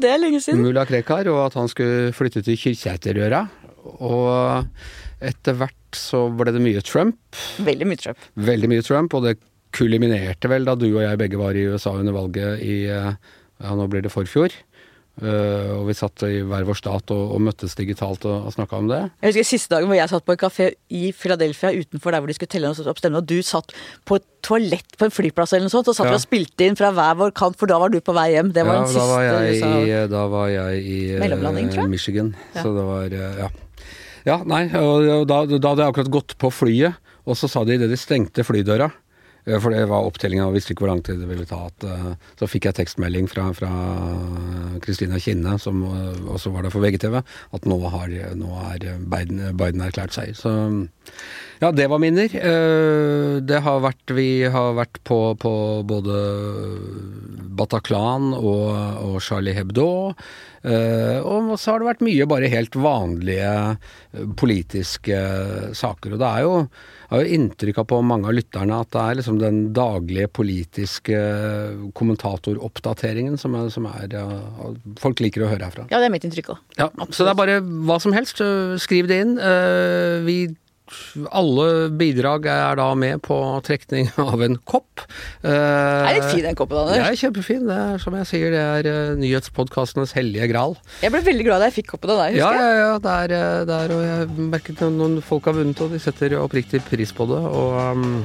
det 0.00 0.10
er 0.10 0.20
lenge 0.20 0.40
siden. 0.42 0.62
Mulla 0.62 0.84
Krekar, 0.88 1.28
og 1.32 1.44
at 1.48 1.58
han 1.58 1.68
skulle 1.70 2.12
flytte 2.16 2.42
til 2.46 2.58
Kyrkjæterøra. 2.58 3.46
Og 4.04 4.66
etter 5.24 5.56
hvert 5.58 5.98
så 5.98 6.26
ble 6.34 6.52
det 6.54 6.62
mye 6.62 6.82
Trump. 6.84 7.18
Veldig 7.64 7.88
mye 7.88 8.00
Trump. 8.00 8.30
Veldig 8.48 8.70
mye 8.70 8.84
Trump, 8.86 9.16
og 9.16 9.26
det 9.26 9.38
kuliminerte 9.74 10.48
vel 10.50 10.64
da 10.68 10.76
du 10.78 10.88
og 10.88 11.02
jeg 11.02 11.20
begge 11.20 11.40
var 11.40 11.56
i 11.58 11.66
USA 11.68 11.92
under 11.98 12.16
valget 12.16 12.62
i 12.64 12.78
eh, 12.88 13.12
ja, 13.58 13.74
nå 13.76 13.88
blir 13.90 14.04
det 14.04 14.14
forfjor. 14.14 14.54
Uh, 15.18 15.80
og 15.80 15.88
vi 15.88 15.96
satt 15.98 16.22
i 16.28 16.44
hver 16.46 16.62
vår 16.62 16.76
stat 16.78 17.10
og, 17.10 17.32
og 17.34 17.40
møttes 17.42 17.72
digitalt 17.74 18.22
og, 18.28 18.44
og 18.46 18.52
snakka 18.54 18.78
om 18.78 18.86
det. 18.86 19.00
Jeg 19.18 19.32
husker 19.32 19.48
siste 19.48 19.72
dagen 19.72 19.90
hvor 19.90 19.98
jeg 19.98 20.10
satt 20.12 20.22
på 20.28 20.36
en 20.36 20.38
kafé 20.38 20.68
i 20.94 21.08
Philadelphia 21.10 21.72
utenfor 21.74 22.14
der 22.14 22.22
hvor 22.22 22.30
de 22.30 22.36
skulle 22.38 22.52
telle 22.52 22.70
oss 22.70 22.78
opp 22.84 23.00
stemmene, 23.02 23.24
og 23.24 23.26
du 23.26 23.42
satt 23.42 23.74
på 24.06 24.20
et 24.20 24.28
toalett 24.46 24.94
på 24.94 25.08
en 25.08 25.14
flyplass 25.16 25.56
eller 25.56 25.66
noe 25.66 25.74
sånt, 25.74 25.90
og 25.90 25.98
satt 25.98 26.12
Ja. 26.12 26.14
og 26.14 26.22
spilte 26.22 26.68
inn 26.68 26.78
fra 26.78 26.92
hver 26.94 27.18
vår 27.18 27.34
kant, 27.34 27.58
for 27.58 27.66
da 27.66 27.80
var 27.82 27.90
du 27.90 27.98
på 27.98 28.14
vei 28.14 28.28
hjem. 28.36 28.54
Det 28.54 28.62
var 28.62 28.78
ja, 28.78 28.84
den 28.86 28.94
da 28.94 29.08
var 29.10 29.26
jeg 29.26 29.58
i, 29.58 29.96
da 30.14 30.22
var 30.30 30.52
jeg 30.54 30.84
i 30.86 31.00
eh. 31.18 31.88
Michigan. 31.90 32.36
Ja. 32.54 32.62
Så 32.62 32.76
det 32.78 32.86
var 32.86 33.18
ja. 33.18 33.50
Ja, 34.28 34.38
nei, 34.44 34.66
og 34.76 35.26
da, 35.30 35.42
da 35.48 35.72
hadde 35.72 35.84
jeg 35.86 35.92
akkurat 35.94 36.14
gått 36.20 36.36
på 36.40 36.52
flyet, 36.52 36.98
og 37.28 37.36
så 37.38 37.48
sa 37.50 37.64
de 37.64 37.76
idet 37.78 37.88
de 37.92 37.96
stengte 38.00 38.44
flydøra 38.44 38.90
eh, 39.48 39.56
for 39.60 39.72
det 39.72 39.86
var 39.88 40.04
opptellinga, 40.08 40.46
og 40.48 40.56
visste 40.56 40.74
ikke 40.74 40.84
hvor 40.84 40.92
lang 40.92 41.02
tid 41.06 41.20
det 41.22 41.28
ville 41.30 41.48
ta. 41.48 41.62
At, 41.70 41.84
eh, 41.88 42.12
så 42.40 42.48
fikk 42.48 42.68
jeg 42.68 42.76
tekstmelding 42.78 43.28
fra 43.32 43.48
fra 43.56 43.70
Kristina 44.84 45.20
Kinne, 45.22 45.56
som 45.60 45.82
eh, 45.88 46.22
også 46.34 46.52
var 46.54 46.64
der 46.66 46.74
for 46.74 46.84
VGTV, 46.84 47.20
at 47.56 47.68
nå 47.68 47.78
har 47.92 48.12
nå 48.38 48.52
er 48.68 48.88
Biden, 49.00 49.44
Biden 49.58 49.84
erklært 49.84 50.16
seier. 50.16 50.36
Så 50.36 50.52
ja, 51.62 51.72
det 51.74 51.88
var 51.90 51.98
minner. 52.02 52.28
Eh, 52.30 53.40
Det 53.48 53.62
har 53.64 53.80
vært 53.82 54.12
Vi 54.14 54.44
har 54.44 54.76
vært 54.78 55.00
på, 55.08 55.18
på 55.40 55.52
både 55.88 56.18
Bataclan 57.58 58.32
og, 58.36 58.68
og 59.02 59.16
Charlie 59.24 59.56
Hebdo. 59.56 60.12
Eh, 60.68 61.18
og 61.24 61.54
så 61.56 61.72
har 61.72 61.80
det 61.80 61.88
vært 61.88 62.02
mye 62.04 62.26
bare 62.28 62.50
helt 62.52 62.76
vanlige 62.76 63.52
eh, 63.56 64.26
politiske 64.36 65.18
saker. 65.78 66.14
Og 66.16 66.20
det 66.20 66.28
er 66.28 66.44
jo, 66.44 66.54
jeg 67.08 67.12
har 67.14 67.24
jo 67.24 67.38
inntrykk 67.38 67.80
av 67.82 67.88
på 67.94 68.00
mange 68.04 68.28
av 68.28 68.36
lytterne 68.36 68.80
at 68.84 68.90
det 68.92 69.04
er 69.04 69.18
liksom 69.20 69.40
den 69.40 69.60
daglige 69.76 70.28
politiske 70.40 71.22
kommentatoroppdateringen 71.98 73.38
som 73.40 73.56
er, 73.58 73.70
som 73.72 73.88
er 73.90 74.12
ja, 74.12 74.26
folk 75.00 75.22
liker 75.24 75.46
å 75.46 75.50
høre 75.52 75.68
herfra. 75.68 75.88
Ja, 75.92 76.02
det 76.02 76.10
er 76.10 76.14
mitt 76.14 76.26
inntrykk 76.28 76.52
òg. 76.54 76.62
Ja, 76.80 76.90
så 77.08 77.24
det 77.24 77.32
er 77.32 77.40
bare 77.40 77.60
hva 77.88 77.98
som 78.02 78.16
helst. 78.16 78.42
Skriv 78.84 79.08
det 79.10 79.22
inn. 79.24 79.36
Eh, 79.40 80.18
Vi 80.28 80.38
alle 81.30 81.66
bidrag 81.98 82.46
er 82.50 82.78
da 82.80 82.88
med 82.98 83.20
på 83.26 83.36
trekning 83.66 84.10
av 84.22 84.42
en 84.44 84.58
kopp. 84.68 85.04
Det 85.42 85.52
er 85.54 86.16
litt 86.18 86.30
fin 86.32 86.46
den 86.46 86.58
koppen, 86.58 86.88
Det 86.90 86.98
er 87.02 87.18
kjempefin. 87.20 87.66
Det 87.68 87.78
er 87.78 88.02
som 88.02 88.16
jeg 88.18 88.28
sier, 88.30 88.54
det 88.54 88.62
er 88.62 88.88
uh, 88.88 89.18
nyhetspodkastenes 89.20 90.14
hellige 90.16 90.48
gral. 90.52 90.76
Jeg 91.04 91.14
ble 91.14 91.22
veldig 91.26 91.46
glad 91.46 91.62
da 91.62 91.70
jeg 91.70 91.78
fikk 91.80 91.92
koppen 91.94 92.14
av 92.14 92.24
deg, 92.24 92.38
Ja, 92.40 92.50
husker 92.50 92.64
jeg. 92.64 92.74
ja, 92.74 92.88
ja. 92.88 92.98
Det 93.04 93.14
er, 93.14 93.36
eh, 93.38 93.62
det 93.68 93.78
er, 93.78 93.94
og 93.94 94.04
jeg 94.08 94.48
merket 94.56 94.84
noen 94.88 95.18
folk 95.24 95.48
har 95.50 95.56
vunnet, 95.58 95.80
og 95.84 95.94
de 95.94 96.02
setter 96.02 96.36
oppriktig 96.40 96.82
pris 96.88 97.12
på 97.14 97.28
det. 97.30 97.40
Og, 97.46 97.78
um, 97.94 98.20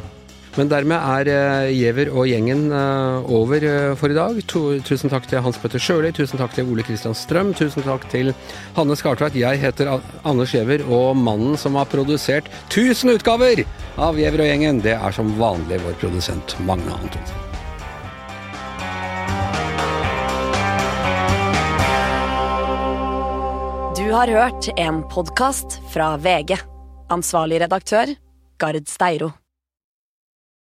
men 0.58 0.70
dermed 0.70 0.98
er 0.98 1.30
uh, 1.34 1.72
Giæver 1.74 2.12
og 2.14 2.28
gjengen 2.30 2.68
uh, 2.72 3.26
over 3.32 3.66
uh, 3.66 3.96
for 4.00 4.14
i 4.14 4.18
dag. 4.18 4.40
Tusen 4.48 5.12
takk 5.12 5.28
til 5.30 5.42
Hans 5.44 5.60
Petter 5.62 5.82
Sjøli, 5.82 6.14
tusen 6.16 6.42
takk 6.42 6.54
til 6.56 6.70
Ole 6.70 6.86
Kristian 6.86 7.18
Strøm, 7.18 7.54
tusen 7.58 7.86
takk 7.86 8.06
til 8.14 8.34
Hanne 8.78 8.98
Skartveit. 9.00 9.38
Jeg 9.40 9.62
heter 9.64 9.96
Anders 10.24 10.54
Giæver, 10.54 10.86
og 10.86 11.18
mannen 11.18 11.58
som 11.58 11.80
har 11.80 11.90
produsert 11.90 12.50
1000 12.70 13.18
utgaver 13.18 13.66
av 13.98 14.20
Giæver 14.20 14.46
og 14.46 14.52
gjengen, 14.52 14.84
det 14.86 14.98
er 14.98 15.16
som 15.16 15.34
vanlig 15.40 15.82
vår 15.86 15.98
produsent 16.04 16.58
Magne 16.68 16.94
Antonsen. 17.02 17.44
Du 23.98 24.10
har 24.12 24.28
hørt 24.28 24.68
en 24.78 25.04
podkast 25.10 25.80
fra 25.94 26.18
VG. 26.18 26.58
Ansvarlig 27.10 27.62
redaktør, 27.62 28.14
Gard 28.62 28.86
Steiro. 28.90 29.43